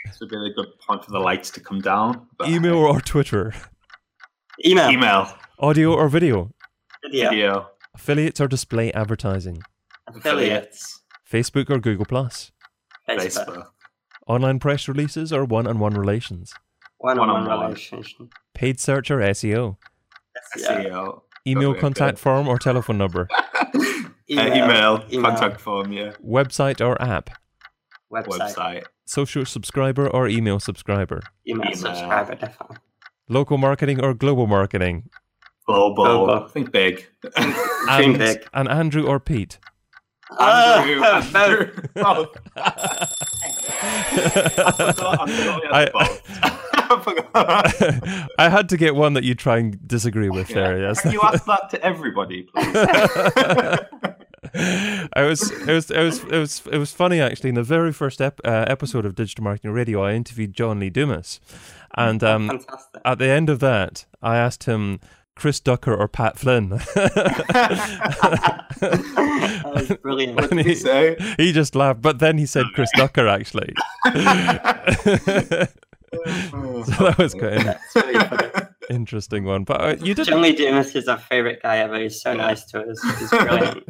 This 0.06 0.20
would 0.20 0.30
be 0.30 0.36
a 0.36 0.54
good 0.54 0.68
point 0.86 1.04
for 1.04 1.10
the 1.10 1.18
lights 1.18 1.50
to 1.50 1.60
come 1.60 1.80
down. 1.80 2.28
but- 2.38 2.48
Email 2.48 2.76
or 2.76 3.00
Twitter, 3.00 3.52
Email. 4.64 4.88
email, 4.90 5.32
audio 5.58 5.92
or 5.94 6.08
video, 6.08 6.50
Video. 7.04 7.30
video, 7.30 7.66
affiliates 7.94 8.40
or 8.40 8.46
display 8.48 8.92
advertising, 8.92 9.62
Affiliates. 10.06 10.97
Facebook 11.30 11.70
or 11.70 11.78
Google 11.78 12.06
Plus, 12.06 12.52
Facebook. 13.08 13.46
Facebook, 13.46 13.66
online 14.26 14.58
press 14.58 14.88
releases 14.88 15.32
or 15.32 15.44
one 15.44 15.66
on 15.66 15.78
one 15.78 15.94
relations, 15.94 16.54
One-on-one 16.98 17.44
One-on-one. 17.44 17.68
relationship. 17.70 18.28
paid 18.54 18.80
search 18.80 19.10
or 19.10 19.18
SEO, 19.18 19.76
SEO, 20.56 21.22
email 21.46 21.70
Okay, 21.70 21.80
contact 21.80 22.16
good. 22.16 22.22
form 22.22 22.48
or 22.48 22.58
telephone 22.58 22.98
number, 22.98 23.28
Uh, 24.30 24.44
email, 24.54 24.98
contact 25.22 25.58
form, 25.60 25.90
yeah, 25.92 26.12
website 26.22 26.84
or 26.86 27.00
app, 27.00 27.30
website, 28.12 28.54
website, 28.54 28.84
social 29.06 29.44
subscriber 29.46 30.06
or 30.08 30.28
email 30.28 30.60
subscriber, 30.60 31.20
email, 31.48 31.62
Email. 31.66 31.76
subscriber, 31.76 32.34
definitely. 32.34 32.76
local 33.28 33.56
marketing 33.56 34.04
or 34.04 34.12
global 34.12 34.46
marketing, 34.46 35.08
global. 35.66 36.04
Global. 36.04 36.48
Think 36.48 36.72
big. 36.72 37.06
Dream 37.36 37.54
and, 37.88 38.18
big. 38.26 38.46
and 38.52 38.68
Andrew 38.68 39.06
or 39.06 39.18
Pete. 39.18 39.58
Andrew, 40.38 41.00
Ah, 41.02 41.30
Andrew. 41.34 41.72
Oh, 41.96 42.26
I 42.56 43.06
forgot. 44.72 44.80
I 44.80 44.92
forgot 44.92 45.28
we 45.28 45.34
had 45.68 45.90
I- 45.94 46.20
I 46.90 47.02
forgot. 47.02 48.32
I 48.38 48.48
had 48.48 48.68
to 48.70 48.76
get 48.78 48.94
one 48.94 49.12
that 49.14 49.22
you 49.24 49.34
try 49.34 49.58
and 49.58 49.86
disagree 49.86 50.30
with 50.30 50.48
there. 50.48 50.80
Yes. 50.80 51.00
Can 51.02 51.12
you 51.12 51.20
ask 51.22 51.44
that 51.44 51.68
to 51.70 51.82
everybody, 51.84 52.44
please? 52.44 52.74
I 54.54 55.22
was, 55.22 55.50
it 55.50 55.66
was, 55.66 55.90
it 55.90 56.02
was, 56.02 56.24
it 56.24 56.38
was, 56.38 56.62
it 56.72 56.78
was 56.78 56.90
funny 56.92 57.20
actually. 57.20 57.50
In 57.50 57.54
the 57.56 57.62
very 57.62 57.92
first 57.92 58.20
ep- 58.22 58.40
uh, 58.44 58.64
episode 58.68 59.04
of 59.04 59.14
Digital 59.14 59.44
Marketing 59.44 59.72
Radio, 59.72 60.02
I 60.02 60.14
interviewed 60.14 60.54
John 60.54 60.80
Lee 60.80 60.88
Dumas, 60.90 61.40
and 61.96 62.22
um, 62.24 62.58
at 63.04 63.18
the 63.18 63.28
end 63.28 63.50
of 63.50 63.60
that, 63.60 64.06
I 64.22 64.38
asked 64.38 64.64
him 64.64 65.00
Chris 65.38 65.60
Ducker 65.60 65.94
or 65.94 66.08
Pat 66.08 66.36
Flynn. 66.36 66.70
that 66.94 67.12
was 69.64 69.96
brilliant. 70.02 70.34
What 70.34 70.50
did 70.50 70.66
he 70.66 70.74
say? 70.74 71.16
he 71.36 71.52
just 71.52 71.76
laughed, 71.76 72.02
but 72.02 72.18
then 72.18 72.38
he 72.38 72.46
said 72.46 72.66
Chris 72.74 72.90
Ducker 72.96 73.28
actually. 73.28 73.72
so 74.04 74.14
that 76.12 77.16
was 77.18 77.34
quite 77.34 77.52
an 77.52 77.76
really 77.94 78.50
interesting 78.90 79.44
one. 79.44 79.62
But 79.62 79.80
uh, 79.80 79.96
you 80.02 80.14
did. 80.14 80.28
Lee 80.28 80.56
Dumas 80.56 80.96
is 80.96 81.06
our 81.06 81.18
favorite 81.18 81.62
guy 81.62 81.78
ever. 81.78 82.00
He's 82.00 82.20
so 82.20 82.34
nice 82.34 82.64
to 82.66 82.80
us. 82.80 83.00
He's 83.18 83.30
brilliant. 83.30 83.84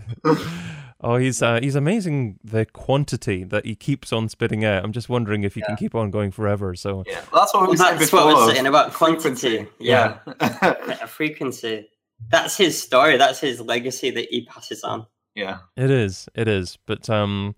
Oh, 1.01 1.17
he's 1.17 1.41
uh, 1.43 1.61
he's 1.63 1.77
amazing. 1.77 2.41
The 2.43 2.67
quantity 2.67 3.45
that 3.45 3.65
he 3.65 3.77
keeps 3.77 4.13
on 4.13 4.29
spitting 4.29 4.65
out. 4.65 4.85
I'm 4.85 4.93
just 4.93 5.09
wondering 5.09 5.45
if 5.45 5.55
he 5.55 5.63
can 5.63 5.77
keep 5.77 5.95
on 5.95 6.11
going 6.11 6.33
forever. 6.33 6.75
So 6.75 7.05
Yeah, 7.07 7.21
well, 7.33 7.43
that's 7.43 7.55
what 7.55 7.63
we 7.63 7.69
were 7.69 7.77
saying 7.77 7.99
That's 7.99 8.11
before. 8.11 8.27
what 8.27 8.35
we're 8.49 8.55
saying 8.55 8.67
about 8.67 8.93
quantity. 8.93 9.29
frequency. 9.59 9.73
Yeah. 9.79 10.19
Yeah. 10.41 10.97
A 11.03 11.07
frequency. 11.07 11.89
That's 12.31 12.57
his 12.57 12.83
story. 12.83 13.17
That's 13.17 13.39
his 13.39 13.61
legacy 13.61 14.11
that 14.11 14.27
he 14.29 14.45
passes 14.45 14.83
on. 14.83 15.07
yeah. 15.37 15.59
it 15.77 15.91
is, 15.91 16.29
it 16.35 16.49
is. 16.49 16.79
But 16.85 17.09
um, 17.09 17.55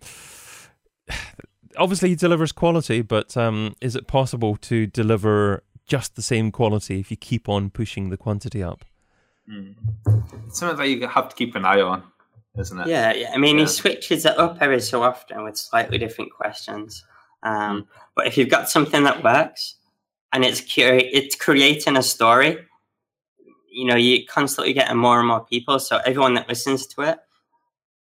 obviously 1.79 2.11
he 2.11 2.15
delivers 2.17 2.53
quality. 2.53 3.01
But 3.03 3.37
um, 3.37 3.75
is 3.81 3.97
it 3.97 4.07
possible 4.07 4.57
to 4.57 4.87
deliver 4.87 5.63
just 5.87 6.15
the 6.15 6.23
same 6.23 6.53
quality 6.53 7.01
if 7.01 7.11
you 7.11 7.17
keep 7.17 7.49
on 7.49 7.71
pushing 7.71 8.11
the 8.11 8.17
quantity 8.17 8.63
up? 8.63 8.85
Mm. 9.51 9.75
It's 10.47 10.59
something 10.59 10.77
that 10.77 10.89
you 10.89 11.09
have 11.09 11.29
to 11.31 11.35
keep 11.35 11.55
an 11.57 11.65
eye 11.65 11.81
on, 11.81 12.05
isn't 12.59 12.81
it? 12.81 12.87
Yeah, 12.89 13.13
yeah. 13.15 13.31
I 13.35 13.39
mean, 13.39 13.57
Yeah. 13.59 13.65
he 13.65 13.69
switches 13.69 14.25
it 14.27 14.39
up 14.39 14.59
every 14.61 14.81
so 14.81 15.03
often 15.03 15.45
with 15.45 15.57
slightly 15.57 15.99
different 15.99 16.33
questions. 16.33 17.05
Um, 17.43 17.87
but 18.15 18.27
if 18.27 18.37
you've 18.37 18.49
got 18.51 18.69
something 18.69 19.05
that 19.05 19.23
works 19.25 19.77
and 20.33 20.45
it's 20.45 20.61
cura- 20.61 20.99
it's 21.03 21.35
creating 21.37 21.97
a 21.97 22.03
story, 22.03 22.59
you 23.73 23.87
know, 23.87 23.97
you're 23.97 24.27
constantly 24.29 24.73
getting 24.73 24.97
more 24.97 25.19
and 25.19 25.29
more 25.29 25.45
people. 25.45 25.79
So 25.79 25.99
everyone 26.05 26.35
that 26.35 26.49
listens 26.49 26.87
to 26.89 27.03
it 27.03 27.19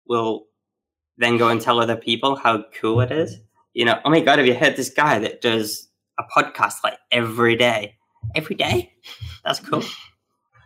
will 0.08 0.48
then 1.18 1.38
go 1.38 1.50
and 1.50 1.62
tell 1.62 1.80
other 1.80 1.96
people 1.96 2.36
how 2.36 2.64
cool 2.80 3.00
it 3.02 3.12
is. 3.12 3.38
You 3.74 3.86
know, 3.86 4.00
oh 4.04 4.10
my 4.10 4.20
god, 4.20 4.40
have 4.40 4.48
you 4.48 4.56
heard 4.56 4.76
this 4.76 4.90
guy 4.90 5.20
that 5.20 5.40
does 5.42 5.88
a 6.20 6.24
podcast 6.36 6.76
like 6.84 6.98
every 7.12 7.56
day? 7.56 7.96
Every 8.36 8.56
day? 8.56 8.94
That's 9.46 9.60
cool. 9.60 9.84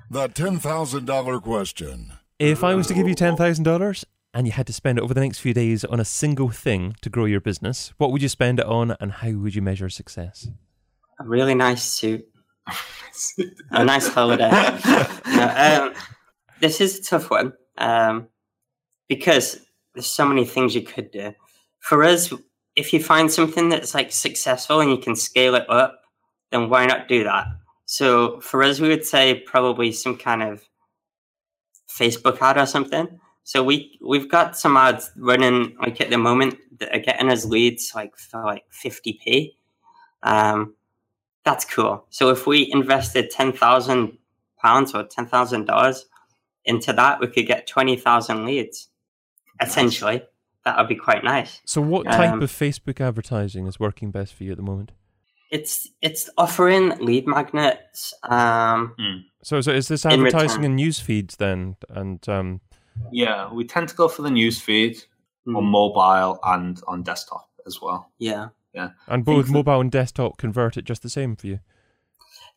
The 0.09 0.27
$10,000 0.29 1.41
question. 1.41 2.13
If 2.39 2.65
I 2.65 2.75
was 2.75 2.87
to 2.87 2.93
give 2.93 3.07
you 3.07 3.15
ten 3.15 3.37
thousand 3.37 3.63
dollars 3.63 4.05
and 4.33 4.45
you 4.45 4.51
had 4.51 4.67
to 4.67 4.73
spend 4.73 4.97
it 4.97 5.01
over 5.01 5.13
the 5.13 5.21
next 5.21 5.39
few 5.39 5.53
days 5.53 5.85
on 5.85 6.01
a 6.01 6.05
single 6.05 6.49
thing 6.49 6.95
to 7.01 7.09
grow 7.09 7.23
your 7.23 7.39
business, 7.39 7.93
what 7.97 8.11
would 8.11 8.21
you 8.21 8.27
spend 8.27 8.59
it 8.59 8.65
on, 8.65 8.93
and 8.99 9.13
how 9.13 9.31
would 9.31 9.55
you 9.55 9.61
measure 9.61 9.87
success? 9.87 10.49
A 11.17 11.23
really 11.23 11.55
nice 11.55 11.83
suit. 11.83 12.25
a 13.71 13.85
nice 13.85 14.09
holiday. 14.09 14.49
No, 14.49 15.87
um, 15.87 15.93
this 16.59 16.81
is 16.81 16.99
a 16.99 17.03
tough 17.03 17.29
one 17.29 17.53
um, 17.77 18.27
because 19.07 19.61
there's 19.93 20.05
so 20.05 20.25
many 20.25 20.43
things 20.43 20.75
you 20.75 20.81
could 20.81 21.11
do. 21.11 21.33
For 21.79 22.03
us, 22.03 22.33
if 22.75 22.91
you 22.91 23.01
find 23.01 23.31
something 23.31 23.69
that's 23.69 23.93
like 23.93 24.11
successful 24.11 24.81
and 24.81 24.91
you 24.91 24.97
can 24.97 25.15
scale 25.15 25.55
it 25.55 25.69
up, 25.69 26.01
then 26.51 26.69
why 26.69 26.85
not 26.85 27.07
do 27.07 27.23
that? 27.23 27.47
So 27.85 28.41
for 28.41 28.61
us, 28.61 28.81
we 28.81 28.89
would 28.89 29.05
say 29.05 29.39
probably 29.45 29.93
some 29.93 30.17
kind 30.17 30.43
of 30.43 30.67
Facebook 31.97 32.41
ad 32.41 32.57
or 32.57 32.65
something. 32.65 33.19
So 33.43 33.63
we 33.63 33.99
we've 34.05 34.29
got 34.29 34.57
some 34.57 34.75
ads 34.75 35.11
running 35.15 35.75
like 35.79 36.01
at 36.01 36.09
the 36.09 36.17
moment 36.17 36.55
that 36.79 36.95
are 36.95 36.99
getting 36.99 37.29
us 37.31 37.45
leads 37.45 37.91
like 37.95 38.17
for 38.17 38.43
like 38.43 38.63
50p. 38.71 39.53
Um, 40.23 40.75
that's 41.43 41.63
cool. 41.65 42.05
So 42.09 42.29
if 42.29 42.47
we 42.47 42.71
invested 42.71 43.29
ten 43.29 43.53
thousand 43.53 44.17
pounds 44.61 44.95
or 44.95 45.03
ten 45.03 45.27
thousand 45.27 45.65
dollars 45.65 46.05
into 46.65 46.91
that, 46.93 47.19
we 47.19 47.27
could 47.27 47.45
get 47.45 47.67
twenty 47.67 47.95
thousand 47.95 48.45
leads. 48.45 48.89
Essentially, 49.61 50.23
that 50.65 50.77
would 50.77 50.87
be 50.89 50.95
quite 50.95 51.23
nice. 51.23 51.61
So, 51.65 51.81
what 51.81 52.05
type 52.05 52.33
Um, 52.33 52.41
of 52.41 52.51
Facebook 52.51 52.99
advertising 52.99 53.67
is 53.67 53.79
working 53.79 54.09
best 54.11 54.33
for 54.33 54.43
you 54.43 54.51
at 54.51 54.57
the 54.57 54.63
moment? 54.63 54.91
It's 55.55 55.89
it's 56.01 56.29
offering 56.37 56.89
lead 56.99 57.25
magnets. 57.27 58.13
Um, 58.23 58.95
So, 59.43 59.61
so 59.61 59.71
is 59.71 59.87
this 59.87 60.05
advertising 60.05 60.61
return. 60.61 60.65
in 60.65 60.75
news 60.75 60.99
feeds 60.99 61.35
then? 61.37 61.75
And 61.89 62.27
um, 62.27 62.61
Yeah, 63.11 63.53
we 63.53 63.63
tend 63.65 63.87
to 63.89 63.95
go 63.95 64.07
for 64.07 64.21
the 64.23 64.31
news 64.31 64.59
feed 64.59 64.95
mm, 65.47 65.55
on 65.57 65.63
mobile 65.65 66.39
and 66.43 66.81
on 66.87 67.03
desktop 67.03 67.47
as 67.65 67.79
well. 67.81 68.11
yeah. 68.19 68.49
Yeah. 68.73 68.89
And 69.07 69.23
both 69.23 69.47
so. 69.47 69.53
mobile 69.53 69.79
and 69.79 69.89
desktop 69.91 70.37
convert 70.37 70.75
it 70.75 70.83
just 70.83 71.01
the 71.01 71.09
same 71.09 71.37
for 71.37 71.47
you. 71.47 71.59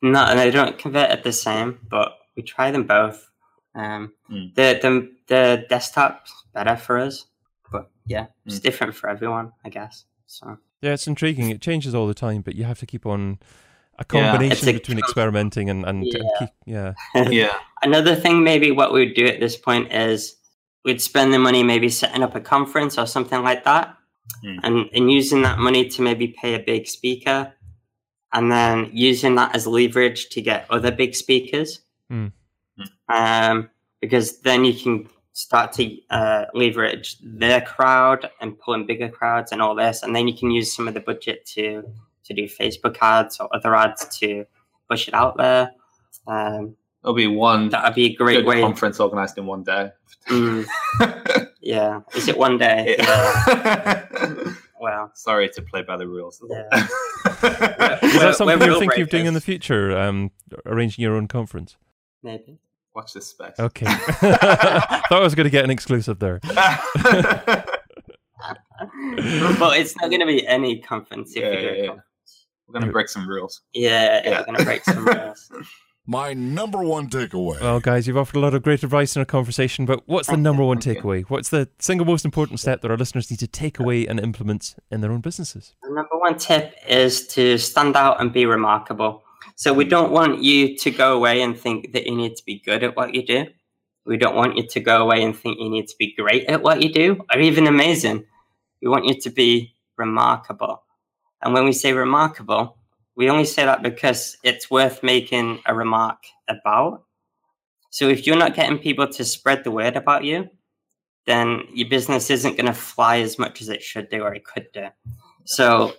No, 0.02 0.34
they 0.34 0.50
don't 0.50 0.76
convert 0.76 1.10
it 1.10 1.22
the 1.22 1.32
same, 1.32 1.78
but 1.88 2.18
we 2.36 2.42
try 2.42 2.72
them 2.72 2.84
both. 2.86 3.30
Um, 3.74 4.12
Mm. 4.30 4.54
the, 4.56 4.78
the 4.82 4.90
the 5.28 5.66
desktop's 5.68 6.32
better 6.52 6.76
for 6.76 6.98
us, 6.98 7.26
but 7.70 7.90
yeah, 8.06 8.26
it's 8.46 8.58
Mm. 8.58 8.62
different 8.62 8.94
for 8.96 9.08
everyone, 9.08 9.52
I 9.64 9.68
guess. 9.70 10.06
So 10.26 10.58
Yeah, 10.80 10.92
it's 10.92 11.06
intriguing. 11.06 11.50
It 11.50 11.60
changes 11.60 11.94
all 11.94 12.06
the 12.06 12.14
time, 12.14 12.42
but 12.42 12.54
you 12.54 12.64
have 12.64 12.78
to 12.80 12.86
keep 12.86 13.04
on 13.06 13.38
a 13.98 14.04
combination 14.04 14.52
It's 14.68 14.76
a- 14.76 14.80
between 14.80 14.98
experimenting 14.98 15.68
and 15.70 15.84
and, 15.84 16.02
and 16.04 16.12
Yeah. 16.12 16.22
keep, 16.38 16.48
yeah. 16.66 16.94
Yeah, 17.30 17.52
Another 17.82 18.14
thing, 18.14 18.44
maybe 18.44 18.70
what 18.70 18.92
we 18.92 19.04
would 19.06 19.14
do 19.14 19.26
at 19.26 19.40
this 19.40 19.56
point 19.56 19.92
is 19.92 20.36
we'd 20.84 21.00
spend 21.00 21.32
the 21.32 21.38
money 21.38 21.62
maybe 21.62 21.88
setting 21.88 22.22
up 22.22 22.34
a 22.36 22.40
conference 22.40 22.96
or 22.98 23.06
something 23.06 23.42
like 23.42 23.64
that, 23.64 23.96
Hmm. 24.42 24.58
and, 24.62 24.90
and 24.92 25.10
using 25.10 25.42
that 25.42 25.58
money 25.58 25.88
to 25.88 26.02
maybe 26.02 26.28
pay 26.28 26.54
a 26.54 26.58
big 26.58 26.86
speaker, 26.86 27.52
and 28.32 28.52
then 28.52 28.90
using 28.92 29.34
that 29.36 29.54
as 29.56 29.66
leverage 29.66 30.28
to 30.30 30.40
get 30.42 30.66
other 30.70 30.90
big 30.92 31.14
speakers. 31.16 31.80
Hmm. 32.10 32.26
Um, 33.08 33.70
because 34.00 34.40
then 34.42 34.64
you 34.64 34.74
can 34.74 35.08
start 35.38 35.72
to 35.72 35.96
uh, 36.10 36.46
leverage 36.52 37.16
their 37.22 37.60
crowd 37.60 38.28
and 38.40 38.58
pull 38.58 38.74
in 38.74 38.86
bigger 38.86 39.08
crowds 39.08 39.52
and 39.52 39.62
all 39.62 39.74
this, 39.76 40.02
and 40.02 40.14
then 40.14 40.26
you 40.26 40.34
can 40.36 40.50
use 40.50 40.74
some 40.74 40.88
of 40.88 40.94
the 40.94 41.00
budget 41.00 41.46
to 41.46 41.82
to 42.24 42.34
do 42.34 42.44
Facebook 42.44 42.96
ads 43.00 43.38
or 43.40 43.48
other 43.54 43.74
ads 43.74 44.18
to 44.18 44.44
push 44.90 45.06
it 45.08 45.14
out 45.14 45.36
there. 45.36 45.70
Um, 46.26 46.76
There'll 47.02 47.14
be 47.14 47.28
one 47.28 47.68
that 47.70 47.84
would 47.84 47.94
be 47.94 48.06
a 48.06 48.14
great 48.14 48.44
way. 48.44 48.60
conference 48.60 48.98
organized 49.00 49.38
in 49.38 49.46
one 49.46 49.62
day. 49.62 49.92
Mm, 50.28 50.66
yeah, 51.60 52.00
is 52.16 52.26
it 52.28 52.36
one 52.36 52.58
day? 52.58 52.96
Yeah. 52.98 54.04
Well, 54.80 55.10
Sorry 55.14 55.48
to 55.48 55.62
play 55.62 55.82
by 55.82 55.96
the 55.96 56.06
rules. 56.06 56.40
yeah. 56.48 56.68
Is 56.72 57.42
We're- 57.42 58.18
that 58.20 58.34
something 58.36 58.60
we're 58.60 58.94
you're 58.96 59.06
doing 59.06 59.26
in 59.26 59.34
the 59.34 59.40
future? 59.40 59.98
Um, 59.98 60.30
arranging 60.66 61.02
your 61.02 61.16
own 61.16 61.26
conference? 61.26 61.76
Maybe. 62.22 62.60
Watch 62.98 63.12
this 63.12 63.28
space. 63.28 63.52
Okay. 63.60 63.86
Thought 63.86 65.06
I 65.12 65.20
was 65.20 65.36
going 65.36 65.44
to 65.44 65.50
get 65.50 65.62
an 65.62 65.70
exclusive 65.70 66.18
there. 66.18 66.40
but 66.42 67.68
it's 69.78 69.94
not 70.00 70.10
going 70.10 70.18
to 70.18 70.26
be 70.26 70.44
any 70.48 70.80
conference 70.80 71.36
if 71.36 71.42
Yeah, 71.44 71.50
we 71.50 71.56
do 71.58 71.62
yeah, 71.62 71.68
a 71.70 71.76
yeah. 71.76 71.86
conference. 71.86 72.46
We're 72.66 72.80
gonna 72.80 72.90
break 72.92 73.08
some 73.08 73.28
rules. 73.28 73.60
Yeah, 73.72 74.20
Yeah. 74.24 74.40
we're 74.40 74.46
going 74.46 74.58
to 74.58 74.64
break 74.64 74.82
some 74.82 75.06
rules. 75.06 75.48
My 76.08 76.34
number 76.34 76.82
one 76.82 77.08
takeaway. 77.08 77.60
Well, 77.60 77.78
guys, 77.78 78.08
you've 78.08 78.16
offered 78.16 78.34
a 78.34 78.40
lot 78.40 78.52
of 78.54 78.62
great 78.64 78.82
advice 78.82 79.14
in 79.14 79.20
our 79.20 79.26
conversation, 79.26 79.86
but 79.86 80.02
what's 80.06 80.26
the 80.26 80.36
number 80.36 80.64
one 80.64 80.78
takeaway? 80.78 81.22
What's 81.28 81.50
the 81.50 81.68
single 81.78 82.04
most 82.04 82.24
important 82.24 82.58
step 82.58 82.80
that 82.80 82.90
our 82.90 82.96
listeners 82.96 83.30
need 83.30 83.38
to 83.38 83.46
take 83.46 83.78
away 83.78 84.08
and 84.08 84.18
implement 84.18 84.74
in 84.90 85.02
their 85.02 85.12
own 85.12 85.20
businesses? 85.20 85.76
The 85.84 85.90
number 85.94 86.18
one 86.18 86.36
tip 86.36 86.74
is 86.88 87.28
to 87.28 87.58
stand 87.58 87.94
out 87.94 88.20
and 88.20 88.32
be 88.32 88.44
remarkable. 88.44 89.22
So 89.56 89.72
we 89.72 89.84
don't 89.84 90.12
want 90.12 90.42
you 90.42 90.76
to 90.78 90.90
go 90.90 91.16
away 91.16 91.42
and 91.42 91.58
think 91.58 91.92
that 91.92 92.06
you 92.06 92.16
need 92.16 92.36
to 92.36 92.44
be 92.44 92.60
good 92.60 92.84
at 92.84 92.96
what 92.96 93.14
you 93.14 93.24
do. 93.24 93.46
We 94.06 94.16
don't 94.16 94.36
want 94.36 94.56
you 94.56 94.66
to 94.66 94.80
go 94.80 95.02
away 95.02 95.22
and 95.22 95.36
think 95.36 95.58
you 95.58 95.68
need 95.68 95.88
to 95.88 95.96
be 95.98 96.14
great 96.14 96.46
at 96.46 96.62
what 96.62 96.82
you 96.82 96.92
do 96.92 97.20
or 97.32 97.40
even 97.40 97.66
amazing. 97.66 98.24
We 98.80 98.88
want 98.88 99.04
you 99.04 99.20
to 99.20 99.30
be 99.30 99.74
remarkable. 99.96 100.82
And 101.42 101.52
when 101.52 101.64
we 101.64 101.72
say 101.72 101.92
remarkable, 101.92 102.78
we 103.16 103.28
only 103.28 103.44
say 103.44 103.64
that 103.64 103.82
because 103.82 104.36
it's 104.44 104.70
worth 104.70 105.02
making 105.02 105.60
a 105.66 105.74
remark 105.74 106.18
about. 106.48 107.04
So 107.90 108.08
if 108.08 108.26
you're 108.26 108.36
not 108.36 108.54
getting 108.54 108.78
people 108.78 109.08
to 109.08 109.24
spread 109.24 109.64
the 109.64 109.70
word 109.70 109.96
about 109.96 110.24
you, 110.24 110.48
then 111.26 111.64
your 111.74 111.88
business 111.88 112.30
isn't 112.30 112.56
going 112.56 112.66
to 112.66 112.72
fly 112.72 113.18
as 113.18 113.38
much 113.38 113.60
as 113.60 113.68
it 113.68 113.82
should 113.82 114.08
do 114.08 114.22
or 114.22 114.34
it 114.34 114.44
could 114.44 114.68
do. 114.72 114.86
So 115.44 115.94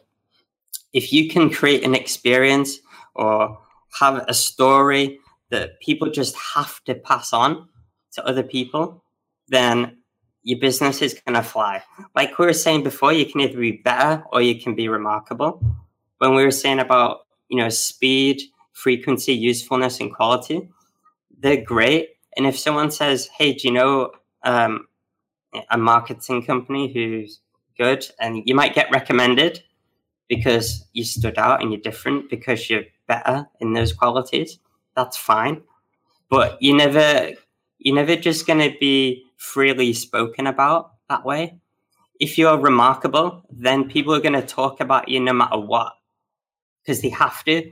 if 0.93 1.13
you 1.13 1.29
can 1.29 1.49
create 1.49 1.83
an 1.83 1.93
experience 1.93 2.79
or 3.15 3.59
have 3.99 4.23
a 4.27 4.33
story 4.33 5.19
that 5.49 5.79
people 5.79 6.09
just 6.09 6.35
have 6.55 6.83
to 6.85 6.95
pass 6.95 7.33
on 7.33 7.67
to 8.13 8.25
other 8.25 8.43
people, 8.43 9.03
then 9.47 9.97
your 10.43 10.59
business 10.59 11.01
is 11.01 11.19
going 11.25 11.35
to 11.35 11.43
fly. 11.43 11.83
Like 12.15 12.37
we 12.37 12.45
were 12.45 12.53
saying 12.53 12.83
before, 12.83 13.13
you 13.13 13.25
can 13.25 13.41
either 13.41 13.59
be 13.59 13.73
better 13.83 14.23
or 14.31 14.41
you 14.41 14.59
can 14.59 14.75
be 14.75 14.87
remarkable. 14.87 15.61
When 16.19 16.35
we 16.35 16.43
were 16.43 16.51
saying 16.51 16.79
about, 16.79 17.21
you 17.49 17.57
know, 17.57 17.69
speed, 17.69 18.41
frequency, 18.71 19.33
usefulness, 19.33 19.99
and 19.99 20.13
quality, 20.13 20.69
they're 21.39 21.63
great. 21.63 22.09
And 22.37 22.45
if 22.45 22.57
someone 22.57 22.91
says, 22.91 23.29
hey, 23.37 23.53
do 23.53 23.67
you 23.67 23.73
know 23.73 24.11
um, 24.43 24.87
a 25.69 25.77
marketing 25.77 26.45
company 26.45 26.93
who's 26.93 27.39
good? 27.77 28.05
And 28.19 28.43
you 28.45 28.55
might 28.55 28.75
get 28.75 28.91
recommended 28.91 29.63
because 30.27 30.85
you 30.93 31.03
stood 31.03 31.37
out 31.37 31.61
and 31.61 31.71
you're 31.71 31.81
different 31.81 32.29
because 32.29 32.69
you're 32.69 32.83
better 33.09 33.47
in 33.59 33.73
those 33.73 33.91
qualities. 33.91 34.59
That's 34.95 35.17
fine. 35.17 35.63
But 36.29 36.61
you 36.61 36.77
never 36.77 37.31
you're 37.79 37.95
never 37.95 38.15
just 38.15 38.47
gonna 38.47 38.71
be 38.79 39.25
freely 39.35 39.91
spoken 39.93 40.47
about 40.47 40.91
that 41.09 41.25
way. 41.25 41.59
If 42.19 42.37
you're 42.37 42.57
remarkable, 42.57 43.43
then 43.49 43.89
people 43.89 44.13
are 44.13 44.21
gonna 44.21 44.45
talk 44.45 44.79
about 44.79 45.09
you 45.09 45.19
no 45.19 45.33
matter 45.33 45.59
what. 45.59 45.93
Because 46.81 47.01
they 47.01 47.09
have 47.09 47.43
to. 47.45 47.71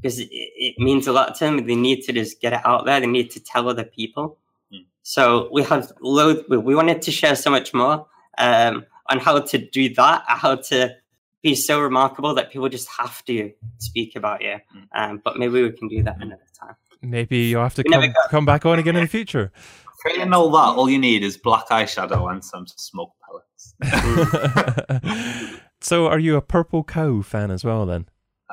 Because 0.00 0.18
it, 0.20 0.28
it 0.30 0.78
means 0.78 1.06
a 1.06 1.12
lot 1.12 1.34
to 1.36 1.44
them. 1.44 1.66
They 1.66 1.76
need 1.76 2.02
to 2.02 2.12
just 2.12 2.40
get 2.40 2.52
it 2.52 2.60
out 2.64 2.86
there. 2.86 3.00
They 3.00 3.06
need 3.06 3.30
to 3.32 3.40
tell 3.40 3.68
other 3.68 3.84
people. 3.84 4.38
Mm. 4.72 4.86
So 5.02 5.48
we 5.52 5.62
have 5.64 5.92
loads. 6.00 6.42
We 6.48 6.56
we 6.56 6.74
wanted 6.74 7.02
to 7.02 7.10
share 7.10 7.36
so 7.36 7.50
much 7.50 7.74
more 7.74 8.06
um, 8.38 8.86
on 9.06 9.18
how 9.18 9.40
to 9.40 9.58
do 9.58 9.92
that, 9.94 10.22
how 10.26 10.56
to 10.56 10.96
be 11.42 11.54
so 11.54 11.80
remarkable 11.80 12.34
that 12.34 12.50
people 12.50 12.68
just 12.68 12.88
have 12.98 13.24
to 13.26 13.52
speak 13.78 14.16
about 14.16 14.42
you. 14.42 14.56
Mm. 14.76 14.88
Um, 15.10 15.20
but 15.24 15.38
maybe 15.38 15.62
we 15.62 15.72
can 15.72 15.88
do 15.88 16.02
that 16.02 16.16
another 16.20 16.42
time. 16.58 16.74
Maybe 17.00 17.38
you'll 17.38 17.62
have 17.62 17.74
to 17.76 17.84
We 17.86 17.92
come, 17.92 18.12
come 18.28 18.44
back 18.44 18.66
on 18.66 18.78
again 18.78 18.96
in 18.96 19.02
the 19.02 19.08
future. 19.08 19.52
Creating 20.00 20.32
all 20.32 20.50
that, 20.50 20.78
all 20.78 20.88
you 20.88 20.98
need 20.98 21.22
is 21.24 21.36
black 21.36 21.68
eyeshadow 21.68 22.30
and 22.30 22.44
some 22.44 22.66
smoke 22.66 23.12
pellets. 23.24 23.74
so, 25.80 26.06
are 26.06 26.18
you 26.18 26.36
a 26.36 26.42
Purple 26.42 26.84
Cow 26.84 27.22
fan 27.22 27.50
as 27.50 27.64
well 27.64 27.86
then? 27.86 28.06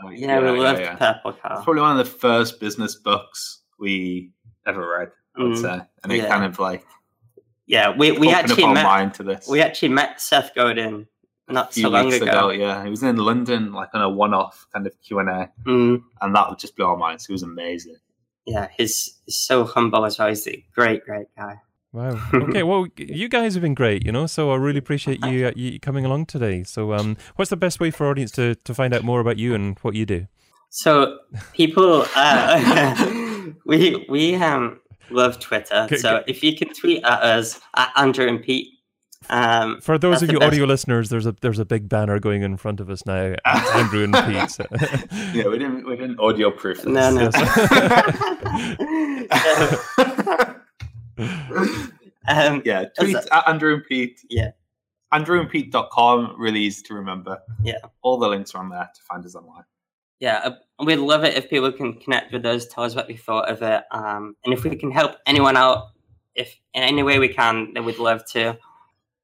Oh, 0.03 0.09
Yeah, 0.09 0.39
we 0.51 0.59
loved 0.59 0.81
yeah. 0.81 0.95
Purple 0.95 1.31
It's 1.31 1.41
Cow. 1.41 1.63
probably 1.63 1.81
one 1.81 1.99
of 1.99 2.05
the 2.05 2.11
first 2.11 2.59
business 2.59 2.95
books 2.95 3.61
we 3.79 4.31
ever 4.65 4.87
read, 4.97 5.11
I 5.37 5.43
would 5.43 5.51
Mm, 5.53 5.61
say. 5.61 5.81
And 6.03 6.11
it 6.11 6.17
yeah. 6.17 6.27
kind 6.29 6.45
of 6.45 6.59
like 6.59 6.85
Yeah, 7.67 7.95
we, 7.95 8.11
we 8.11 8.31
actually 8.31 8.67
met. 8.67 9.13
to 9.15 9.23
this. 9.23 9.47
We 9.47 9.61
actually 9.61 9.89
met 9.89 10.19
Seth 10.21 10.53
Godin 10.55 11.07
not 11.49 11.69
a 11.69 11.73
few 11.73 11.83
so 11.83 11.89
long 11.89 12.05
weeks 12.07 12.17
ago. 12.17 12.49
ago. 12.49 12.49
yeah. 12.51 12.83
He 12.83 12.89
was 12.89 13.03
in 13.03 13.17
London, 13.17 13.71
like 13.73 13.89
on 13.93 14.01
a 14.01 14.09
one-off 14.09 14.65
kind 14.73 14.87
of 14.87 14.93
Q 15.01 15.19
and 15.19 15.29
A, 15.29 15.51
Mm, 15.65 16.01
and 16.21 16.35
that 16.35 16.49
would 16.49 16.59
just 16.59 16.75
blow 16.75 16.87
our 16.87 16.97
minds. 16.97 17.25
He 17.25 17.33
was 17.33 17.43
amazing. 17.43 17.97
yeah, 18.45 18.67
he's, 18.77 19.19
he's 19.25 19.37
so 19.37 19.63
humble 19.63 20.05
as 20.05 20.17
well. 20.19 20.27
He's 20.29 20.47
a 20.47 20.63
great, 20.73 21.03
great 21.05 21.27
guy. 21.37 21.61
Wow. 21.93 22.19
Okay. 22.33 22.63
Well, 22.63 22.87
you 22.97 23.29
guys 23.29 23.53
have 23.53 23.61
been 23.61 23.73
great, 23.73 24.05
you 24.05 24.11
know. 24.11 24.27
So 24.27 24.51
I 24.51 24.55
really 24.57 24.79
appreciate 24.79 25.23
you 25.25 25.47
uh, 25.47 25.51
you 25.55 25.79
coming 25.79 26.03
along 26.05 26.25
today. 26.25 26.63
So, 26.63 26.93
um, 26.93 27.15
what's 27.37 27.49
the 27.49 27.55
best 27.57 27.79
way 27.79 27.89
for 27.89 28.05
our 28.05 28.11
audience 28.11 28.31
to 28.31 28.55
to 28.55 28.73
find 28.73 28.93
out 28.93 29.03
more 29.03 29.21
about 29.21 29.37
you 29.37 29.55
and 29.55 29.77
what 29.79 29.95
you 29.95 30.05
do? 30.05 30.27
So 30.69 31.19
people, 31.53 32.05
uh, 32.15 32.95
we 33.65 34.05
we 34.09 34.35
um 34.35 34.81
love 35.09 35.39
Twitter. 35.39 35.83
Okay, 35.85 35.95
so 35.95 36.17
okay. 36.17 36.25
if 36.27 36.43
you 36.43 36.57
could 36.57 36.75
tweet 36.75 37.01
at 37.05 37.21
us 37.23 37.61
at 37.77 37.91
Andrew 37.95 38.27
and 38.27 38.43
Pete, 38.43 38.67
um, 39.29 39.79
For 39.81 39.97
those 39.97 40.21
of 40.21 40.27
the 40.27 40.33
you 40.33 40.39
best. 40.39 40.53
audio 40.53 40.65
listeners, 40.65 41.09
there's 41.09 41.25
a 41.25 41.35
there's 41.41 41.59
a 41.59 41.65
big 41.65 41.89
banner 41.89 42.19
going 42.19 42.43
in 42.43 42.57
front 42.57 42.79
of 42.79 42.89
us 42.89 43.05
now. 43.05 43.35
Andrew 43.45 44.03
and 44.03 44.13
Pete. 44.13 44.49
So- 44.51 44.65
Yeah, 45.33 45.47
we 45.47 45.57
didn't 45.59 45.85
we 45.87 45.95
didn't 45.95 46.19
audio 46.19 46.51
proof 46.51 46.77
this. 46.81 46.85
no, 46.85 47.11
no. 47.11 47.29
um, 52.27 52.61
yeah, 52.65 52.85
tweet 52.99 53.15
at 53.15 53.47
Andrew 53.47 53.75
and 53.75 53.85
Pete. 53.85 54.21
Yeah. 54.29 54.51
AndrewandPete.com, 55.13 56.35
really 56.37 56.59
easy 56.61 56.81
to 56.83 56.93
remember. 56.95 57.39
Yeah. 57.63 57.77
All 58.01 58.17
the 58.17 58.27
links 58.27 58.53
are 58.55 58.59
on 58.59 58.69
there 58.69 58.89
to 58.93 59.01
find 59.03 59.23
us 59.25 59.35
online. 59.35 59.63
yeah, 60.19 60.41
uh, 60.43 60.83
we'd 60.83 60.97
love 60.97 61.23
it 61.23 61.35
if 61.35 61.49
people 61.49 61.71
can 61.71 61.93
connect 61.93 62.33
with 62.33 62.45
us, 62.45 62.65
tell 62.65 62.83
us 62.83 62.95
what 62.95 63.07
they 63.07 63.15
thought 63.15 63.49
of 63.49 63.61
it, 63.61 63.83
um, 63.91 64.35
and 64.43 64.53
if 64.53 64.63
we 64.63 64.75
can 64.75 64.91
help 64.91 65.15
anyone 65.25 65.55
out, 65.55 65.89
if 66.33 66.57
in 66.73 66.83
any 66.83 67.03
way 67.03 67.19
we 67.19 67.29
can, 67.29 67.73
then 67.73 67.85
we'd 67.85 67.99
love 67.99 68.25
to. 68.31 68.57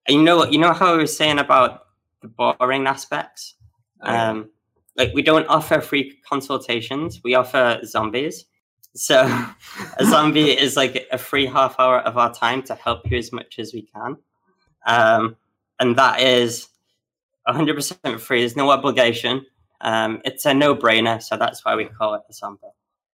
You 0.07 0.21
know, 0.21 0.45
you 0.45 0.57
know 0.57 0.73
how 0.73 0.93
I 0.93 0.97
was 0.97 1.15
saying 1.15 1.39
about 1.39 1.83
the 2.21 2.27
boring 2.27 2.87
aspects. 2.87 3.55
Um, 4.01 4.49
like 4.97 5.13
we 5.13 5.21
don't 5.21 5.47
offer 5.47 5.79
free 5.81 6.19
consultations; 6.27 7.21
we 7.23 7.35
offer 7.35 7.79
zombies. 7.85 8.45
So 8.95 9.21
a 9.97 10.05
zombie 10.05 10.51
is 10.57 10.75
like 10.75 11.07
a 11.11 11.17
free 11.17 11.45
half 11.45 11.79
hour 11.79 11.99
of 11.99 12.17
our 12.17 12.33
time 12.33 12.63
to 12.63 12.75
help 12.75 13.09
you 13.09 13.17
as 13.17 13.31
much 13.31 13.59
as 13.59 13.73
we 13.73 13.83
can, 13.83 14.17
um, 14.85 15.37
and 15.79 15.95
that 15.97 16.21
is 16.21 16.67
100% 17.47 18.19
free. 18.19 18.39
There's 18.39 18.55
no 18.55 18.71
obligation. 18.71 19.45
Um, 19.81 20.21
it's 20.25 20.45
a 20.45 20.53
no-brainer, 20.53 21.21
so 21.23 21.37
that's 21.37 21.65
why 21.65 21.75
we 21.75 21.85
call 21.85 22.13
it 22.13 22.21
a 22.29 22.33
zombie. 22.33 22.67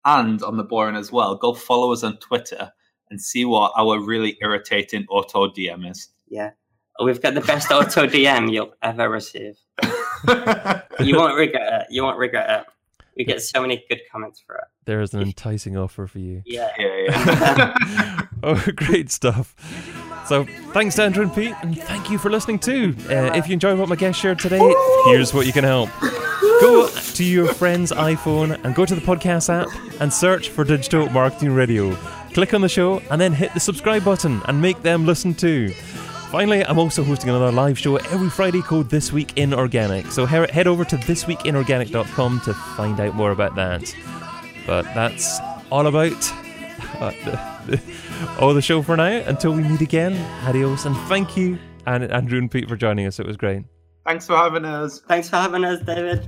and 0.04 0.42
on 0.42 0.58
the 0.58 0.64
boring 0.64 0.96
as 0.96 1.12
well, 1.12 1.36
go 1.36 1.54
follow 1.54 1.94
us 1.94 2.04
on 2.04 2.18
Twitter 2.18 2.72
and 3.10 3.22
see 3.22 3.46
what 3.46 3.72
our 3.78 4.00
really 4.00 4.38
irritating 4.42 5.06
auto 5.10 5.48
DM 5.48 5.90
is. 5.90 6.10
Yeah, 6.28 6.52
we've 7.04 7.22
got 7.22 7.34
the 7.34 7.42
best 7.42 7.72
auto 7.72 8.08
DM 8.08 8.52
you'll 8.52 8.74
ever 8.82 9.10
receive. 9.10 9.58
You 11.00 11.18
won't 11.18 11.38
regret 11.38 11.82
it. 11.82 11.88
You 11.90 12.04
won't 12.04 12.18
regret 12.18 12.50
it. 12.50 12.66
We 13.18 13.24
get 13.24 13.42
so 13.42 13.62
many 13.62 13.84
good 13.88 14.02
comments 14.12 14.44
for 14.46 14.56
it. 14.56 14.66
There's 14.86 15.14
an 15.14 15.22
enticing 15.22 15.78
offer 15.78 16.06
for 16.06 16.20
you. 16.20 16.44
Yeah. 16.46 16.70
yeah, 16.78 17.06
yeah. 17.08 18.22
oh, 18.44 18.62
great 18.76 19.10
stuff. 19.10 19.56
So, 20.28 20.46
thanks 20.74 20.96
to 20.96 21.04
Andrew 21.04 21.24
and 21.24 21.34
Pete, 21.34 21.56
and 21.62 21.78
thank 21.84 22.10
you 22.10 22.18
for 22.18 22.30
listening 22.30 22.60
too. 22.60 22.96
Uh, 23.10 23.32
if 23.36 23.48
you 23.48 23.54
enjoyed 23.54 23.80
what 23.80 23.88
my 23.88 23.96
guest 23.96 24.20
shared 24.20 24.40
today, 24.40 24.60
here's 25.06 25.34
what 25.34 25.46
you 25.46 25.54
can 25.54 25.64
help. 25.64 25.90
Go 26.62 26.90
to 26.90 27.24
your 27.24 27.54
friend's 27.54 27.92
iPhone 27.92 28.62
and 28.64 28.76
go 28.76 28.86
to 28.86 28.96
the 28.96 29.02
podcast 29.02 29.50
app 29.50 29.68
and 30.02 30.12
search 30.12 30.50
for 30.50 30.64
Digital 30.64 31.08
Marketing 31.10 31.52
Radio. 31.52 31.96
Click 32.34 32.54
on 32.54 32.62
the 32.62 32.70
show 32.70 33.02
and 33.12 33.22
then 33.22 33.34
hit 33.34 33.54
the 33.54 33.60
subscribe 33.60 34.04
button 34.04 34.42
and 34.46 34.62
make 34.62 34.82
them 34.82 35.06
listen 35.06 35.34
too. 35.34 35.74
Finally, 36.36 36.66
I'm 36.66 36.78
also 36.78 37.02
hosting 37.02 37.30
another 37.30 37.50
live 37.50 37.80
show 37.80 37.96
every 37.96 38.30
Friday 38.30 38.62
called 38.62 38.90
This 38.90 39.14
Week 39.14 39.32
in 39.38 39.54
Organic. 39.54 40.08
So 40.08 40.26
he- 40.26 40.52
head 40.52 40.68
over 40.68 40.84
to 40.84 40.98
thisweekinorganic.com 40.98 42.42
to 42.42 42.54
find 42.76 43.00
out 43.00 43.16
more 43.16 43.32
about 43.32 43.56
that. 43.56 43.96
But 44.68 44.84
that's 44.94 45.40
all 45.72 45.88
about 45.88 46.12
uh, 47.00 47.14
all 48.42 48.54
the 48.54 48.62
show 48.62 48.82
for 48.82 48.98
now. 48.98 49.24
Until 49.26 49.54
we 49.54 49.64
meet 49.64 49.80
again, 49.80 50.14
adios 50.46 50.84
and 50.86 50.98
thank 51.08 51.38
you, 51.38 51.58
and 51.86 52.04
Andrew 52.12 52.38
and 52.38 52.52
Pete 52.52 52.68
for 52.68 52.76
joining 52.76 53.08
us. 53.08 53.18
It 53.18 53.26
was 53.26 53.38
great. 53.38 53.64
Thanks 54.06 54.28
for 54.28 54.36
having 54.36 54.66
us. 54.66 55.00
Thanks 55.08 55.30
for 55.30 55.38
having 55.38 55.64
us, 55.64 55.80
David. 55.86 56.28